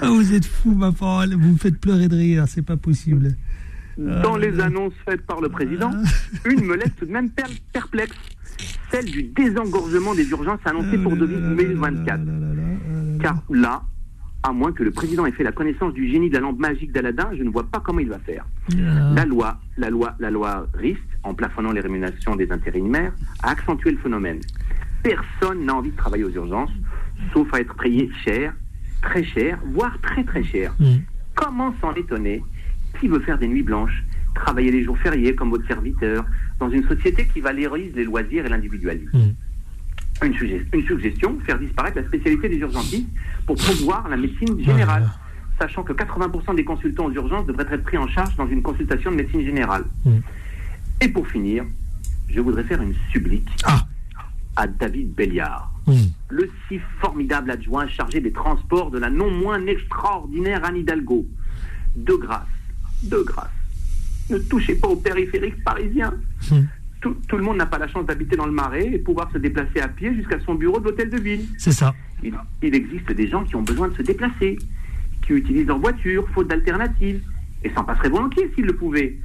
Ah, 0.00 0.08
vous 0.08 0.32
êtes 0.32 0.44
fou, 0.44 0.74
ma 0.74 0.92
parole. 0.92 1.34
Vous 1.34 1.52
me 1.52 1.56
faites 1.56 1.80
pleurer 1.80 2.08
de 2.08 2.16
rire, 2.16 2.44
c'est 2.46 2.62
pas 2.64 2.76
possible. 2.76 3.36
Dans 3.96 4.36
les 4.36 4.60
annonces 4.60 4.92
faites 5.04 5.24
par 5.24 5.40
le 5.40 5.48
président, 5.48 5.90
une 6.44 6.64
me 6.64 6.76
laisse 6.76 6.94
tout 6.96 7.06
de 7.06 7.12
même 7.12 7.30
perplexe. 7.72 8.16
Celle 8.90 9.06
du 9.06 9.24
désengorgement 9.24 10.14
des 10.14 10.28
urgences 10.30 10.60
annoncées 10.64 10.98
pour 10.98 11.16
2024. 11.16 12.20
Car 13.20 13.42
là, 13.50 13.82
à 14.44 14.52
moins 14.52 14.72
que 14.72 14.82
le 14.82 14.90
président 14.90 15.24
ait 15.24 15.32
fait 15.32 15.42
la 15.42 15.52
connaissance 15.52 15.94
du 15.94 16.06
génie 16.06 16.28
de 16.28 16.34
la 16.34 16.40
lampe 16.40 16.58
magique 16.58 16.92
d'Aladin, 16.92 17.30
je 17.36 17.42
ne 17.42 17.48
vois 17.48 17.64
pas 17.64 17.80
comment 17.80 18.00
il 18.00 18.10
va 18.10 18.18
faire. 18.18 18.44
La 19.14 19.24
loi, 19.24 19.58
la 19.78 19.88
loi, 19.88 20.14
la 20.18 20.30
loi 20.30 20.66
RIST, 20.74 21.00
en 21.22 21.32
plafonnant 21.32 21.72
les 21.72 21.80
rémunérations 21.80 22.36
des 22.36 22.52
intérimaires, 22.52 23.12
a 23.42 23.50
accentué 23.52 23.90
le 23.92 23.96
phénomène. 23.96 24.40
Personne 25.02 25.64
n'a 25.64 25.74
envie 25.74 25.92
de 25.92 25.96
travailler 25.96 26.24
aux 26.24 26.30
urgences, 26.30 26.70
sauf 27.32 27.52
à 27.54 27.60
être 27.60 27.74
payé 27.76 28.10
cher, 28.22 28.52
très 29.00 29.24
cher, 29.24 29.58
voire 29.72 29.98
très 30.02 30.24
très 30.24 30.44
cher. 30.44 30.74
Mm. 30.78 30.96
Comment 31.34 31.74
s'en 31.80 31.94
étonner 31.94 32.44
Qui 33.00 33.08
veut 33.08 33.20
faire 33.20 33.38
des 33.38 33.48
nuits 33.48 33.62
blanches, 33.62 34.04
travailler 34.34 34.70
les 34.70 34.84
jours 34.84 34.98
fériés 34.98 35.34
comme 35.34 35.48
votre 35.48 35.66
serviteur, 35.66 36.26
dans 36.60 36.68
une 36.68 36.86
société 36.86 37.26
qui 37.32 37.40
valorise 37.40 37.94
les 37.94 38.04
loisirs 38.04 38.44
et 38.44 38.50
l'individualisme 38.50 39.16
mm 39.16 39.34
une, 40.22 40.86
suggestion, 40.86 41.38
faire 41.44 41.58
disparaître 41.58 41.96
la 41.96 42.06
spécialité 42.06 42.48
des 42.48 42.56
urgentistes 42.56 43.08
pour 43.46 43.56
promouvoir 43.56 44.08
la 44.08 44.16
médecine 44.16 44.62
générale, 44.62 45.10
sachant 45.58 45.82
que 45.82 45.92
80% 45.92 46.54
des 46.54 46.64
consultants 46.64 47.06
aux 47.06 47.12
urgences 47.12 47.46
devraient 47.46 47.66
être 47.70 47.82
pris 47.82 47.98
en 47.98 48.06
charge 48.08 48.36
dans 48.36 48.46
une 48.46 48.62
consultation 48.62 49.10
de 49.10 49.16
médecine 49.16 49.42
générale. 49.42 49.84
Mm. 50.04 50.18
Et 51.00 51.08
pour 51.08 51.26
finir, 51.26 51.64
je 52.28 52.40
voudrais 52.40 52.64
faire 52.64 52.80
une 52.80 52.94
sublique 53.10 53.48
ah. 53.64 53.86
à 54.56 54.66
David 54.66 55.14
Belliard, 55.14 55.72
mm. 55.86 55.92
le 56.30 56.50
si 56.68 56.78
formidable 57.00 57.50
adjoint 57.50 57.88
chargé 57.88 58.20
des 58.20 58.32
transports 58.32 58.90
de 58.90 58.98
la 58.98 59.10
non 59.10 59.30
moins 59.30 59.64
extraordinaire 59.66 60.64
Anne 60.64 60.76
Hidalgo. 60.76 61.26
De 61.96 62.14
grâce, 62.14 62.48
de 63.04 63.18
grâce, 63.18 63.50
ne 64.30 64.38
touchez 64.38 64.74
pas 64.74 64.88
aux 64.88 64.96
périphériques 64.96 65.62
parisiens. 65.62 66.14
Mm 66.50 66.62
tout, 67.12 67.36
le 67.36 67.42
monde 67.42 67.58
n'a 67.58 67.66
pas 67.66 67.78
la 67.78 67.88
chance 67.88 68.06
d'habiter 68.06 68.36
dans 68.36 68.46
le 68.46 68.52
Marais 68.52 68.86
et 68.86 68.98
pouvoir 68.98 69.30
se 69.32 69.38
déplacer 69.38 69.80
à 69.80 69.88
pied 69.88 70.14
jusqu'à 70.14 70.40
son 70.40 70.54
bureau 70.54 70.80
d'hôtel 70.80 71.10
de 71.10 71.18
ville. 71.18 71.44
C'est 71.58 71.72
ça. 71.72 71.94
Il, 72.22 72.34
existe 72.62 73.12
des 73.12 73.28
gens 73.28 73.44
qui 73.44 73.56
ont 73.56 73.62
besoin 73.62 73.88
de 73.88 73.94
se 73.94 74.02
déplacer, 74.02 74.58
qui 75.22 75.32
utilisent 75.32 75.66
leur 75.66 75.78
voiture, 75.78 76.26
faute 76.34 76.48
d'alternative, 76.48 77.20
et 77.62 77.70
s'en 77.70 77.84
passeraient 77.84 78.08
volontiers 78.08 78.50
s'ils 78.54 78.64
le 78.64 78.74
pouvaient. 78.74 79.18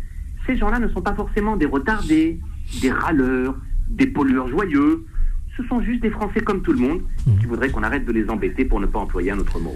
Ces 0.46 0.58
gens-là 0.58 0.80
ne 0.80 0.90
sont 0.90 1.02
pas 1.02 1.14
forcément 1.16 1.56
des 1.56 1.66
retardés, 1.66 2.40
des 2.82 2.92
râleurs, 2.92 3.56
des 3.90 4.08
pollueurs 4.08 4.50
joyeux. 4.50 5.06
Ce 5.56 5.64
sont 5.64 5.82
juste 5.82 6.02
des 6.02 6.10
Français 6.10 6.42
comme 6.42 6.62
tout 6.62 6.74
le 6.74 6.80
monde 6.80 7.02
qui 7.26 7.46
mmh. 7.46 7.50
voudraient 7.50 7.70
qu'on 7.70 7.84
arrête 7.84 8.06
de 8.06 8.12
les 8.12 8.30
embêter 8.30 8.66
pour 8.66 8.80
ne 8.80 8.86
pas 8.86 9.00
employer 9.00 9.32
un 9.32 9.40
autre 9.40 9.60
mot. 9.60 9.76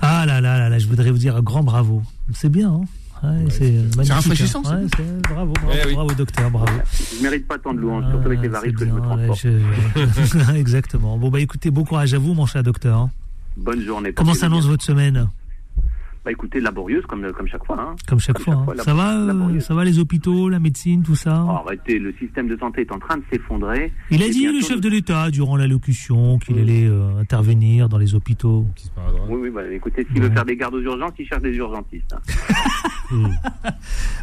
Ah 0.00 0.24
là 0.26 0.40
là 0.40 0.58
là 0.58 0.68
là, 0.68 0.78
je 0.78 0.88
voudrais 0.88 1.10
vous 1.10 1.18
dire 1.18 1.36
un 1.36 1.42
grand 1.42 1.62
bravo. 1.62 2.02
C'est 2.32 2.50
bien, 2.50 2.70
hein? 2.70 2.84
Ouais, 3.22 3.44
c'est 3.50 3.70
magnifique, 3.70 4.10
hein. 4.10 4.14
rafraîchissant, 4.14 4.64
ça. 4.64 4.76
Ouais, 4.76 4.86
bravo, 5.30 5.52
bravo, 5.52 5.72
Eh 5.80 5.86
oui. 5.86 5.94
bravo, 5.94 6.14
docteur, 6.14 6.50
bravo. 6.50 6.72
Je 7.16 7.22
mérite 7.22 7.46
pas 7.46 7.58
tant 7.58 7.72
de 7.72 7.78
louanges, 7.78 8.04
surtout 8.10 8.26
avec 8.26 8.40
les 8.42 8.48
Ah, 8.48 8.52
varices 8.52 8.72
c'est 8.76 8.84
que 8.84 8.90
je 8.90 8.94
me 8.94 9.00
transporte. 9.00 9.40
je- 9.42 10.54
Exactement. 10.58 11.16
Bon, 11.18 11.30
bah 11.30 11.38
écoutez, 11.40 11.70
bon 11.70 11.84
courage 11.84 12.14
à 12.14 12.18
vous, 12.18 12.34
mon 12.34 12.46
cher 12.46 12.62
docteur. 12.64 12.98
hein. 12.98 13.10
Bonne 13.56 13.80
journée. 13.82 14.12
Comment 14.12 14.34
s'annonce 14.34 14.66
votre 14.66 14.82
semaine? 14.84 15.28
Bah 16.24 16.30
écoutez, 16.30 16.60
laborieuse 16.60 17.04
comme, 17.06 17.32
comme 17.32 17.48
chaque 17.48 17.64
fois. 17.66 17.80
Hein. 17.80 17.96
Comme 18.06 18.20
chaque 18.20 18.36
Comme 18.36 18.44
fois. 18.44 18.54
chaque 18.54 18.60
hein. 18.62 18.74
fois, 18.76 18.84
ça 18.84 18.94
va, 18.94 19.16
euh, 19.18 19.58
ça 19.60 19.74
va 19.74 19.84
les 19.84 19.98
hôpitaux, 19.98 20.48
la 20.48 20.60
médecine, 20.60 21.02
tout 21.02 21.16
ça. 21.16 21.44
Oh, 21.44 21.50
arrêtez, 21.66 21.98
le 21.98 22.12
système 22.20 22.46
de 22.46 22.56
santé 22.56 22.82
est 22.82 22.92
en 22.92 23.00
train 23.00 23.16
de 23.16 23.24
s'effondrer. 23.32 23.92
Il 24.10 24.22
a 24.22 24.28
dit, 24.28 24.46
le 24.46 24.60
chef 24.60 24.80
de 24.80 24.88
l'État, 24.88 25.30
durant 25.32 25.56
l'allocution, 25.56 26.38
qu'il 26.38 26.60
allait 26.60 26.86
euh, 26.86 27.18
intervenir 27.18 27.88
dans 27.88 27.98
les 27.98 28.14
hôpitaux. 28.14 28.66
Oui, 29.28 29.38
oui, 29.42 29.50
bah, 29.50 29.62
écoutez, 29.72 30.06
s'il 30.12 30.22
Ouais. 30.22 30.28
veut 30.28 30.34
faire 30.34 30.44
des 30.44 30.56
gardes 30.56 30.74
aux 30.76 30.80
urgences, 30.80 31.12
il 31.18 31.26
cherche 31.26 31.42
des 31.42 31.56
urgentistes. 31.56 32.14
hein. 32.14 32.20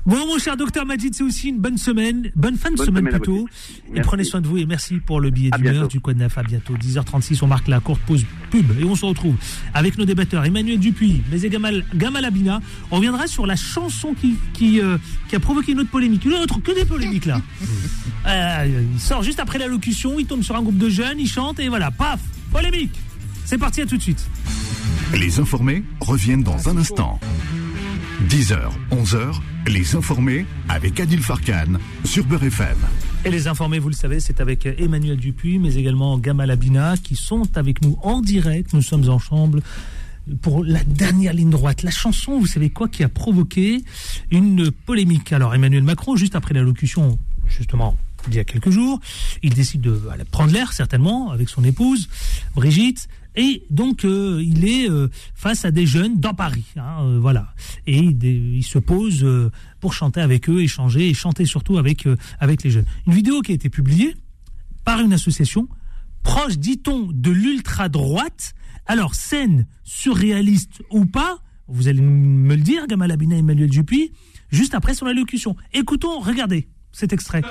Bon, 0.05 0.15
mon 0.25 0.39
cher 0.39 0.57
docteur 0.57 0.85
Majid, 0.85 1.13
c'est 1.13 1.23
aussi 1.23 1.49
une 1.49 1.59
bonne 1.59 1.77
semaine, 1.77 2.31
bonne 2.35 2.55
fin 2.55 2.71
de 2.71 2.75
Bonne 2.77 2.85
semaine 2.87 3.07
plutôt. 3.09 3.47
Et 3.87 3.91
Merci. 3.95 4.07
prenez 4.07 4.23
soin 4.23 4.41
de 4.41 4.47
vous 4.47 4.57
et 4.57 4.65
merci 4.65 4.95
pour 4.97 5.19
le 5.21 5.29
billet 5.29 5.51
d'humeur 5.51 5.87
du 5.87 5.99
9. 6.03 6.37
À 6.37 6.43
bientôt. 6.43 6.73
10h36, 6.75 7.43
on 7.43 7.47
marque 7.47 7.67
la 7.67 7.79
courte 7.81 8.01
pause 8.07 8.25
pub 8.49 8.65
et 8.79 8.85
on 8.85 8.95
se 8.95 9.05
retrouve 9.05 9.35
avec 9.73 9.97
nos 9.97 10.05
débatteurs 10.05 10.45
Emmanuel 10.45 10.79
Dupuis, 10.79 11.21
également 11.43 11.69
Gamal 11.95 12.25
Abina. 12.25 12.61
On 12.91 12.97
reviendra 12.97 13.27
sur 13.27 13.45
la 13.45 13.55
chanson 13.55 14.13
qui, 14.13 14.35
qui, 14.53 14.79
euh, 14.79 14.97
qui 15.27 15.35
a 15.35 15.39
provoqué 15.39 15.71
une 15.71 15.79
autre 15.79 15.89
polémique. 15.89 16.25
Une 16.25 16.33
autre, 16.33 16.61
que 16.61 16.73
des 16.73 16.85
polémiques 16.85 17.25
là. 17.25 17.41
Euh, 18.27 18.83
il 18.93 18.99
sort 18.99 19.23
juste 19.23 19.39
après 19.39 19.57
l'allocution, 19.57 20.19
il 20.19 20.25
tombe 20.25 20.43
sur 20.43 20.55
un 20.55 20.61
groupe 20.61 20.77
de 20.77 20.89
jeunes, 20.89 21.19
il 21.19 21.27
chante 21.27 21.57
et 21.59 21.69
voilà, 21.69 21.89
paf, 21.89 22.19
polémique. 22.51 22.91
C'est 23.45 23.57
parti, 23.57 23.81
à 23.81 23.85
tout 23.85 23.95
de 23.95 24.01
suite. 24.01 24.27
Les 25.13 25.39
informés 25.39 25.83
reviennent 26.01 26.43
dans 26.43 26.67
un 26.67 26.77
instant. 26.77 27.17
10h, 28.27 28.59
11h, 28.91 29.39
les 29.67 29.95
informés 29.95 30.45
avec 30.67 30.99
Adil 30.99 31.21
Farkan 31.21 31.79
sur 32.03 32.25
Beurre 32.25 32.43
FM. 32.43 32.77
Et 33.25 33.29
les 33.31 33.47
informés, 33.47 33.79
vous 33.79 33.89
le 33.89 33.95
savez, 33.95 34.19
c'est 34.19 34.39
avec 34.39 34.65
Emmanuel 34.65 35.17
Dupuis, 35.17 35.57
mais 35.57 35.75
également 35.75 36.17
Gamal 36.17 36.51
Abina, 36.51 36.95
qui 36.97 37.15
sont 37.15 37.57
avec 37.57 37.81
nous 37.81 37.97
en 38.03 38.21
direct. 38.21 38.73
Nous 38.73 38.81
sommes 38.81 39.09
ensemble 39.09 39.61
pour 40.41 40.63
la 40.63 40.83
dernière 40.83 41.33
ligne 41.33 41.49
droite. 41.49 41.83
La 41.83 41.91
chanson, 41.91 42.39
vous 42.39 42.47
savez 42.47 42.69
quoi, 42.69 42.87
qui 42.87 43.03
a 43.03 43.09
provoqué 43.09 43.83
une 44.31 44.71
polémique. 44.71 45.31
Alors 45.33 45.53
Emmanuel 45.55 45.83
Macron, 45.83 46.15
juste 46.15 46.35
après 46.35 46.53
l'allocution, 46.53 47.19
justement, 47.47 47.95
il 48.27 48.35
y 48.35 48.39
a 48.39 48.43
quelques 48.43 48.69
jours, 48.69 48.99
il 49.43 49.53
décide 49.53 49.81
de 49.81 50.01
prendre 50.31 50.51
l'air, 50.51 50.73
certainement, 50.73 51.31
avec 51.31 51.49
son 51.49 51.63
épouse, 51.63 52.09
Brigitte. 52.55 53.07
Et 53.35 53.63
donc, 53.69 54.03
euh, 54.03 54.43
il 54.43 54.67
est 54.67 54.89
euh, 54.89 55.07
face 55.35 55.63
à 55.63 55.71
des 55.71 55.85
jeunes 55.85 56.19
dans 56.19 56.33
Paris. 56.33 56.65
hein, 56.75 57.03
euh, 57.03 57.19
voilà. 57.19 57.53
Et 57.87 57.97
il, 57.97 58.21
il 58.23 58.63
se 58.63 58.79
pose 58.79 59.25
pour 59.79 59.93
chanter 59.93 60.19
avec 60.19 60.49
eux, 60.49 60.61
échanger 60.61 61.09
et 61.09 61.13
chanter 61.13 61.45
surtout 61.45 61.77
avec, 61.77 62.07
avec 62.39 62.63
les 62.63 62.71
jeunes. 62.71 62.85
Une 63.07 63.13
vidéo 63.13 63.41
qui 63.41 63.51
a 63.51 63.55
été 63.55 63.69
publiée 63.69 64.15
par 64.83 64.99
une 64.99 65.13
association 65.13 65.69
proche, 66.23 66.57
dit-on, 66.57 67.07
de 67.13 67.31
l'ultra-droite. 67.31 68.53
Alors, 68.89 69.13
scène 69.13 69.67
surréaliste 69.83 70.81
ou 70.89 71.05
pas, 71.05 71.37
vous 71.67 71.87
allez 71.87 72.01
me 72.01 72.55
le 72.55 72.61
dire, 72.61 72.87
Gamal 72.87 73.11
Abina 73.11 73.35
Emmanuel 73.35 73.69
Dupuis, 73.69 74.13
juste 74.49 74.73
après 74.73 74.95
son 74.95 75.05
allocution. 75.05 75.55
Écoutons, 75.73 76.17
regardez 76.19 76.67
cet 76.91 77.13
extrait. 77.13 77.43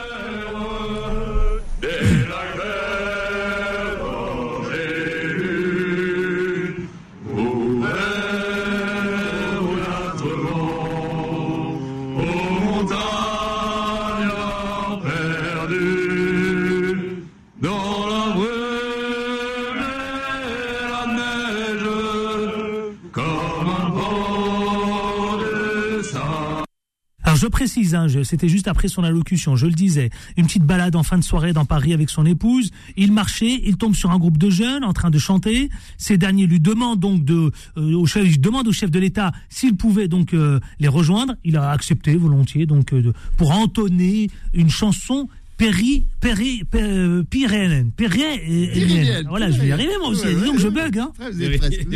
Je 27.39 27.47
précise, 27.47 27.95
hein, 27.95 28.07
c'était 28.25 28.49
juste 28.49 28.69
après 28.69 28.89
son 28.89 29.05
allocution, 29.05 29.57
je 29.57 29.67
le 29.67 29.73
disais, 29.73 30.11
une 30.37 30.47
petite 30.47 30.65
balade 30.65 30.97
en 30.97 31.03
fin 31.03 31.17
de 31.19 31.25
soirée 31.25 31.53
dans 31.53 31.65
Paris 31.65 31.93
avec 31.93 32.11
son 32.11 32.27
épouse. 32.27 32.71
Il 32.97 33.13
marchait, 33.13 33.61
il 33.65 33.77
tombe 33.77 33.95
sur 33.95 34.11
un 34.11 34.19
groupe 34.19 34.39
de 34.39 34.51
jeunes 34.51 34.85
en 34.85 34.93
train 34.93 35.11
de 35.11 35.19
chanter. 35.19 35.71
Ces 35.97 36.19
derniers 36.19 36.47
lui 36.47 36.61
demandent 36.61 37.01
donc 37.01 37.25
de, 37.25 37.51
euh, 37.77 37.95
au 37.95 38.07
chef, 38.07 38.27
il 38.27 38.41
demande 38.41 38.67
au 38.69 38.73
chef 38.73 38.91
de 38.91 38.99
l'État 38.99 39.33
s'il 39.49 39.77
pouvait 39.77 40.09
donc 40.09 40.35
euh, 40.35 40.59
les 40.81 40.89
rejoindre. 40.89 41.35
Il 41.45 41.57
a 41.57 41.71
accepté 41.71 42.17
volontiers 42.17 42.67
donc 42.67 42.93
euh, 42.93 43.03
de- 43.03 43.13
pour 43.37 43.53
entonner 43.53 44.29
une 44.55 44.71
chanson 44.71 45.29
péri, 45.57 46.05
péri, 46.21 46.63
pé- 46.71 47.23
pyrénéenne, 47.29 47.91
pyrénéenne. 47.93 49.27
Voilà, 49.29 49.51
je 49.51 49.61
vais 49.61 49.69
y 49.69 49.73
arriver 49.73 49.93
moi 50.01 50.11
aussi. 50.11 50.27
Dis 50.27 50.45
donc 50.47 50.59
je 50.59 50.69
bug, 50.69 50.99
hein. 50.99 51.11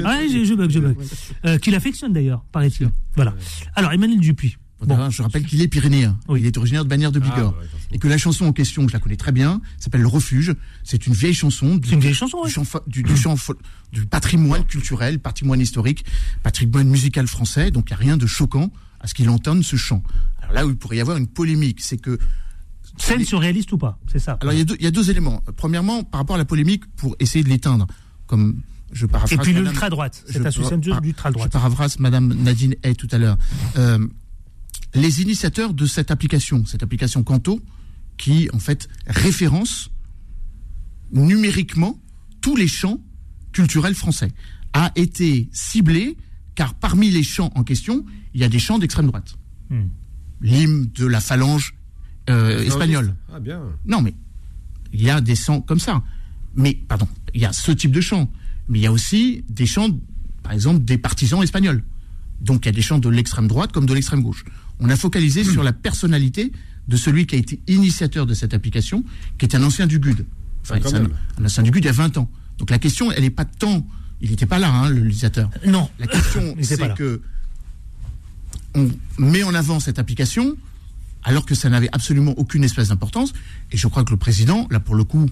Ouais, 0.02 0.28
je, 0.44 0.54
bug, 0.54 0.70
je 0.70 0.78
bug. 0.80 0.96
Qu'il 1.60 1.74
affectionne 1.74 2.12
d'ailleurs, 2.12 2.44
paraît-il. 2.52 2.90
Voilà. 3.14 3.34
Alors 3.74 3.92
Emmanuel 3.92 4.20
Dupuis. 4.20 4.56
Bon, 4.86 5.10
je 5.10 5.22
rappelle 5.22 5.44
qu'il 5.44 5.60
est 5.62 5.68
pyrénéen. 5.68 6.18
Oui. 6.28 6.40
Il 6.40 6.46
est 6.46 6.56
originaire 6.56 6.84
de 6.84 6.88
Bagnères 6.88 7.12
de 7.12 7.18
Bigorre. 7.20 7.54
Ah, 7.56 7.60
ouais, 7.60 7.64
attends. 7.66 7.78
et 7.94 7.98
que 7.98 8.08
la 8.08 8.18
chanson 8.18 8.46
en 8.46 8.52
question, 8.52 8.86
je 8.88 8.92
la 8.92 8.98
connais 9.00 9.16
très 9.16 9.32
bien, 9.32 9.60
s'appelle 9.78 10.00
Le 10.02 10.08
Refuge. 10.08 10.54
C'est 10.84 11.06
une 11.06 11.12
vieille 11.14 11.34
chanson. 11.34 11.76
du- 11.76 11.88
C'est 11.88 11.94
une 11.94 12.00
vieille 12.00 12.14
chanson, 12.14 12.38
ouais. 12.38 12.46
du, 12.48 12.52
chant 12.52 12.64
fa- 12.64 12.82
du, 12.86 13.02
du 13.02 13.16
chant 13.16 13.34
fo- 13.34 13.56
du 13.92 14.06
patrimoine 14.06 14.64
culturel, 14.64 15.18
patrimoine 15.20 15.60
historique, 15.60 16.04
patrimoine 16.42 16.88
musical 16.88 17.26
français. 17.26 17.70
Donc 17.70 17.90
il 17.90 17.92
n'y 17.94 18.00
a 18.00 18.04
rien 18.04 18.16
de 18.16 18.26
choquant 18.26 18.70
à 19.00 19.06
ce 19.08 19.14
qu'il 19.14 19.28
entende 19.30 19.62
ce 19.62 19.76
chant. 19.76 20.02
Alors 20.40 20.52
là 20.54 20.66
où 20.66 20.70
il 20.70 20.76
pourrait 20.76 20.96
y 20.96 21.00
avoir 21.00 21.16
une 21.16 21.26
polémique, 21.26 21.80
c'est 21.80 21.98
que 21.98 22.18
Scène 22.98 23.24
surréaliste 23.24 23.72
ou 23.72 23.78
pas? 23.78 23.98
C'est 24.10 24.18
ça. 24.18 24.36
alors 24.42 24.52
il 24.52 24.58
y, 24.58 24.62
a 24.62 24.64
deux, 24.64 24.76
il 24.78 24.84
y 24.84 24.86
a 24.86 24.90
deux 24.90 25.10
éléments. 25.10 25.42
Premièrement, 25.56 26.04
par 26.04 26.20
rapport 26.20 26.36
à 26.36 26.38
la 26.38 26.44
polémique, 26.44 26.84
pour 26.96 27.16
essayer 27.20 27.42
de 27.42 27.48
l'éteindre, 27.48 27.86
comme 28.26 28.60
je 28.92 29.06
paraphrase. 29.06 29.32
Et 29.38 29.42
puis 29.42 29.54
l'ultra-droite, 29.54 30.22
cette 30.28 30.44
association 30.44 30.98
l'ultra-droite. 31.02 31.48
Je 31.48 31.52
paraphrase 31.52 31.98
Madame 31.98 32.34
Nadine 32.34 32.74
Hay 32.84 32.94
tout 32.94 33.08
à 33.10 33.16
l'heure. 33.18 33.38
Euh, 33.78 34.06
les 34.94 35.22
initiateurs 35.22 35.74
de 35.74 35.86
cette 35.86 36.10
application, 36.10 36.64
cette 36.66 36.82
application 36.82 37.22
Canto, 37.22 37.60
qui 38.16 38.48
en 38.52 38.58
fait 38.58 38.88
référence 39.06 39.90
numériquement 41.12 41.98
tous 42.40 42.56
les 42.56 42.68
chants 42.68 43.00
culturels 43.52 43.94
français, 43.94 44.32
a 44.72 44.92
été 44.94 45.48
ciblé 45.52 46.16
car 46.54 46.74
parmi 46.74 47.10
les 47.10 47.22
chants 47.22 47.50
en 47.54 47.64
question, 47.64 48.04
il 48.34 48.40
y 48.40 48.44
a 48.44 48.48
des 48.48 48.58
chants 48.58 48.78
d'extrême 48.78 49.06
droite. 49.06 49.36
Hmm. 49.70 49.88
L'hymne 50.40 50.86
de 50.94 51.06
la 51.06 51.20
phalange 51.20 51.74
euh, 52.30 52.62
espagnole. 52.62 53.14
Ah 53.32 53.40
bien. 53.40 53.62
Non, 53.86 54.02
mais 54.02 54.14
il 54.92 55.02
y 55.02 55.10
a 55.10 55.20
des 55.20 55.36
chants 55.36 55.60
comme 55.60 55.78
ça. 55.78 56.02
Mais, 56.54 56.74
pardon, 56.74 57.08
il 57.34 57.40
y 57.40 57.46
a 57.46 57.52
ce 57.52 57.72
type 57.72 57.92
de 57.92 58.00
chants. 58.00 58.30
Mais 58.68 58.80
il 58.80 58.82
y 58.82 58.86
a 58.86 58.92
aussi 58.92 59.44
des 59.48 59.66
chants, 59.66 59.88
par 60.42 60.52
exemple, 60.52 60.84
des 60.84 60.98
partisans 60.98 61.42
espagnols. 61.42 61.82
Donc 62.40 62.64
il 62.64 62.68
y 62.68 62.70
a 62.70 62.72
des 62.72 62.82
chants 62.82 62.98
de 62.98 63.08
l'extrême 63.08 63.46
droite 63.46 63.72
comme 63.72 63.86
de 63.86 63.94
l'extrême 63.94 64.22
gauche. 64.22 64.44
On 64.80 64.88
a 64.88 64.96
focalisé 64.96 65.44
sur 65.44 65.62
la 65.62 65.72
personnalité 65.72 66.52
de 66.88 66.96
celui 66.96 67.26
qui 67.26 67.36
a 67.36 67.38
été 67.38 67.60
initiateur 67.68 68.26
de 68.26 68.34
cette 68.34 68.54
application, 68.54 69.04
qui 69.38 69.46
est 69.46 69.54
un 69.54 69.62
ancien 69.62 69.86
du 69.86 69.98
GUD. 69.98 70.26
Enfin, 70.62 70.78
Ah, 70.84 71.40
un, 71.40 71.44
ancien 71.44 71.62
du 71.62 71.70
GUD 71.70 71.84
il 71.84 71.86
y 71.86 71.90
a 71.90 71.92
20 71.92 72.18
ans. 72.18 72.30
Donc 72.58 72.70
la 72.70 72.78
question, 72.78 73.12
elle 73.12 73.22
n'est 73.22 73.30
pas 73.30 73.44
tant... 73.44 73.86
Il 74.20 74.30
n'était 74.30 74.46
pas 74.46 74.60
là, 74.60 74.70
hein, 74.70 74.88
le 74.88 75.02
législateur. 75.02 75.50
Non. 75.66 75.90
La 75.98 76.06
question, 76.06 76.54
c'est 76.60 76.94
que 76.94 77.20
on 78.74 78.88
met 79.18 79.42
en 79.42 79.54
avant 79.54 79.80
cette 79.80 79.98
application 79.98 80.56
alors 81.24 81.46
que 81.46 81.54
ça 81.54 81.68
n'avait 81.68 81.88
absolument 81.92 82.32
aucune 82.36 82.64
espèce 82.64 82.88
d'importance. 82.88 83.32
Et 83.70 83.76
je 83.76 83.86
crois 83.86 84.04
que 84.04 84.10
le 84.10 84.16
président, 84.16 84.66
là 84.70 84.80
pour 84.80 84.94
le 84.94 85.04
coup, 85.04 85.28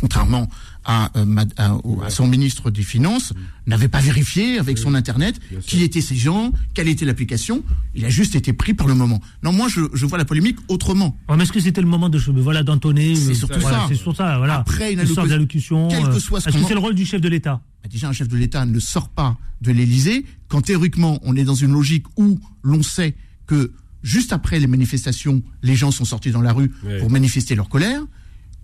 contrairement 0.00 0.48
à, 0.84 1.10
euh, 1.16 1.44
à- 1.56 2.10
son 2.10 2.26
ministre 2.26 2.70
des 2.70 2.82
Finances, 2.82 3.32
n'avait 3.66 3.88
pas 3.88 4.00
vérifié 4.00 4.58
avec 4.58 4.78
son 4.78 4.94
Internet 4.94 5.38
qui 5.66 5.82
étaient 5.82 6.00
ces 6.00 6.16
gens, 6.16 6.52
quelle 6.74 6.88
était 6.88 7.04
l'application. 7.04 7.62
Il 7.94 8.04
a 8.04 8.08
juste 8.08 8.34
été 8.34 8.52
pris 8.52 8.74
par 8.74 8.86
le 8.86 8.94
moment. 8.94 9.20
Non, 9.42 9.52
moi 9.52 9.68
je, 9.68 9.82
je 9.92 10.06
vois 10.06 10.16
la 10.18 10.24
polémique 10.24 10.56
autrement. 10.68 11.16
Mais 11.36 11.42
est-ce 11.42 11.52
que 11.52 11.60
c'était 11.60 11.80
le 11.82 11.86
moment 11.88 12.08
de 12.08 12.18
voilà 12.40 12.62
d'entonner 12.62 13.14
C'est 13.14 13.30
euh, 13.30 13.34
surtout 13.34 13.60
voilà, 13.60 13.78
ça. 13.80 13.86
C'est 13.88 13.94
sur 13.96 14.14
ça, 14.16 14.38
voilà. 14.38 14.56
Après 14.58 14.92
une 14.92 15.00
Une 15.00 15.06
sorte 15.06 15.28
d'allocution. 15.28 15.88
quel 15.88 16.04
que 16.04 16.08
euh, 16.08 16.20
soit 16.20 16.40
ce 16.40 16.48
Est-ce 16.48 16.56
que 16.58 16.64
c'est 16.64 16.74
le 16.74 16.80
rôle 16.80 16.94
du 16.94 17.04
chef 17.04 17.20
de 17.20 17.28
l'État? 17.28 17.60
Bah, 17.82 17.88
déjà 17.90 18.08
un 18.08 18.12
chef 18.12 18.28
de 18.28 18.36
l'État 18.36 18.64
ne 18.64 18.78
sort 18.78 19.08
pas 19.08 19.36
de 19.60 19.72
l'Élysée 19.72 20.24
quand 20.48 20.62
théoriquement 20.62 21.18
on 21.22 21.36
est 21.36 21.44
dans 21.44 21.54
une 21.54 21.72
logique 21.72 22.06
où 22.16 22.38
l'on 22.62 22.82
sait 22.82 23.14
que 23.46 23.72
juste 24.02 24.32
après 24.32 24.58
les 24.60 24.66
manifestations, 24.66 25.42
les 25.62 25.74
gens 25.74 25.90
sont 25.90 26.04
sortis 26.04 26.30
dans 26.30 26.40
la 26.42 26.52
rue 26.52 26.70
pour 27.00 27.10
manifester 27.10 27.54
leur 27.54 27.68
colère, 27.68 28.02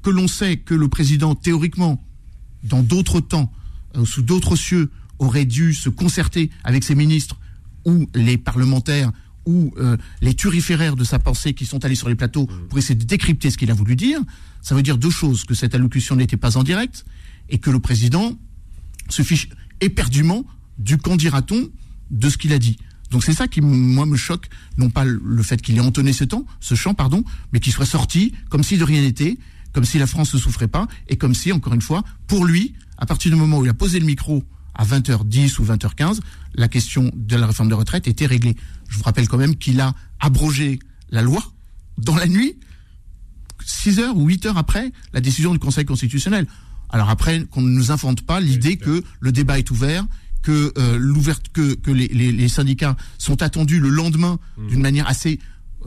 que 0.05 0.11
l'on 0.11 0.29
sait 0.29 0.59
que 0.59 0.75
le 0.75 0.87
président 0.89 1.35
théoriquement, 1.35 2.01
dans 2.63 2.83
d'autres 2.83 3.21
temps, 3.21 3.51
euh, 3.97 4.05
sous 4.05 4.23
d'autres 4.23 4.55
cieux, 4.55 4.91
aurait 5.19 5.47
dû 5.47 5.73
se 5.73 5.89
concerter 5.89 6.51
avec 6.63 6.85
ses 6.85 6.95
ministres 6.95 7.39
ou 7.85 8.07
les 8.15 8.37
parlementaires 8.37 9.11
ou 9.47 9.73
euh, 9.79 9.97
les 10.21 10.35
turiféraires 10.35 10.97
de 10.97 11.05
sa 11.05 11.19
pensée 11.19 11.55
qui 11.55 11.67
sont 11.67 11.85
allés 11.85 11.95
sur 11.95 12.09
les 12.09 12.15
plateaux 12.15 12.47
pour 12.69 12.79
essayer 12.79 12.95
de 12.95 13.05
décrypter 13.05 13.51
ce 13.51 13.59
qu'il 13.59 13.71
a 13.71 13.75
voulu 13.75 13.97
dire. 13.97 14.21
Ça 14.63 14.75
veut 14.75 14.83
dire 14.83 14.99
deux 14.99 15.11
choses, 15.11 15.45
que 15.45 15.55
cette 15.55 15.75
allocution 15.75 16.17
n'était 16.17 16.37
pas 16.37 16.57
en 16.57 16.63
direct 16.63 17.05
et 17.49 17.59
que 17.59 17.71
le 17.71 17.81
président 17.81 18.39
se 19.09 19.23
fiche 19.23 19.49
éperdument 19.81 20.45
du 20.79 20.99
qu'en 20.99 21.17
dira-t-on 21.17 21.69
de 22.11 22.29
ce 22.29 22.37
qu'il 22.37 22.53
a 22.53 22.59
dit. 22.59 22.77
Donc 23.11 23.25
c'est 23.25 23.35
ça 23.35 23.49
qui, 23.49 23.61
moi, 23.61 24.07
me 24.07 24.17
choque, 24.17 24.49
non 24.77 24.91
pas 24.91 25.05
le 25.05 25.43
fait 25.43 25.61
qu'il 25.63 25.77
ait 25.77 25.81
entonné 25.81 26.13
ce 26.13 26.25
temps, 26.25 26.45
ce 26.61 26.75
chant, 26.75 26.95
pardon, 26.95 27.23
mais 27.53 27.61
qu'il 27.61 27.73
soit 27.73 27.87
sorti 27.87 28.33
comme 28.49 28.63
si 28.63 28.77
de 28.77 28.85
rien 28.85 29.03
n'était, 29.03 29.39
comme 29.75 29.85
si 29.85 29.99
la 29.99 30.07
France 30.07 30.33
ne 30.33 30.39
souffrait 30.39 30.69
pas, 30.69 30.87
et 31.09 31.17
comme 31.17 31.35
si, 31.35 31.53
encore 31.53 31.75
une 31.75 31.83
fois, 31.83 32.03
pour 32.27 32.47
lui, 32.47 32.73
à 32.97 33.05
partir 33.05 33.31
du 33.31 33.37
moment 33.37 33.59
où 33.59 33.65
il 33.67 33.69
a 33.69 33.75
posé 33.75 34.01
le 34.01 34.07
micro 34.07 34.43
à 34.75 34.85
20h10 34.87 35.61
ou 35.61 35.65
20h15, 35.67 36.21
la 36.55 36.69
question 36.69 37.11
de 37.15 37.37
la 37.37 37.47
réforme 37.47 37.69
de 37.69 37.75
retraite 37.75 38.09
était 38.09 38.25
réglée. 38.27 38.57
Je 38.89 38.97
vous 38.97 39.03
rappelle 39.03 39.29
quand 39.29 39.37
même 39.37 39.57
qu'il 39.57 39.81
a 39.81 39.93
abrogé 40.21 40.79
la 41.11 41.21
loi 41.21 41.43
dans 41.99 42.17
la 42.17 42.27
nuit, 42.27 42.57
6 43.65 43.99
heures 44.01 44.17
ou 44.17 44.27
8 44.27 44.47
heures 44.47 44.59
après 44.59 44.93
la 45.13 45.21
décision 45.21 45.53
du 45.53 45.59
Conseil 45.59 45.85
constitutionnel. 45.85 46.47
Alors 46.91 47.11
après, 47.11 47.45
qu'on 47.51 47.63
ne 47.63 47.71
nous 47.71 47.91
invente 47.93 48.23
pas 48.23 48.41
l'idée 48.41 48.77
que 48.77 49.03
le 49.21 49.33
débat 49.33 49.59
est 49.59 49.71
ouvert, 49.71 50.07
que 50.43 50.73
euh, 50.77 50.99
l'ouverte, 50.99 51.49
que, 51.53 51.75
que 51.75 51.91
les, 51.91 52.09
les- 52.09 52.33
les 52.33 52.49
syndicats 52.49 52.97
sont 53.19 53.43
attendus 53.43 53.81
le 53.81 53.89
lendemain 53.89 54.39
d'une 54.69 54.81
manière 54.83 55.09
assez 55.09 55.41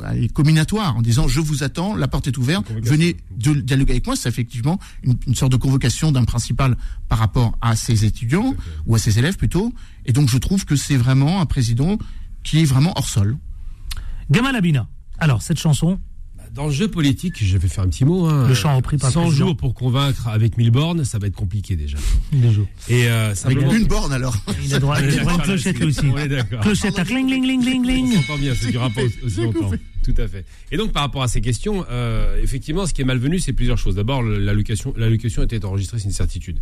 allez, 0.04 0.30
comminatoire, 0.30 0.98
en 0.98 1.02
disant 1.02 1.28
je 1.28 1.40
vous 1.40 1.64
attends, 1.64 1.96
la 1.96 2.08
porte 2.08 2.28
est 2.28 2.38
ouverte, 2.38 2.72
venez 2.82 3.18
de, 3.32 3.54
dialoguer 3.54 3.94
avec 3.94 4.06
moi. 4.06 4.16
C'est 4.16 4.30
effectivement 4.30 4.80
une, 5.04 5.18
une 5.28 5.36
sorte 5.36 5.52
de 5.52 5.58
convocation 5.58 6.12
d'un 6.12 6.26
principal 6.26 6.78
par 7.08 7.20
rapport 7.20 7.58
à 7.62 7.76
ses 7.76 8.06
étudiants 8.06 8.56
ou 8.86 8.96
à 8.96 9.00
ses 9.00 9.20
élèves 9.20 9.38
plutôt. 9.38 9.74
Et 10.06 10.14
donc 10.14 10.30
je 10.30 10.38
trouve 10.38 10.66
que 10.66 10.76
c'est 10.76 10.98
vraiment 10.98 11.42
un 11.42 11.46
président 11.46 11.98
qui 12.44 12.62
est 12.62 12.66
vraiment 12.66 12.94
hors 12.96 13.10
sol. 13.10 13.38
Gamal 14.30 14.56
Abina. 14.56 14.88
Alors, 15.20 15.42
cette 15.42 15.60
chanson, 15.60 16.00
Dans 16.54 16.66
le 16.68 16.72
jeu 16.72 16.88
politique, 16.88 17.36
je 17.44 17.58
vais 17.58 17.68
faire 17.68 17.84
un 17.84 17.88
petit 17.90 18.06
mot. 18.06 18.26
Hein, 18.26 18.48
Le 18.48 18.54
chant 18.54 18.76
repris 18.76 18.98
par 18.98 19.10
le 19.10 19.14
100 19.14 19.22
président. 19.28 19.46
jours 19.48 19.58
pour 19.58 19.74
convaincre 19.74 20.28
avec 20.28 20.58
1000 20.58 20.72
bornes, 20.72 21.06
ça 21.06 21.20
va 21.20 21.28
être 21.28 21.36
compliqué 21.36 21.76
déjà. 21.76 21.98
Et 22.90 23.08
euh, 23.08 23.34
Avec 23.44 23.58
une 23.62 23.86
borne 23.88 24.12
alors. 24.14 24.36
Il 24.64 24.74
a 24.74 24.80
droit, 24.80 24.96
à 24.96 25.02
une 25.02 25.12
clochette 25.44 25.78
lui 25.80 25.86
aussi. 25.88 26.02
On 26.06 26.18
est 26.18 26.28
d'accord. 26.28 26.62
Clochette 26.62 26.98
à 27.00 27.06
cling, 27.06 27.30
ling, 27.30 27.46
ling, 27.46 27.64
ling, 27.64 27.82
On 27.82 27.88
ling. 27.88 28.14
s'entend 28.16 28.38
bien, 28.38 28.56
ça 28.56 28.70
durera 28.72 28.90
pas 28.90 29.02
aussi- 29.24 29.42
longtemps. 29.42 29.72
Tout 30.04 30.14
à 30.22 30.28
fait. 30.30 30.46
Et 30.72 30.78
donc, 30.78 30.94
par 30.94 31.04
rapport 31.04 31.22
à 31.22 31.28
ces 31.28 31.42
questions, 31.42 31.86
euh, 31.92 32.42
effectivement, 32.42 32.86
ce 32.86 32.94
qui 32.94 33.02
est 33.02 33.06
malvenu, 33.06 33.40
c'est 33.40 33.52
plusieurs 33.52 33.78
choses. 33.78 33.96
D'abord, 33.96 34.24
l'allocation, 34.24 34.94
l'allocation 34.96 35.44
était 35.44 35.66
enregistrée, 35.66 36.00
c'est 36.00 36.06
une 36.06 36.12
certitude. 36.12 36.60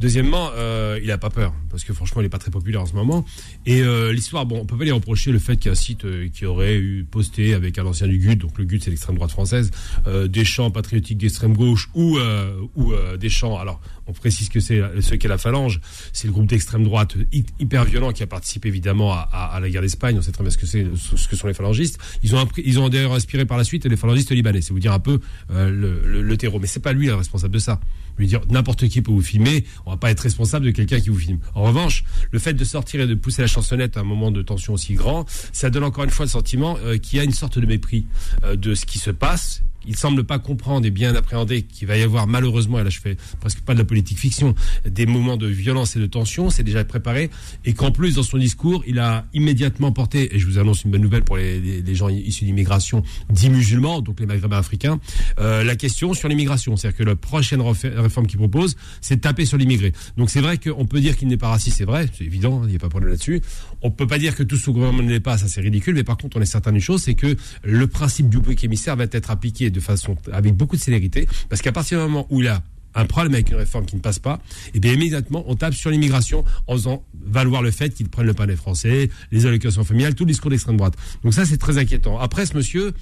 Deuxièmement, 0.00 0.50
euh, 0.56 0.98
il 1.00 1.08
a 1.12 1.18
pas 1.18 1.30
peur, 1.30 1.52
parce 1.70 1.84
que 1.84 1.92
franchement, 1.92 2.20
il 2.20 2.24
est 2.24 2.30
pas 2.30 2.38
très 2.38 2.50
populaire 2.50 2.80
en 2.82 2.86
ce 2.86 2.94
moment. 2.94 3.24
Et 3.64 3.82
euh, 3.82 4.12
l'histoire, 4.12 4.44
bon, 4.44 4.58
on 4.60 4.64
peut 4.66 4.76
pas 4.76 4.82
lui 4.82 4.90
reprocher 4.90 5.30
le 5.30 5.38
fait 5.38 5.56
qu'il 5.56 5.66
y 5.66 5.68
a 5.68 5.72
un 5.72 5.76
site 5.76 6.04
euh, 6.04 6.28
qui 6.34 6.46
aurait 6.46 6.78
eu 6.78 7.04
posté 7.08 7.54
avec 7.54 7.78
un 7.78 7.84
ancien 7.86 8.08
du 8.08 8.18
GUD, 8.18 8.38
donc 8.38 8.58
le 8.58 8.64
GUD, 8.64 8.82
c'est 8.82 8.90
l'extrême 8.90 9.18
française, 9.28 9.70
euh, 10.06 10.28
des 10.28 10.44
chants 10.44 10.70
patriotiques 10.70 11.18
d'extrême 11.18 11.56
gauche 11.56 11.88
ou 11.94 12.18
euh, 12.18 12.60
ou 12.76 12.92
euh, 12.92 13.16
des 13.16 13.28
chants. 13.28 13.58
Alors, 13.58 13.80
on 14.10 14.12
précise 14.12 14.48
que 14.48 14.60
c'est 14.60 14.82
ce 15.00 15.14
qu'est 15.14 15.28
la 15.28 15.38
Phalange, 15.38 15.80
c'est 16.12 16.26
le 16.26 16.32
groupe 16.32 16.46
d'extrême 16.46 16.82
droite 16.84 17.14
hy- 17.32 17.44
hyper 17.60 17.84
violent 17.84 18.12
qui 18.12 18.22
a 18.22 18.26
participé 18.26 18.68
évidemment 18.68 19.12
à, 19.14 19.58
la 19.60 19.70
guerre 19.70 19.82
d'Espagne. 19.82 20.16
On 20.18 20.22
sait 20.22 20.32
très 20.32 20.42
bien 20.42 20.50
ce 20.50 20.58
que 20.58 20.66
c'est, 20.66 20.84
ce 21.16 21.28
que 21.28 21.36
sont 21.36 21.46
les 21.46 21.54
phalangistes. 21.54 21.98
Ils 22.22 22.34
ont 22.34 22.48
ils 22.62 22.78
ont 22.80 22.88
d'ailleurs 22.88 23.14
inspiré 23.14 23.44
par 23.46 23.56
la 23.56 23.64
suite 23.64 23.86
les 23.86 23.96
phalangistes 23.96 24.32
libanais. 24.32 24.60
C'est 24.62 24.72
vous 24.72 24.80
dire 24.80 24.92
un 24.92 24.98
peu 24.98 25.20
euh, 25.52 25.70
le 25.70 26.36
terreau. 26.36 26.58
Mais 26.58 26.66
c'est 26.66 26.80
pas 26.80 26.92
lui 26.92 27.06
le 27.06 27.14
responsable 27.14 27.54
de 27.54 27.58
ça. 27.60 27.80
Lui 28.18 28.26
dire 28.26 28.40
n'importe 28.50 28.88
qui 28.88 29.00
peut 29.00 29.12
vous 29.12 29.22
filmer, 29.22 29.64
on 29.86 29.90
va 29.92 29.96
pas 29.96 30.10
être 30.10 30.20
responsable 30.20 30.66
de 30.66 30.70
quelqu'un 30.72 31.00
qui 31.00 31.08
vous 31.08 31.18
filme. 31.18 31.38
En 31.54 31.62
revanche, 31.62 32.04
le 32.32 32.38
fait 32.38 32.52
de 32.52 32.64
sortir 32.64 33.00
et 33.00 33.06
de 33.06 33.14
pousser 33.14 33.40
la 33.42 33.48
chansonnette 33.48 33.96
à 33.96 34.00
un 34.00 34.04
moment 34.04 34.30
de 34.30 34.42
tension 34.42 34.74
aussi 34.74 34.94
grand, 34.94 35.24
ça 35.52 35.70
donne 35.70 35.84
encore 35.84 36.04
une 36.04 36.10
fois 36.10 36.26
le 36.26 36.30
sentiment 36.30 36.76
euh, 36.84 36.98
qu'il 36.98 37.16
y 37.18 37.20
a 37.20 37.24
une 37.24 37.32
sorte 37.32 37.58
de 37.58 37.66
mépris 37.66 38.06
euh, 38.44 38.56
de 38.56 38.74
ce 38.74 38.84
qui 38.84 38.98
se 38.98 39.10
passe. 39.10 39.62
Il 39.86 39.96
semble 39.96 40.24
pas 40.24 40.38
comprendre 40.38 40.86
et 40.86 40.90
bien 40.90 41.14
appréhender 41.14 41.62
qu'il 41.62 41.88
va 41.88 41.96
y 41.96 42.02
avoir 42.02 42.26
malheureusement, 42.26 42.78
et 42.78 42.84
là 42.84 42.90
je 42.90 43.00
fais 43.00 43.16
presque 43.40 43.60
pas 43.60 43.74
de 43.74 43.78
la 43.78 43.84
politique 43.84 44.18
fiction, 44.18 44.54
des 44.86 45.06
moments 45.06 45.36
de 45.36 45.46
violence 45.46 45.96
et 45.96 46.00
de 46.00 46.06
tension, 46.06 46.50
c'est 46.50 46.62
déjà 46.62 46.84
préparé, 46.84 47.30
et 47.64 47.72
qu'en 47.72 47.90
plus 47.90 48.16
dans 48.16 48.22
son 48.22 48.38
discours, 48.38 48.82
il 48.86 48.98
a 48.98 49.26
immédiatement 49.32 49.92
porté, 49.92 50.34
et 50.34 50.38
je 50.38 50.46
vous 50.46 50.58
annonce 50.58 50.84
une 50.84 50.90
bonne 50.90 51.02
nouvelle 51.02 51.24
pour 51.24 51.36
les, 51.36 51.94
gens 51.94 52.08
issus 52.08 52.44
d'immigration, 52.44 53.02
dits 53.30 53.50
musulmans, 53.50 54.00
donc 54.00 54.20
les 54.20 54.26
maghrébins 54.26 54.58
africains, 54.58 55.00
euh, 55.38 55.64
la 55.64 55.76
question 55.76 56.14
sur 56.14 56.28
l'immigration, 56.28 56.76
c'est-à-dire 56.76 56.98
que 56.98 57.04
la 57.04 57.16
prochaine 57.16 57.60
réforme 57.60 58.26
qu'il 58.26 58.38
propose, 58.38 58.76
c'est 59.00 59.16
de 59.16 59.20
taper 59.20 59.44
sur 59.44 59.56
l'immigré. 59.58 59.92
Donc 60.16 60.30
c'est 60.30 60.40
vrai 60.40 60.58
qu'on 60.58 60.86
peut 60.86 61.00
dire 61.00 61.16
qu'il 61.16 61.28
n'est 61.28 61.36
pas 61.36 61.48
raciste, 61.48 61.78
c'est 61.78 61.84
vrai, 61.84 62.08
c'est 62.16 62.24
évident, 62.24 62.62
il 62.64 62.70
n'y 62.70 62.76
a 62.76 62.78
pas 62.78 62.86
de 62.86 62.90
problème 62.90 63.10
là-dessus. 63.10 63.40
On 63.82 63.90
peut 63.90 64.06
pas 64.06 64.18
dire 64.18 64.36
que 64.36 64.42
tout 64.42 64.56
ce 64.56 64.70
gouvernement 64.70 65.02
ne 65.02 65.10
l'est 65.10 65.20
pas, 65.20 65.38
ça 65.38 65.48
c'est 65.48 65.60
ridicule, 65.60 65.94
mais 65.94 66.04
par 66.04 66.16
contre 66.16 66.36
on 66.36 66.40
est 66.40 66.46
certain 66.46 66.72
d'une 66.72 66.80
chose, 66.80 67.02
c'est 67.02 67.14
que 67.14 67.36
le 67.62 67.86
principe 67.86 68.28
du 68.28 68.38
bouc 68.38 68.62
émissaire 68.62 68.96
va 68.96 69.04
être 69.04 69.30
appliqué 69.30 69.69
de 69.70 69.80
façon 69.80 70.16
avec 70.32 70.54
beaucoup 70.54 70.76
de 70.76 70.80
célérité, 70.80 71.28
parce 71.48 71.62
qu'à 71.62 71.72
partir 71.72 71.98
du 71.98 72.04
moment 72.10 72.26
où 72.30 72.40
il 72.40 72.48
a 72.48 72.62
un 72.94 73.04
problème 73.04 73.34
avec 73.34 73.50
une 73.50 73.56
réforme 73.56 73.86
qui 73.86 73.94
ne 73.94 74.00
passe 74.00 74.18
pas, 74.18 74.40
et 74.74 74.80
bien 74.80 74.92
immédiatement 74.92 75.44
on 75.46 75.54
tape 75.54 75.74
sur 75.74 75.90
l'immigration 75.90 76.44
en 76.66 76.72
faisant 76.72 77.04
valoir 77.24 77.62
le 77.62 77.70
fait 77.70 77.90
qu'ils 77.90 78.08
prennent 78.08 78.26
le 78.26 78.34
pain 78.34 78.46
des 78.46 78.56
Français, 78.56 79.10
les 79.30 79.46
allocations 79.46 79.84
familiales, 79.84 80.14
tout 80.14 80.24
le 80.24 80.32
discours 80.32 80.50
d'extrême 80.50 80.76
droite. 80.76 80.94
Donc 81.22 81.34
ça 81.34 81.44
c'est 81.44 81.58
très 81.58 81.78
inquiétant. 81.78 82.18
Après 82.18 82.46
ce 82.46 82.56
monsieur, 82.56 82.92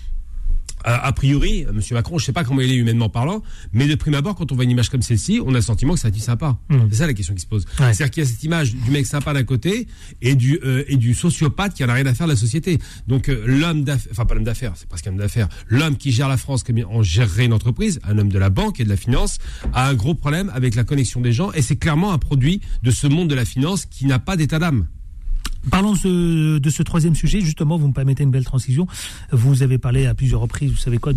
a, 0.85 1.13
priori, 1.13 1.67
M. 1.69 1.81
Macron, 1.93 2.19
je 2.19 2.25
sais 2.25 2.33
pas 2.33 2.45
comment 2.45 2.61
il 2.61 2.71
est 2.71 2.77
humainement 2.77 3.09
parlant, 3.09 3.43
mais 3.73 3.87
de 3.87 3.95
prime 3.95 4.15
abord, 4.15 4.35
quand 4.35 4.53
on 4.53 4.55
voit 4.55 4.65
une 4.65 4.71
image 4.71 4.91
comme 4.91 5.03
celle-ci, 5.03 5.41
on 5.45 5.51
a 5.51 5.59
le 5.59 5.61
sentiment 5.61 5.95
que 5.95 6.01
c'est 6.01 6.09
un 6.09 6.13
type 6.13 6.23
sympa. 6.23 6.59
C'est 6.91 6.97
ça 6.97 7.07
la 7.07 7.15
question 7.15 7.35
qui 7.35 7.41
se 7.41 7.47
pose. 7.47 7.65
Ouais. 7.81 7.93
C'est-à-dire 7.93 8.11
qu'il 8.11 8.23
y 8.23 8.27
a 8.27 8.29
cette 8.29 8.43
image 8.43 8.75
du 8.75 8.91
mec 8.91 9.07
sympa 9.07 9.33
d'un 9.33 9.45
côté 9.45 9.87
et 10.23 10.35
du 10.35 10.59
euh, 10.65 10.85
et 10.89 10.97
du 10.97 11.15
sociopathe 11.15 11.75
qui 11.75 11.85
en 11.85 11.89
a 11.89 11.95
rien 11.95 12.07
à 12.07 12.15
faire 12.15 12.27
de 12.27 12.33
la 12.33 12.39
société. 12.39 12.79
Donc 13.07 13.29
euh, 13.29 13.43
l'homme 13.47 13.85
d'affaires, 13.85 14.13
enfin 14.13 14.25
pas 14.25 14.35
l'homme 14.35 14.45
d'affaires, 14.45 14.73
c'est 14.77 14.89
presque 14.89 15.07
un 15.07 15.11
homme 15.11 15.19
d'affaires, 15.19 15.49
l'homme 15.69 15.97
qui 15.97 16.13
gère 16.13 16.29
la 16.29 16.37
France 16.37 16.63
comme 16.63 16.79
on 16.91 17.03
gérerait 17.03 17.47
une 17.47 17.53
entreprise, 17.53 18.01
un 18.05 18.19
homme 18.19 18.31
de 18.31 18.39
la 18.39 18.51
banque 18.51 18.81
et 18.81 18.85
de 18.85 18.89
la 18.89 18.97
finance, 18.97 19.39
a 19.73 19.89
un 19.89 19.95
gros 19.95 20.15
problème 20.15 20.51
avec 20.55 20.75
la 20.75 20.85
connexion 20.85 21.21
des 21.21 21.33
gens 21.33 21.53
et 21.53 21.63
c'est 21.63 21.77
clairement 21.77 22.13
un 22.13 22.19
produit 22.19 22.61
de 22.83 22.91
ce 22.91 23.07
monde 23.07 23.29
de 23.29 23.35
la 23.35 23.45
finance 23.45 23.87
qui 23.87 24.07
n'a 24.07 24.19
pas 24.19 24.37
d'état 24.37 24.59
d'âme. 24.59 24.87
Parlons 25.71 25.93
de 25.93 26.71
ce, 26.71 26.83
troisième 26.83 27.15
sujet. 27.15 27.41
Justement, 27.41 27.77
vous 27.77 27.89
me 27.89 27.93
permettez 27.93 28.23
une 28.23 28.31
belle 28.31 28.45
transition. 28.45 28.87
Vous 29.33 29.63
avez 29.63 29.79
parlé 29.79 30.07
à 30.07 30.15
plusieurs 30.15 30.41
reprises, 30.41 30.71
vous 30.71 30.79
savez 30.79 30.99
quoi, 30.99 31.13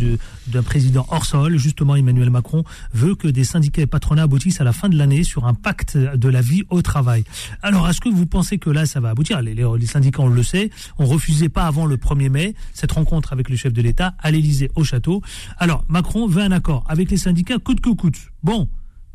d'un 0.47 0.63
président 0.63 1.05
hors 1.09 1.25
sol. 1.25 1.57
Justement, 1.57 1.95
Emmanuel 1.95 2.29
Macron 2.29 2.63
veut 2.93 3.15
que 3.15 3.27
des 3.27 3.43
syndicats 3.43 3.81
et 3.81 3.87
patronats 3.87 4.23
aboutissent 4.23 4.61
à 4.61 4.63
la 4.63 4.73
fin 4.73 4.89
de 4.89 4.97
l'année 4.97 5.23
sur 5.23 5.45
un 5.45 5.53
pacte 5.53 5.97
de 5.97 6.29
la 6.29 6.41
vie 6.41 6.63
au 6.69 6.81
travail. 6.81 7.23
Alors, 7.61 7.87
est-ce 7.89 8.01
que 8.01 8.09
vous 8.09 8.25
pensez 8.25 8.57
que 8.57 8.69
là, 8.69 8.85
ça 8.85 8.99
va 8.99 9.09
aboutir? 9.09 9.41
Les, 9.41 9.85
syndicats, 9.85 10.21
on 10.21 10.27
le 10.27 10.43
sait, 10.43 10.69
on 10.97 11.05
refusait 11.05 11.49
pas 11.49 11.65
avant 11.65 11.85
le 11.85 11.97
1er 11.97 12.29
mai 12.29 12.55
cette 12.73 12.91
rencontre 12.91 13.33
avec 13.33 13.49
le 13.49 13.55
chef 13.55 13.73
de 13.73 13.81
l'État 13.81 14.15
à 14.19 14.31
l'Élysée, 14.31 14.71
au 14.75 14.83
château. 14.83 15.21
Alors, 15.57 15.85
Macron 15.87 16.27
veut 16.27 16.41
un 16.41 16.51
accord 16.51 16.83
avec 16.87 17.11
les 17.11 17.17
syndicats 17.17 17.59
coûte 17.59 17.81
que 17.81 17.89
coûte. 17.89 18.17
Bon, 18.43 18.69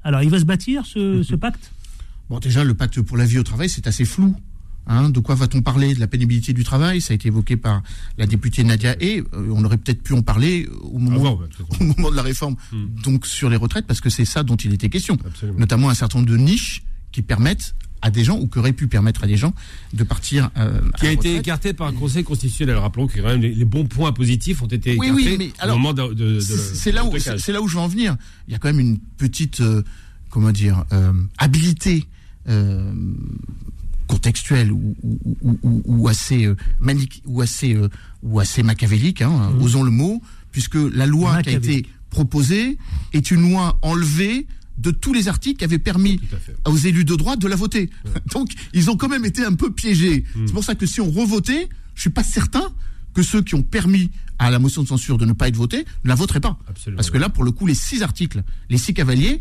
alors 0.04 0.22
il 0.22 0.30
va 0.30 0.38
se 0.38 0.44
bâtir 0.44 0.86
ce 0.86 1.34
pacte? 1.34 1.72
Bon, 2.28 2.40
déjà, 2.40 2.64
le 2.64 2.74
pacte 2.74 3.00
pour 3.02 3.16
la 3.16 3.24
vie 3.24 3.38
au 3.38 3.44
travail, 3.44 3.68
c'est 3.68 3.86
assez 3.86 4.04
flou. 4.04 4.34
Hein, 4.88 5.10
de 5.10 5.18
quoi 5.20 5.34
va-t-on 5.34 5.62
parler 5.62 5.94
De 5.94 6.00
la 6.00 6.06
pénibilité 6.06 6.52
du 6.52 6.62
travail? 6.62 7.00
Ça 7.00 7.12
a 7.12 7.14
été 7.16 7.28
évoqué 7.28 7.56
par 7.56 7.82
la 8.18 8.26
députée 8.26 8.62
Nadia 8.64 8.94
et 9.02 9.22
on 9.32 9.64
aurait 9.64 9.78
peut-être 9.78 10.02
pu 10.02 10.12
en 10.12 10.22
parler 10.22 10.68
au 10.82 10.98
moment, 10.98 11.20
Avant, 11.32 11.36
ouais, 11.40 11.46
peut-être. 11.48 11.80
au 11.80 11.84
moment 11.84 12.10
de 12.10 12.16
la 12.16 12.22
réforme, 12.22 12.54
donc 13.02 13.26
sur 13.26 13.50
les 13.50 13.56
retraites, 13.56 13.86
parce 13.86 14.00
que 14.00 14.10
c'est 14.10 14.24
ça 14.24 14.42
dont 14.44 14.56
il 14.56 14.72
était 14.72 14.88
question. 14.88 15.16
Absolument. 15.26 15.58
Notamment 15.58 15.90
un 15.90 15.94
certain 15.94 16.18
nombre 16.18 16.30
de 16.30 16.36
niches 16.36 16.82
qui 17.12 17.22
permettent 17.22 17.74
à 18.02 18.10
des 18.10 18.22
gens, 18.22 18.38
ou 18.38 18.46
qui 18.46 18.58
auraient 18.58 18.74
pu 18.74 18.86
permettre 18.86 19.24
à 19.24 19.26
des 19.26 19.36
gens, 19.38 19.54
de 19.92 20.04
partir 20.04 20.50
euh, 20.58 20.80
qui 21.00 21.06
a 21.06 21.10
été 21.10 21.28
retraite. 21.30 21.40
écarté 21.40 21.72
par 21.72 21.88
un 21.88 21.92
conseil 21.92 22.22
constitutionnel. 22.22 22.76
Rappelons 22.76 23.08
que 23.08 23.18
quand 23.20 23.26
même 23.26 23.40
les, 23.40 23.54
les 23.54 23.64
bons 23.64 23.86
points 23.86 24.12
positifs 24.12 24.62
ont 24.62 24.66
été 24.66 24.96
Oui, 24.98 25.06
écartés 25.06 25.22
oui, 25.30 25.36
mais 25.38 25.52
alors, 25.58 25.76
au 25.76 25.78
moment 25.80 25.94
de, 25.94 26.12
de- 26.14 26.34
de- 26.34 26.40
C'est- 26.40 26.92
là 26.92 27.04
où 27.04 27.12
c'est 27.18 27.52
là 27.52 27.60
où 27.62 27.66
je 27.66 27.74
veux 27.74 27.80
en 27.80 27.88
venir. 27.88 28.16
Il 28.46 28.52
y 28.52 28.54
a 28.54 28.58
quand 28.58 28.68
même 28.68 28.78
une 28.80 28.98
petite 29.16 29.62
euh, 29.62 29.82
comment 30.30 30.52
dire 30.52 30.84
euh, 30.92 31.12
habilité 31.38 32.04
contextuelle 34.06 34.72
ou, 34.72 34.94
ou, 35.02 35.18
ou- 35.42 35.58
ou- 35.62 35.82
ou 35.84 36.08
assez 36.08 36.44
euh, 36.46 36.56
manique 36.80 37.22
ou 37.26 37.40
assez 37.42 37.74
euh, 37.74 37.88
ou 38.22 38.40
assez 38.40 38.62
machiavélique, 38.62 39.22
hein, 39.22 39.52
osons 39.60 39.82
le 39.82 39.90
mot, 39.90 40.22
puisque 40.52 40.76
la 40.76 41.06
loi 41.06 41.42
qui 41.42 41.50
a 41.50 41.52
été 41.52 41.86
proposée 42.10 42.78
est 43.12 43.30
une 43.30 43.50
loi 43.50 43.78
enlevée 43.82 44.46
de 44.78 44.90
tous 44.90 45.12
les 45.12 45.28
articles 45.28 45.58
qui 45.58 45.64
avaient 45.64 45.78
permis 45.78 46.20
aux 46.66 46.76
élus 46.76 47.04
de 47.04 47.14
droite 47.14 47.38
de 47.40 47.48
la 47.48 47.56
voter. 47.56 47.88
Donc, 48.32 48.50
ils 48.74 48.90
ont 48.90 48.96
quand 48.96 49.08
même 49.08 49.24
été 49.24 49.42
un 49.44 49.54
peu 49.54 49.70
piégés. 49.72 50.24
Hmm. 50.34 50.46
C'est 50.46 50.52
pour 50.52 50.64
ça 50.64 50.74
que 50.74 50.86
si 50.86 51.00
on 51.00 51.10
revotait, 51.10 51.68
je 51.94 52.00
suis 52.02 52.10
pas 52.10 52.22
certain 52.24 52.68
que 53.14 53.22
ceux 53.22 53.40
qui 53.42 53.54
ont 53.54 53.62
permis 53.62 54.10
à 54.38 54.50
la 54.50 54.58
motion 54.58 54.82
de 54.82 54.88
censure 54.88 55.16
de 55.16 55.24
ne 55.24 55.32
pas 55.32 55.48
être 55.48 55.56
votée 55.56 55.86
ne 56.04 56.08
la 56.10 56.14
voteraient 56.14 56.40
pas. 56.40 56.58
Absolument. 56.68 56.96
Parce 56.98 57.10
que 57.10 57.16
là, 57.16 57.30
pour 57.30 57.42
le 57.44 57.52
coup, 57.52 57.66
les 57.66 57.74
six 57.74 58.02
articles, 58.02 58.42
les 58.68 58.76
six 58.76 58.92
cavaliers, 58.92 59.38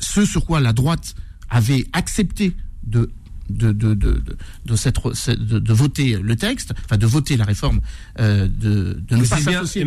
ce 0.00 0.26
sur 0.26 0.44
quoi 0.44 0.60
la 0.60 0.74
droite 0.74 1.14
avait 1.48 1.86
accepté 1.94 2.54
de 2.84 3.10
de, 3.48 3.72
de, 3.72 3.94
de, 3.94 4.12
de, 4.12 4.36
de, 4.66 4.76
cette 4.76 4.96
de, 5.28 5.58
de 5.58 5.72
voter 5.72 6.18
le 6.18 6.36
texte, 6.36 6.74
enfin 6.84 6.96
de 6.96 7.06
voter 7.06 7.36
la 7.36 7.44
réforme, 7.44 7.80
euh, 8.18 8.46
de, 8.48 9.00
de 9.06 9.16
ne 9.16 9.24
pas 9.24 9.38
s'associer 9.38 9.82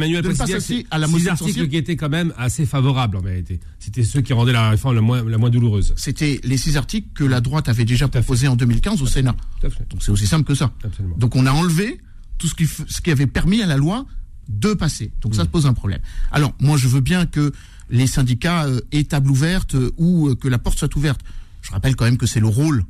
à 0.91 0.97
la 0.97 1.07
six 1.07 1.13
motion 1.13 1.31
articles 1.31 1.67
qui 1.67 1.77
étaient 1.77 1.95
quand 1.95 2.09
même 2.09 2.33
assez 2.37 2.65
favorables 2.65 3.17
en 3.17 3.21
vérité. 3.21 3.59
C'était 3.79 4.03
ceux 4.03 4.21
qui 4.21 4.33
rendaient 4.33 4.53
la 4.53 4.69
réforme 4.69 4.95
la 4.95 5.01
moins, 5.01 5.23
la 5.23 5.37
moins 5.37 5.49
douloureuse. 5.49 5.93
C'était 5.97 6.39
les 6.43 6.57
six 6.57 6.77
articles 6.77 7.09
que 7.13 7.23
la 7.23 7.41
droite 7.41 7.69
avait 7.69 7.85
déjà 7.85 8.07
proposés 8.07 8.47
en 8.47 8.55
2015 8.55 9.01
au 9.01 9.07
Sénat. 9.07 9.35
Donc 9.61 10.01
c'est 10.01 10.11
aussi 10.11 10.27
simple 10.27 10.45
que 10.45 10.55
ça. 10.55 10.71
Absolument. 10.83 11.15
Donc 11.17 11.35
on 11.35 11.45
a 11.45 11.51
enlevé 11.51 11.99
tout 12.37 12.47
ce 12.47 12.55
qui, 12.55 12.65
ce 12.65 13.01
qui 13.01 13.11
avait 13.11 13.27
permis 13.27 13.61
à 13.61 13.67
la 13.67 13.77
loi 13.77 14.05
de 14.49 14.73
passer. 14.73 15.11
Donc 15.21 15.35
ça 15.35 15.43
se 15.43 15.49
pose 15.49 15.65
un 15.65 15.73
problème. 15.73 16.01
Alors 16.31 16.53
moi 16.59 16.77
je 16.77 16.87
veux 16.87 17.01
bien 17.01 17.25
que 17.25 17.51
les 17.89 18.07
syndicats 18.07 18.65
euh, 18.65 18.81
aient 18.91 19.03
table 19.03 19.29
ouverte 19.29 19.75
euh, 19.75 19.91
ou 19.97 20.29
euh, 20.29 20.35
que 20.35 20.47
la 20.47 20.57
porte 20.57 20.79
soit 20.79 20.95
ouverte. 20.95 21.21
Je 21.61 21.71
rappelle 21.71 21.95
quand 21.95 22.05
même 22.05 22.17
que 22.17 22.25
c'est 22.25 22.39
le 22.39 22.47
rôle 22.47 22.83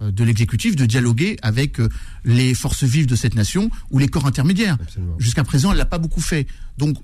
de 0.00 0.24
l'exécutif 0.24 0.76
de 0.76 0.86
dialoguer 0.86 1.36
avec 1.42 1.80
euh, 1.80 1.88
les 2.24 2.54
forces 2.54 2.84
vives 2.84 3.06
de 3.06 3.16
cette 3.16 3.34
nation 3.34 3.70
ou 3.90 3.98
les 3.98 4.08
corps 4.08 4.26
intermédiaires. 4.26 4.76
Jusqu'à 5.18 5.44
présent, 5.44 5.72
elle 5.72 5.78
l'a 5.78 5.86
pas 5.86 5.98
beaucoup 5.98 6.20
fait. 6.20 6.46
Donc, 6.78 6.96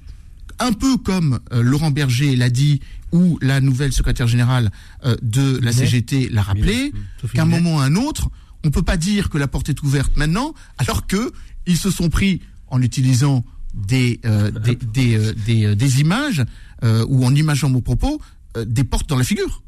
un 0.59 0.72
peu 0.72 0.97
comme 0.97 1.41
euh, 1.53 1.62
Laurent 1.62 1.91
Berger 1.91 2.36
l'a 2.36 2.51
dit 2.51 2.80
ou 3.12 3.38
la 3.41 3.61
nouvelle 3.61 3.93
secrétaire 3.93 4.26
générale 4.26 4.70
euh, 5.05 5.16
de 5.22 5.59
la. 5.62 5.72
CGT 5.72 6.28
l'a 6.28 6.43
rappelé, 6.43 6.93
qu'à 7.32 7.43
un 7.43 7.47
moment 7.47 7.76
ou 7.76 7.78
à 7.80 7.84
un 7.84 7.97
autre, 7.97 8.30
on 8.64 8.70
peut 8.70 8.82
pas 8.82 8.97
dire 8.97 9.30
que 9.30 9.38
la 9.38 9.49
porte 9.49 9.68
est 9.68 9.82
ouverte 9.82 10.16
maintenant, 10.16 10.55
alors 10.78 11.07
que 11.07 11.32
ils 11.66 11.76
se 11.78 11.91
sont 11.91 12.09
pris 12.11 12.41
en 12.68 12.82
utilisant 12.82 13.45
des 13.74 14.20
euh, 14.24 14.51
des, 14.51 14.76
des, 14.76 15.14
euh, 15.16 15.32
des, 15.47 15.64
euh, 15.64 15.74
des 15.74 16.01
images 16.01 16.45
euh, 16.82 17.05
ou 17.09 17.24
en 17.24 17.34
imageant 17.34 17.70
mon 17.70 17.80
propos 17.80 18.20
euh, 18.57 18.64
des 18.64 18.84
portes 18.84 19.09
dans 19.09 19.16
la 19.16 19.24
figure. 19.24 19.62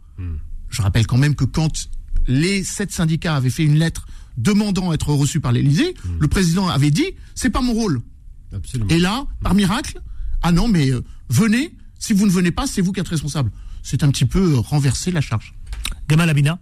Je 0.70 0.82
rappelle 0.82 1.06
quand 1.06 1.18
même 1.18 1.34
que 1.34 1.44
quand 1.44 1.88
les 2.26 2.62
sept 2.64 2.90
syndicats 2.92 3.36
avaient 3.36 3.50
fait 3.50 3.64
une 3.64 3.78
lettre 3.78 4.06
demandant 4.38 4.90
à 4.90 4.94
être 4.94 5.08
reçus 5.12 5.40
par 5.40 5.52
l'Élysée, 5.52 5.94
le 6.18 6.26
président 6.28 6.68
avait 6.68 6.90
dit 6.90 7.06
c'est 7.34 7.50
pas 7.50 7.60
mon 7.60 7.72
rôle. 7.74 8.00
Absolument. 8.54 8.88
Et 8.90 8.98
là, 8.98 9.26
par 9.42 9.54
miracle, 9.54 10.00
ah 10.42 10.52
non, 10.52 10.68
mais 10.68 10.90
euh, 10.90 11.02
venez, 11.28 11.74
si 11.98 12.12
vous 12.12 12.26
ne 12.26 12.30
venez 12.30 12.50
pas, 12.50 12.66
c'est 12.66 12.80
vous 12.82 12.92
qui 12.92 13.00
êtes 13.00 13.08
responsable. 13.08 13.50
C'est 13.82 14.02
un 14.04 14.10
petit 14.10 14.24
peu 14.26 14.54
euh, 14.54 14.58
renverser 14.58 15.10
la 15.10 15.20
charge. 15.20 15.54
Gamal 16.08 16.28
Abina. 16.30 16.58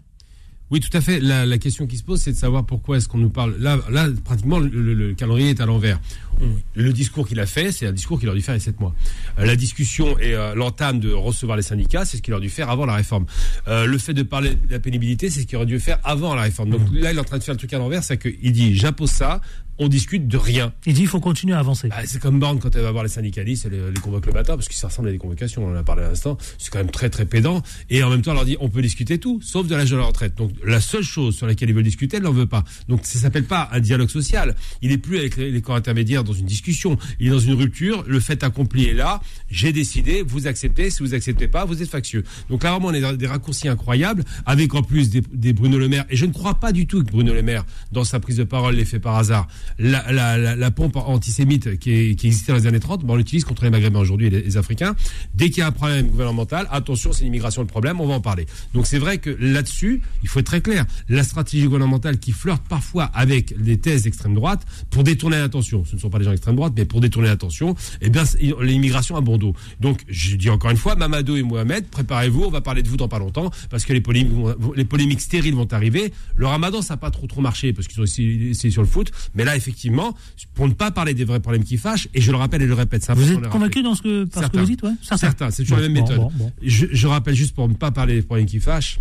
Oui, 0.70 0.78
tout 0.78 0.96
à 0.96 1.00
fait. 1.00 1.18
La, 1.18 1.46
la 1.46 1.58
question 1.58 1.86
qui 1.88 1.96
se 1.98 2.04
pose, 2.04 2.20
c'est 2.20 2.30
de 2.32 2.36
savoir 2.36 2.64
pourquoi 2.64 2.96
est-ce 2.96 3.08
qu'on 3.08 3.18
nous 3.18 3.30
parle. 3.30 3.56
Là, 3.58 3.80
là 3.90 4.08
pratiquement, 4.24 4.60
le, 4.60 4.68
le- 4.68 4.94
le 4.94 5.14
calendrier 5.14 5.50
est 5.50 5.60
à 5.60 5.66
l'envers. 5.66 6.00
On- 6.40 6.46
Le 6.74 6.92
discours 6.92 7.26
qu'il 7.28 7.40
a 7.40 7.46
fait, 7.46 7.72
c'est 7.72 7.86
un 7.86 7.92
discours 7.92 8.18
qu'il 8.18 8.28
aurait 8.28 8.38
dû 8.38 8.44
faire 8.44 8.54
il 8.54 8.58
y 8.58 8.62
a 8.62 8.64
sept 8.64 8.80
mois. 8.80 8.94
Euh, 9.38 9.44
la 9.44 9.56
discussion 9.56 10.18
et 10.18 10.34
euh, 10.34 10.54
l'entame 10.54 11.00
de 11.00 11.12
recevoir 11.12 11.56
les 11.56 11.62
syndicats, 11.62 12.04
c'est 12.04 12.16
ce 12.16 12.22
qu'il 12.22 12.32
aurait 12.34 12.42
dû 12.42 12.50
faire 12.50 12.70
avant 12.70 12.86
la 12.86 12.94
réforme. 12.94 13.26
Euh, 13.68 13.86
le 13.86 13.98
fait 13.98 14.14
de 14.14 14.22
parler 14.22 14.50
de 14.54 14.70
la 14.72 14.78
pénibilité, 14.80 15.30
c'est 15.30 15.40
ce 15.42 15.46
qu'il 15.46 15.56
aurait 15.56 15.66
dû 15.66 15.80
faire 15.80 15.98
avant 16.04 16.34
la 16.34 16.42
réforme. 16.42 16.70
Donc 16.70 16.82
là, 16.92 17.12
il 17.12 17.16
est 17.16 17.20
en 17.20 17.24
train 17.24 17.38
de 17.38 17.42
faire 17.44 17.54
le 17.54 17.58
truc 17.58 17.72
à 17.74 17.78
l'envers, 17.78 18.02
c'est 18.04 18.18
qu'il 18.18 18.52
dit 18.52 18.74
j'impose 18.76 19.10
ça, 19.10 19.40
on 19.82 19.88
discute 19.88 20.28
de 20.28 20.36
rien. 20.36 20.74
Il 20.84 20.92
dit 20.92 21.00
il 21.02 21.08
faut 21.08 21.20
continuer 21.20 21.54
à 21.54 21.58
avancer. 21.58 21.88
Bah, 21.88 21.96
c'est 22.04 22.20
comme 22.20 22.38
Borne 22.38 22.58
quand 22.58 22.74
elle 22.76 22.82
va 22.82 22.90
voir 22.92 23.02
les 23.02 23.08
syndicalistes, 23.08 23.66
elle 23.66 23.92
les, 23.94 24.00
convoque 24.00 24.26
le 24.26 24.32
matin 24.32 24.54
parce 24.54 24.68
que 24.68 24.74
ça 24.74 24.88
ressemble 24.88 25.08
à 25.08 25.12
des 25.12 25.16
convocations, 25.18 25.64
on 25.64 25.72
en 25.72 25.76
a 25.76 25.82
parlé 25.82 26.02
à 26.02 26.08
l'instant. 26.08 26.36
C'est 26.58 26.70
quand 26.70 26.78
même 26.80 26.90
très 26.90 27.08
très 27.08 27.24
pédant. 27.24 27.62
Et 27.88 28.02
en 28.02 28.10
même 28.10 28.20
temps, 28.20 28.32
elle 28.32 28.36
leur 28.36 28.44
dit 28.44 28.56
on 28.60 28.68
peut 28.68 28.82
discuter 28.82 29.16
tout, 29.18 29.40
sauf 29.42 29.66
de 29.66 29.74
l'âge 29.74 29.90
de 29.90 29.96
la 29.96 30.02
retraite. 30.04 30.34
Donc 30.36 30.50
la 30.64 30.80
seule 30.82 31.02
chose 31.02 31.34
sur 31.34 31.46
laquelle 31.46 31.70
ils 31.70 31.74
veulent 31.74 31.82
discuter, 31.82 32.18
elle 32.18 32.24
n'en 32.24 32.32
veut 32.32 32.44
pas. 32.46 32.62
Donc 32.88 33.00
ça 33.06 33.18
s'appelle 33.18 33.44
pas 33.44 33.70
un 33.72 33.80
dialogue 33.80 34.10
social. 34.10 34.54
Il 34.82 34.92
est 34.92 34.98
plus 34.98 35.18
avec 35.18 35.36
les 35.38 35.62
corps 35.62 35.76
intermédiaires 35.76 36.24
dans 36.30 36.38
une 36.38 36.46
discussion. 36.46 36.96
Il 37.18 37.28
est 37.28 37.30
dans 37.30 37.38
une 37.38 37.54
rupture. 37.54 38.04
Le 38.06 38.20
fait 38.20 38.42
accompli 38.42 38.86
est 38.86 38.94
là. 38.94 39.20
J'ai 39.50 39.72
décidé, 39.72 40.22
vous 40.22 40.46
acceptez. 40.46 40.90
Si 40.90 41.02
vous 41.02 41.14
acceptez 41.14 41.48
pas, 41.48 41.64
vous 41.64 41.82
êtes 41.82 41.90
factieux. 41.90 42.24
Donc 42.48 42.64
là 42.64 42.70
vraiment, 42.70 42.88
on 42.88 42.92
est 42.92 43.00
dans 43.00 43.12
des 43.12 43.26
raccourcis 43.26 43.68
incroyables, 43.68 44.24
avec 44.46 44.74
en 44.74 44.82
plus 44.82 45.10
des, 45.10 45.52
Bruno 45.52 45.78
Le 45.78 45.88
Maire. 45.88 46.04
Et 46.10 46.16
je 46.16 46.26
ne 46.26 46.32
crois 46.32 46.54
pas 46.54 46.72
du 46.72 46.86
tout 46.86 47.02
que 47.02 47.10
Bruno 47.10 47.34
Le 47.34 47.42
Maire, 47.42 47.64
dans 47.92 48.04
sa 48.04 48.20
prise 48.20 48.36
de 48.36 48.44
parole, 48.44 48.76
l'ait 48.76 48.84
fait 48.84 49.00
par 49.00 49.16
hasard. 49.16 49.48
La, 49.78 50.70
pompe 50.70 50.96
antisémite 50.96 51.78
qui, 51.78 51.90
existait 51.90 52.52
dans 52.52 52.58
les 52.58 52.66
années 52.66 52.80
30, 52.80 53.04
bon, 53.04 53.14
on 53.14 53.16
l'utilise 53.16 53.44
contre 53.44 53.64
les 53.64 53.70
Maghrébins 53.70 53.98
aujourd'hui 53.98 54.28
et 54.28 54.30
les, 54.30 54.42
les 54.42 54.56
Africains. 54.56 54.94
Dès 55.34 55.50
qu'il 55.50 55.58
y 55.58 55.62
a 55.62 55.66
un 55.66 55.72
problème 55.72 56.06
gouvernemental, 56.06 56.68
attention, 56.70 57.12
c'est 57.12 57.24
l'immigration 57.24 57.62
le 57.62 57.66
problème, 57.66 58.00
on 58.00 58.06
va 58.06 58.14
en 58.14 58.20
parler. 58.20 58.46
Donc 58.72 58.86
c'est 58.86 58.98
vrai 58.98 59.18
que 59.18 59.30
là-dessus, 59.40 60.00
il 60.22 60.28
faut 60.28 60.38
être 60.38 60.46
très 60.46 60.60
clair. 60.60 60.86
La 61.08 61.24
stratégie 61.24 61.64
gouvernementale 61.64 62.18
qui 62.18 62.32
flirte 62.32 62.62
parfois 62.68 63.04
avec 63.04 63.60
des 63.60 63.78
thèses 63.78 64.04
d'extrême 64.04 64.34
droite 64.34 64.64
pour 64.90 65.02
détourner 65.02 65.38
l'attention, 65.38 65.84
ce 65.84 65.96
ne 65.96 66.00
sont 66.00 66.10
pas 66.10 66.18
des 66.20 66.24
gens 66.24 66.30
d'extrême 66.30 66.56
droite, 66.56 66.72
mais 66.76 66.84
pour 66.84 67.00
détourner 67.00 67.28
l'attention, 67.28 67.74
eh 68.00 68.08
bien, 68.10 68.22
l'immigration 68.60 69.16
à 69.16 69.20
bon 69.20 69.36
dos. 69.38 69.54
Donc, 69.80 70.00
je 70.08 70.36
dis 70.36 70.50
encore 70.50 70.70
une 70.70 70.76
fois, 70.76 70.94
Mamadou 70.96 71.36
et 71.36 71.42
Mohamed, 71.42 71.86
préparez-vous, 71.88 72.44
on 72.44 72.50
va 72.50 72.60
parler 72.60 72.82
de 72.82 72.88
vous 72.88 72.96
dans 72.96 73.08
pas 73.08 73.18
longtemps, 73.18 73.50
parce 73.70 73.84
que 73.84 73.92
les 73.92 74.00
polémiques, 74.00 74.32
vont- 74.32 74.72
les 74.76 74.84
polémiques 74.84 75.20
stériles 75.20 75.54
vont 75.54 75.66
arriver. 75.72 76.12
Le 76.36 76.46
ramadan, 76.46 76.82
ça 76.82 76.94
n'a 76.94 76.98
pas 76.98 77.10
trop 77.10 77.26
trop 77.26 77.40
marché, 77.40 77.72
parce 77.72 77.88
qu'ils 77.88 78.00
ont 78.00 78.04
essayé, 78.04 78.50
essayé 78.50 78.70
sur 78.70 78.82
le 78.82 78.88
foot. 78.88 79.10
Mais 79.34 79.44
là, 79.44 79.56
effectivement, 79.56 80.14
pour 80.54 80.68
ne 80.68 80.72
pas 80.72 80.90
parler 80.90 81.14
des 81.14 81.24
vrais 81.24 81.40
problèmes 81.40 81.64
qui 81.64 81.76
fâchent, 81.76 82.08
et 82.14 82.20
je 82.20 82.30
le 82.30 82.36
rappelle 82.36 82.62
et 82.62 82.66
le 82.66 82.74
répète, 82.74 83.02
ça 83.02 83.14
Vous 83.14 83.32
êtes 83.32 83.48
convaincu 83.48 83.82
dans 83.82 83.94
ce 83.94 84.02
que, 84.02 84.24
par 84.24 84.44
ce 84.44 84.48
que 84.50 84.58
vous 84.58 84.64
dites 84.66 84.82
ouais? 84.82 84.90
Certains, 85.02 85.50
c'est 85.50 85.62
toujours 85.62 85.78
la 85.78 85.88
même 85.88 85.94
Bon, 85.94 86.08
méthode. 86.08 86.28
bon. 86.34 86.52
Je, 86.62 86.86
je 86.92 87.06
rappelle 87.06 87.34
juste 87.34 87.54
pour 87.54 87.68
ne 87.68 87.74
pas 87.74 87.90
parler 87.90 88.14
des 88.16 88.22
problèmes 88.22 88.46
qui 88.46 88.60
fâchent. 88.60 88.98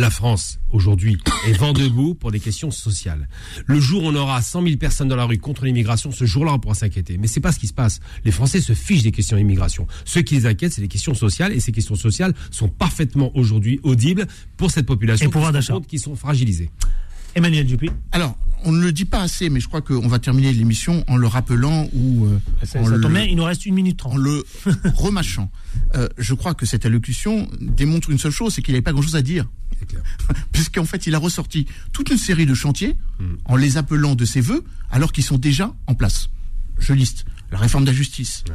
La 0.00 0.08
France, 0.08 0.60
aujourd'hui, 0.72 1.18
est 1.46 1.52
vent 1.52 1.74
debout 1.74 2.14
pour 2.14 2.32
des 2.32 2.40
questions 2.40 2.70
sociales. 2.70 3.28
Le 3.66 3.78
jour 3.80 4.02
où 4.02 4.06
on 4.06 4.14
aura 4.14 4.40
100 4.40 4.62
000 4.62 4.76
personnes 4.78 5.08
dans 5.08 5.16
la 5.16 5.26
rue 5.26 5.36
contre 5.36 5.66
l'immigration, 5.66 6.10
ce 6.10 6.24
jour-là, 6.24 6.54
on 6.54 6.58
pourra 6.58 6.74
s'inquiéter. 6.74 7.18
Mais 7.18 7.26
c'est 7.26 7.40
pas 7.40 7.52
ce 7.52 7.58
qui 7.58 7.66
se 7.66 7.74
passe. 7.74 8.00
Les 8.24 8.30
Français 8.30 8.62
se 8.62 8.72
fichent 8.72 9.02
des 9.02 9.12
questions 9.12 9.36
d'immigration. 9.36 9.86
Ce 10.06 10.18
qui 10.18 10.36
les 10.36 10.46
inquiète, 10.46 10.72
c'est 10.72 10.80
les 10.80 10.88
questions 10.88 11.12
sociales, 11.12 11.52
et 11.52 11.60
ces 11.60 11.70
questions 11.70 11.96
sociales 11.96 12.32
sont 12.50 12.68
parfaitement 12.68 13.30
aujourd'hui 13.36 13.78
audibles 13.82 14.26
pour 14.56 14.70
cette 14.70 14.86
population 14.86 15.26
Et 15.26 15.30
pouvoir 15.30 15.50
qui 15.50 15.56
d'achat. 15.58 15.74
sont 15.98 16.16
fragilisés. 16.16 16.70
Emmanuel 17.34 17.66
Dupuis. 17.66 17.90
Alors, 18.12 18.36
on 18.64 18.72
ne 18.72 18.82
le 18.82 18.92
dit 18.92 19.04
pas 19.06 19.20
assez, 19.22 19.48
mais 19.48 19.60
je 19.60 19.68
crois 19.68 19.80
qu'on 19.80 20.06
va 20.08 20.18
terminer 20.18 20.52
l'émission 20.52 21.02
en 21.08 21.16
le 21.16 21.26
rappelant 21.26 21.88
ou 21.94 22.26
euh, 22.26 22.38
Ça, 22.64 22.80
en, 22.80 22.84
ça 22.84 22.90
le, 22.90 23.00
tombe 23.00 23.12
bien, 23.12 23.22
il 23.24 23.36
nous 23.36 23.44
reste 23.44 23.64
une 23.64 23.74
minute 23.74 24.00
en 24.04 24.10
trente. 24.10 24.18
le 24.18 24.44
remâchant. 24.94 25.50
Euh, 25.94 26.08
je 26.18 26.34
crois 26.34 26.54
que 26.54 26.66
cette 26.66 26.84
allocution 26.84 27.48
démontre 27.60 28.10
une 28.10 28.18
seule 28.18 28.32
chose, 28.32 28.52
c'est 28.54 28.62
qu'il 28.62 28.72
n'avait 28.74 28.82
pas 28.82 28.92
grand-chose 28.92 29.16
à 29.16 29.22
dire. 29.22 29.46
C'est 29.78 29.86
clair. 29.86 30.02
puisqu'en 30.52 30.84
fait, 30.84 31.06
il 31.06 31.14
a 31.14 31.18
ressorti 31.18 31.66
toute 31.92 32.10
une 32.10 32.18
série 32.18 32.46
de 32.46 32.54
chantiers 32.54 32.96
en 33.46 33.56
les 33.56 33.76
appelant 33.78 34.14
de 34.14 34.24
ses 34.24 34.40
voeux, 34.40 34.64
alors 34.90 35.12
qu'ils 35.12 35.24
sont 35.24 35.38
déjà 35.38 35.74
en 35.86 35.94
place. 35.94 36.28
Je 36.78 36.92
liste 36.92 37.24
la 37.52 37.58
réforme 37.58 37.84
de 37.84 37.90
la 37.90 37.96
justice, 37.96 38.44
Ouais. 38.48 38.54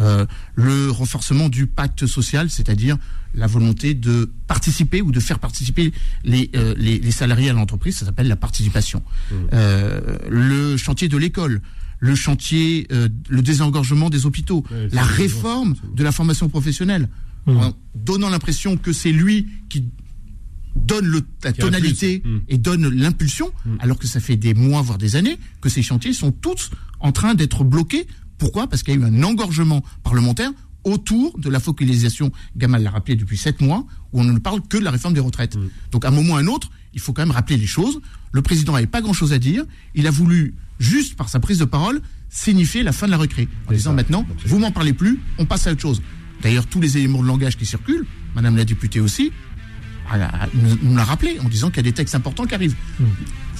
euh, 0.00 0.26
le 0.54 0.90
renforcement 0.90 1.48
du 1.48 1.66
pacte 1.66 2.06
social, 2.06 2.48
c'est-à-dire 2.50 2.96
la 3.34 3.46
volonté 3.46 3.94
de 3.94 4.30
participer 4.46 5.02
ou 5.02 5.12
de 5.12 5.20
faire 5.20 5.38
participer 5.38 5.92
les, 6.24 6.50
euh, 6.56 6.74
les, 6.76 6.98
les 6.98 7.10
salariés 7.10 7.50
à 7.50 7.52
l'entreprise, 7.52 7.96
ça 7.96 8.06
s'appelle 8.06 8.28
la 8.28 8.36
participation. 8.36 9.02
Euh, 9.52 10.18
le 10.28 10.76
chantier 10.76 11.08
de 11.08 11.16
l'école, 11.16 11.60
le 12.00 12.14
chantier, 12.14 12.86
euh, 12.92 13.08
le 13.28 13.42
désengorgement 13.42 14.10
des 14.10 14.26
hôpitaux, 14.26 14.64
Ouais, 14.70 14.88
la 14.92 15.02
réforme 15.02 15.74
de 15.94 16.02
la 16.04 16.12
formation 16.12 16.48
professionnelle, 16.48 17.08
en 17.46 17.72
donnant 17.94 18.30
l'impression 18.30 18.78
que 18.78 18.92
c'est 18.92 19.12
lui 19.12 19.46
qui 19.68 19.84
donne 20.76 21.06
le, 21.06 21.22
la 21.42 21.52
Qui 21.52 21.60
tonalité 21.60 22.16
impulse. 22.16 22.34
Mm. 22.34 22.40
et 22.48 22.58
donne 22.58 22.88
l'impulsion, 22.88 23.52
alors 23.80 23.98
que 23.98 24.06
ça 24.06 24.18
fait 24.20 24.36
des 24.36 24.54
mois, 24.54 24.80
voire 24.82 24.98
des 24.98 25.16
années, 25.16 25.38
que 25.60 25.68
ces 25.68 25.82
chantiers 25.82 26.12
sont 26.12 26.32
tous 26.32 26.70
en 27.00 27.12
train 27.12 27.34
d'être 27.34 27.64
bloqués. 27.64 28.06
Pourquoi? 28.38 28.66
Parce 28.66 28.82
qu'il 28.82 28.94
y 28.94 28.96
a 28.96 29.00
eu 29.00 29.04
un 29.04 29.22
engorgement 29.22 29.84
parlementaire 30.02 30.50
autour 30.84 31.38
de 31.38 31.48
la 31.48 31.60
focalisation, 31.60 32.30
Gamal 32.56 32.82
l'a 32.82 32.90
rappelé 32.90 33.16
depuis 33.16 33.36
sept 33.36 33.60
mois, 33.60 33.86
où 34.12 34.20
on 34.20 34.24
ne 34.24 34.38
parle 34.38 34.60
que 34.62 34.76
de 34.76 34.84
la 34.84 34.90
réforme 34.90 35.14
des 35.14 35.20
retraites. 35.20 35.56
Donc 35.90 36.04
à 36.04 36.08
un 36.08 36.10
moment 36.10 36.34
ou 36.34 36.36
à 36.36 36.40
un 36.40 36.46
autre, 36.46 36.70
il 36.92 37.00
faut 37.00 37.12
quand 37.12 37.22
même 37.22 37.30
rappeler 37.30 37.56
les 37.56 37.66
choses. 37.66 38.00
Le 38.32 38.42
président 38.42 38.72
n'avait 38.72 38.86
pas 38.86 39.00
grand-chose 39.00 39.32
à 39.32 39.38
dire. 39.38 39.64
Il 39.94 40.06
a 40.06 40.10
voulu, 40.10 40.54
juste 40.78 41.16
par 41.16 41.28
sa 41.28 41.40
prise 41.40 41.58
de 41.58 41.64
parole, 41.64 42.00
signifier 42.28 42.82
la 42.82 42.92
fin 42.92 43.06
de 43.06 43.10
la 43.10 43.16
recrée. 43.16 43.48
En 43.68 43.72
disant 43.72 43.90
ça. 43.90 43.96
maintenant, 43.96 44.26
vous 44.46 44.58
m'en 44.58 44.72
parlez 44.72 44.92
plus, 44.92 45.20
on 45.38 45.46
passe 45.46 45.66
à 45.66 45.72
autre 45.72 45.80
chose. 45.82 46.02
D'ailleurs, 46.42 46.66
tous 46.66 46.80
les 46.80 46.98
éléments 46.98 47.22
de 47.22 47.28
langage 47.28 47.56
qui 47.56 47.66
circulent, 47.66 48.06
Madame 48.34 48.56
la 48.56 48.64
députée 48.64 49.00
aussi, 49.00 49.32
nous, 50.54 50.78
nous 50.82 50.96
l'a 50.96 51.04
rappelé 51.04 51.38
en 51.44 51.48
disant 51.48 51.68
qu'il 51.68 51.78
y 51.78 51.80
a 51.80 51.82
des 51.84 51.92
textes 51.92 52.14
importants 52.14 52.44
qui 52.46 52.54
arrivent. 52.54 52.76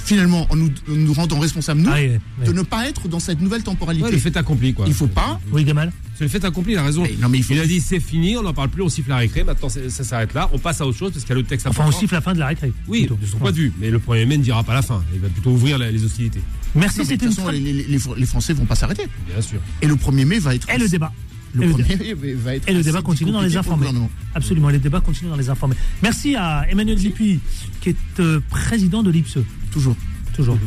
Finalement, 0.04 0.46
en 0.50 0.56
nous, 0.56 0.68
en 0.90 0.92
nous 0.94 1.12
rendant 1.14 1.38
responsables, 1.38 1.80
nous, 1.80 1.90
Ah, 1.90 2.44
de 2.46 2.52
ne 2.52 2.60
pas 2.60 2.86
être 2.88 3.08
dans 3.08 3.20
cette 3.20 3.40
nouvelle 3.40 3.62
temporalité. 3.62 4.04
Ouais, 4.04 4.12
le 4.12 4.18
fait 4.18 4.36
accompli, 4.36 4.74
quoi. 4.74 4.84
Il 4.86 4.92
faut 4.92 5.06
pas. 5.06 5.40
Oui, 5.50 5.64
Gamal. 5.64 5.92
C'est 6.16 6.24
le 6.24 6.28
fait 6.30 6.44
accompli, 6.44 6.74
il 6.74 6.76
a 6.78 6.82
raison. 6.82 7.02
Mais 7.04 7.14
non, 7.18 7.28
mais 7.30 7.38
il 7.38 7.44
faut- 7.44 7.54
a 7.54 7.66
dit 7.66 7.80
c'est 7.80 8.00
fini, 8.00 8.36
on 8.36 8.42
n'en 8.42 8.52
parle 8.52 8.68
plus, 8.68 8.82
on 8.82 8.88
siffle 8.90 9.08
la 9.08 9.16
récré, 9.16 9.44
maintenant 9.44 9.68
ça 9.70 10.04
s'arrête 10.04 10.34
là, 10.34 10.50
on 10.52 10.58
passe 10.58 10.80
à 10.82 10.86
autre 10.86 10.98
chose 10.98 11.10
parce 11.12 11.24
qu'il 11.24 11.30
y 11.34 11.38
a 11.38 11.40
le 11.40 11.44
texte 11.46 11.66
Enfin, 11.66 11.78
on 11.78 11.82
important. 11.84 12.00
siffle 12.00 12.14
la 12.14 12.20
fin 12.20 12.34
de 12.34 12.38
la 12.38 12.48
récré. 12.48 12.72
Oui, 12.86 13.06
Plutôt. 13.06 13.16
de 13.20 13.26
son 13.26 13.38
point 13.38 13.50
de 13.50 13.56
vue. 13.56 13.72
Mais 13.80 13.90
le 13.90 13.98
Premier 13.98 14.26
mai 14.26 14.36
ne 14.36 14.42
dira 14.42 14.62
pas 14.62 14.74
la 14.74 14.82
fin. 14.82 15.02
Il 15.14 15.20
va 15.20 15.28
plutôt 15.28 15.50
ouvrir 15.52 15.78
les, 15.78 15.90
les 15.90 16.04
hostilités. 16.04 16.42
Merci, 16.74 16.98
de 16.98 17.04
c'était 17.04 17.24
une 17.24 17.30
toute 17.30 17.40
façon, 17.40 17.50
les- 17.50 17.60
les- 17.60 17.98
les 18.16 18.26
Français 18.26 18.52
vont 18.52 18.66
pas 18.66 18.74
s'arrêter. 18.74 19.06
Bien 19.32 19.40
sûr. 19.40 19.58
Et 19.80 19.86
le 19.86 19.96
1er 19.96 20.24
mai 20.26 20.38
va 20.38 20.54
être. 20.54 20.68
Et 20.68 20.76
le 20.78 20.88
débat. 20.88 21.12
Le 21.54 21.62
Et 21.62 21.66
le 21.68 21.74
1er 21.74 22.20
mai 22.20 22.34
va 22.34 22.54
être. 22.56 22.68
Et 22.68 22.72
le 22.74 22.82
débat 22.82 23.02
continue 23.02 23.30
dans 23.30 23.40
les 23.40 23.50
le 23.50 23.58
informés. 23.58 23.86
Absolument, 24.34 24.70
et 24.70 24.74
le 24.74 24.78
débat 24.80 25.00
continue 25.00 25.30
dans 25.30 25.36
les 25.36 25.48
informés. 25.50 25.76
Merci 26.02 26.34
à 26.34 26.66
Emmanuel 26.68 26.98
Dupuis, 26.98 27.40
qui 27.80 27.90
est 27.90 27.96
euh, 28.20 28.40
président 28.50 29.02
de 29.02 29.10
l'IPSE. 29.10 29.38
Toujours. 29.70 29.96
Toujours. 30.34 30.58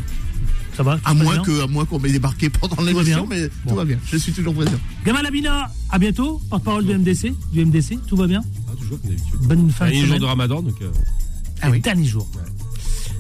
Ça 0.76 0.84
va 0.84 1.00
À 1.06 1.14
moins 1.16 1.40
que, 1.40 1.64
à 1.64 1.68
moins 1.68 1.86
qu'on 1.86 2.00
m'ait 2.00 2.12
débarqué 2.12 2.50
pendant 2.52 2.82
l'émission, 2.84 3.26
mais 3.28 3.50
Bon. 3.66 3.72
tout 3.72 3.76
va 3.76 3.84
bien. 3.86 3.98
Je 4.06 4.16
suis 4.18 4.32
toujours 4.32 4.54
président. 4.54 4.78
Gamal 5.06 5.26
Abina, 5.26 5.72
à 5.90 5.98
bientôt. 6.00 6.40
Porte-parole 6.50 6.86
du 6.86 6.94
MDC. 6.94 7.34
Du 7.52 7.66
MDC, 7.66 7.98
tout 8.08 8.16
va 8.16 8.28
bien 8.28 8.44
Ah, 8.70 8.76
toujours 8.80 9.02
comme 9.02 9.10
d'habitude. 9.10 9.36
Bonne 9.42 9.70
fin 9.72 9.86
de 9.88 9.90
Dernier 9.92 10.00
jour 10.02 10.08
semaine. 10.10 10.22
de 10.22 10.26
ramadan, 10.26 10.62
donc. 10.62 10.82
euh, 10.82 10.90
Ah 11.62 11.70
oui. 11.72 11.82
Dernier 11.82 12.06
jour. 12.06 12.30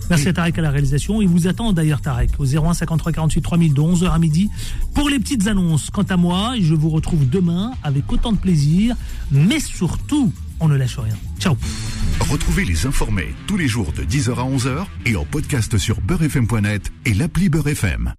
Merci 0.09 0.29
à 0.29 0.33
Tarek 0.33 0.57
à 0.57 0.61
la 0.61 0.71
réalisation. 0.71 1.21
Il 1.21 1.27
vous 1.27 1.47
attend 1.47 1.73
d'ailleurs, 1.73 2.01
Tarek, 2.01 2.31
au 2.39 2.45
01 2.45 2.73
53 2.73 3.11
48 3.11 3.41
3000 3.41 3.73
de 3.73 3.81
11h 3.81 4.11
à 4.11 4.19
midi 4.19 4.49
pour 4.93 5.09
les 5.09 5.19
petites 5.19 5.47
annonces. 5.47 5.89
Quant 5.89 6.03
à 6.03 6.17
moi, 6.17 6.53
je 6.59 6.73
vous 6.73 6.89
retrouve 6.89 7.29
demain 7.29 7.71
avec 7.83 8.11
autant 8.11 8.31
de 8.31 8.37
plaisir, 8.37 8.95
mais 9.31 9.59
surtout, 9.59 10.31
on 10.59 10.67
ne 10.67 10.75
lâche 10.75 10.97
rien. 10.97 11.15
Ciao. 11.39 11.55
Retrouvez 12.21 12.65
les 12.65 12.85
informés 12.85 13.35
tous 13.47 13.57
les 13.57 13.67
jours 13.67 13.91
de 13.91 14.03
10h 14.03 14.31
à 14.31 14.49
11h 14.49 14.85
et 15.05 15.15
en 15.15 15.25
podcast 15.25 15.77
sur 15.77 16.01
beurrefm.net 16.01 16.91
et 17.05 17.13
l'appli 17.13 17.49
Beurrefm. 17.49 18.13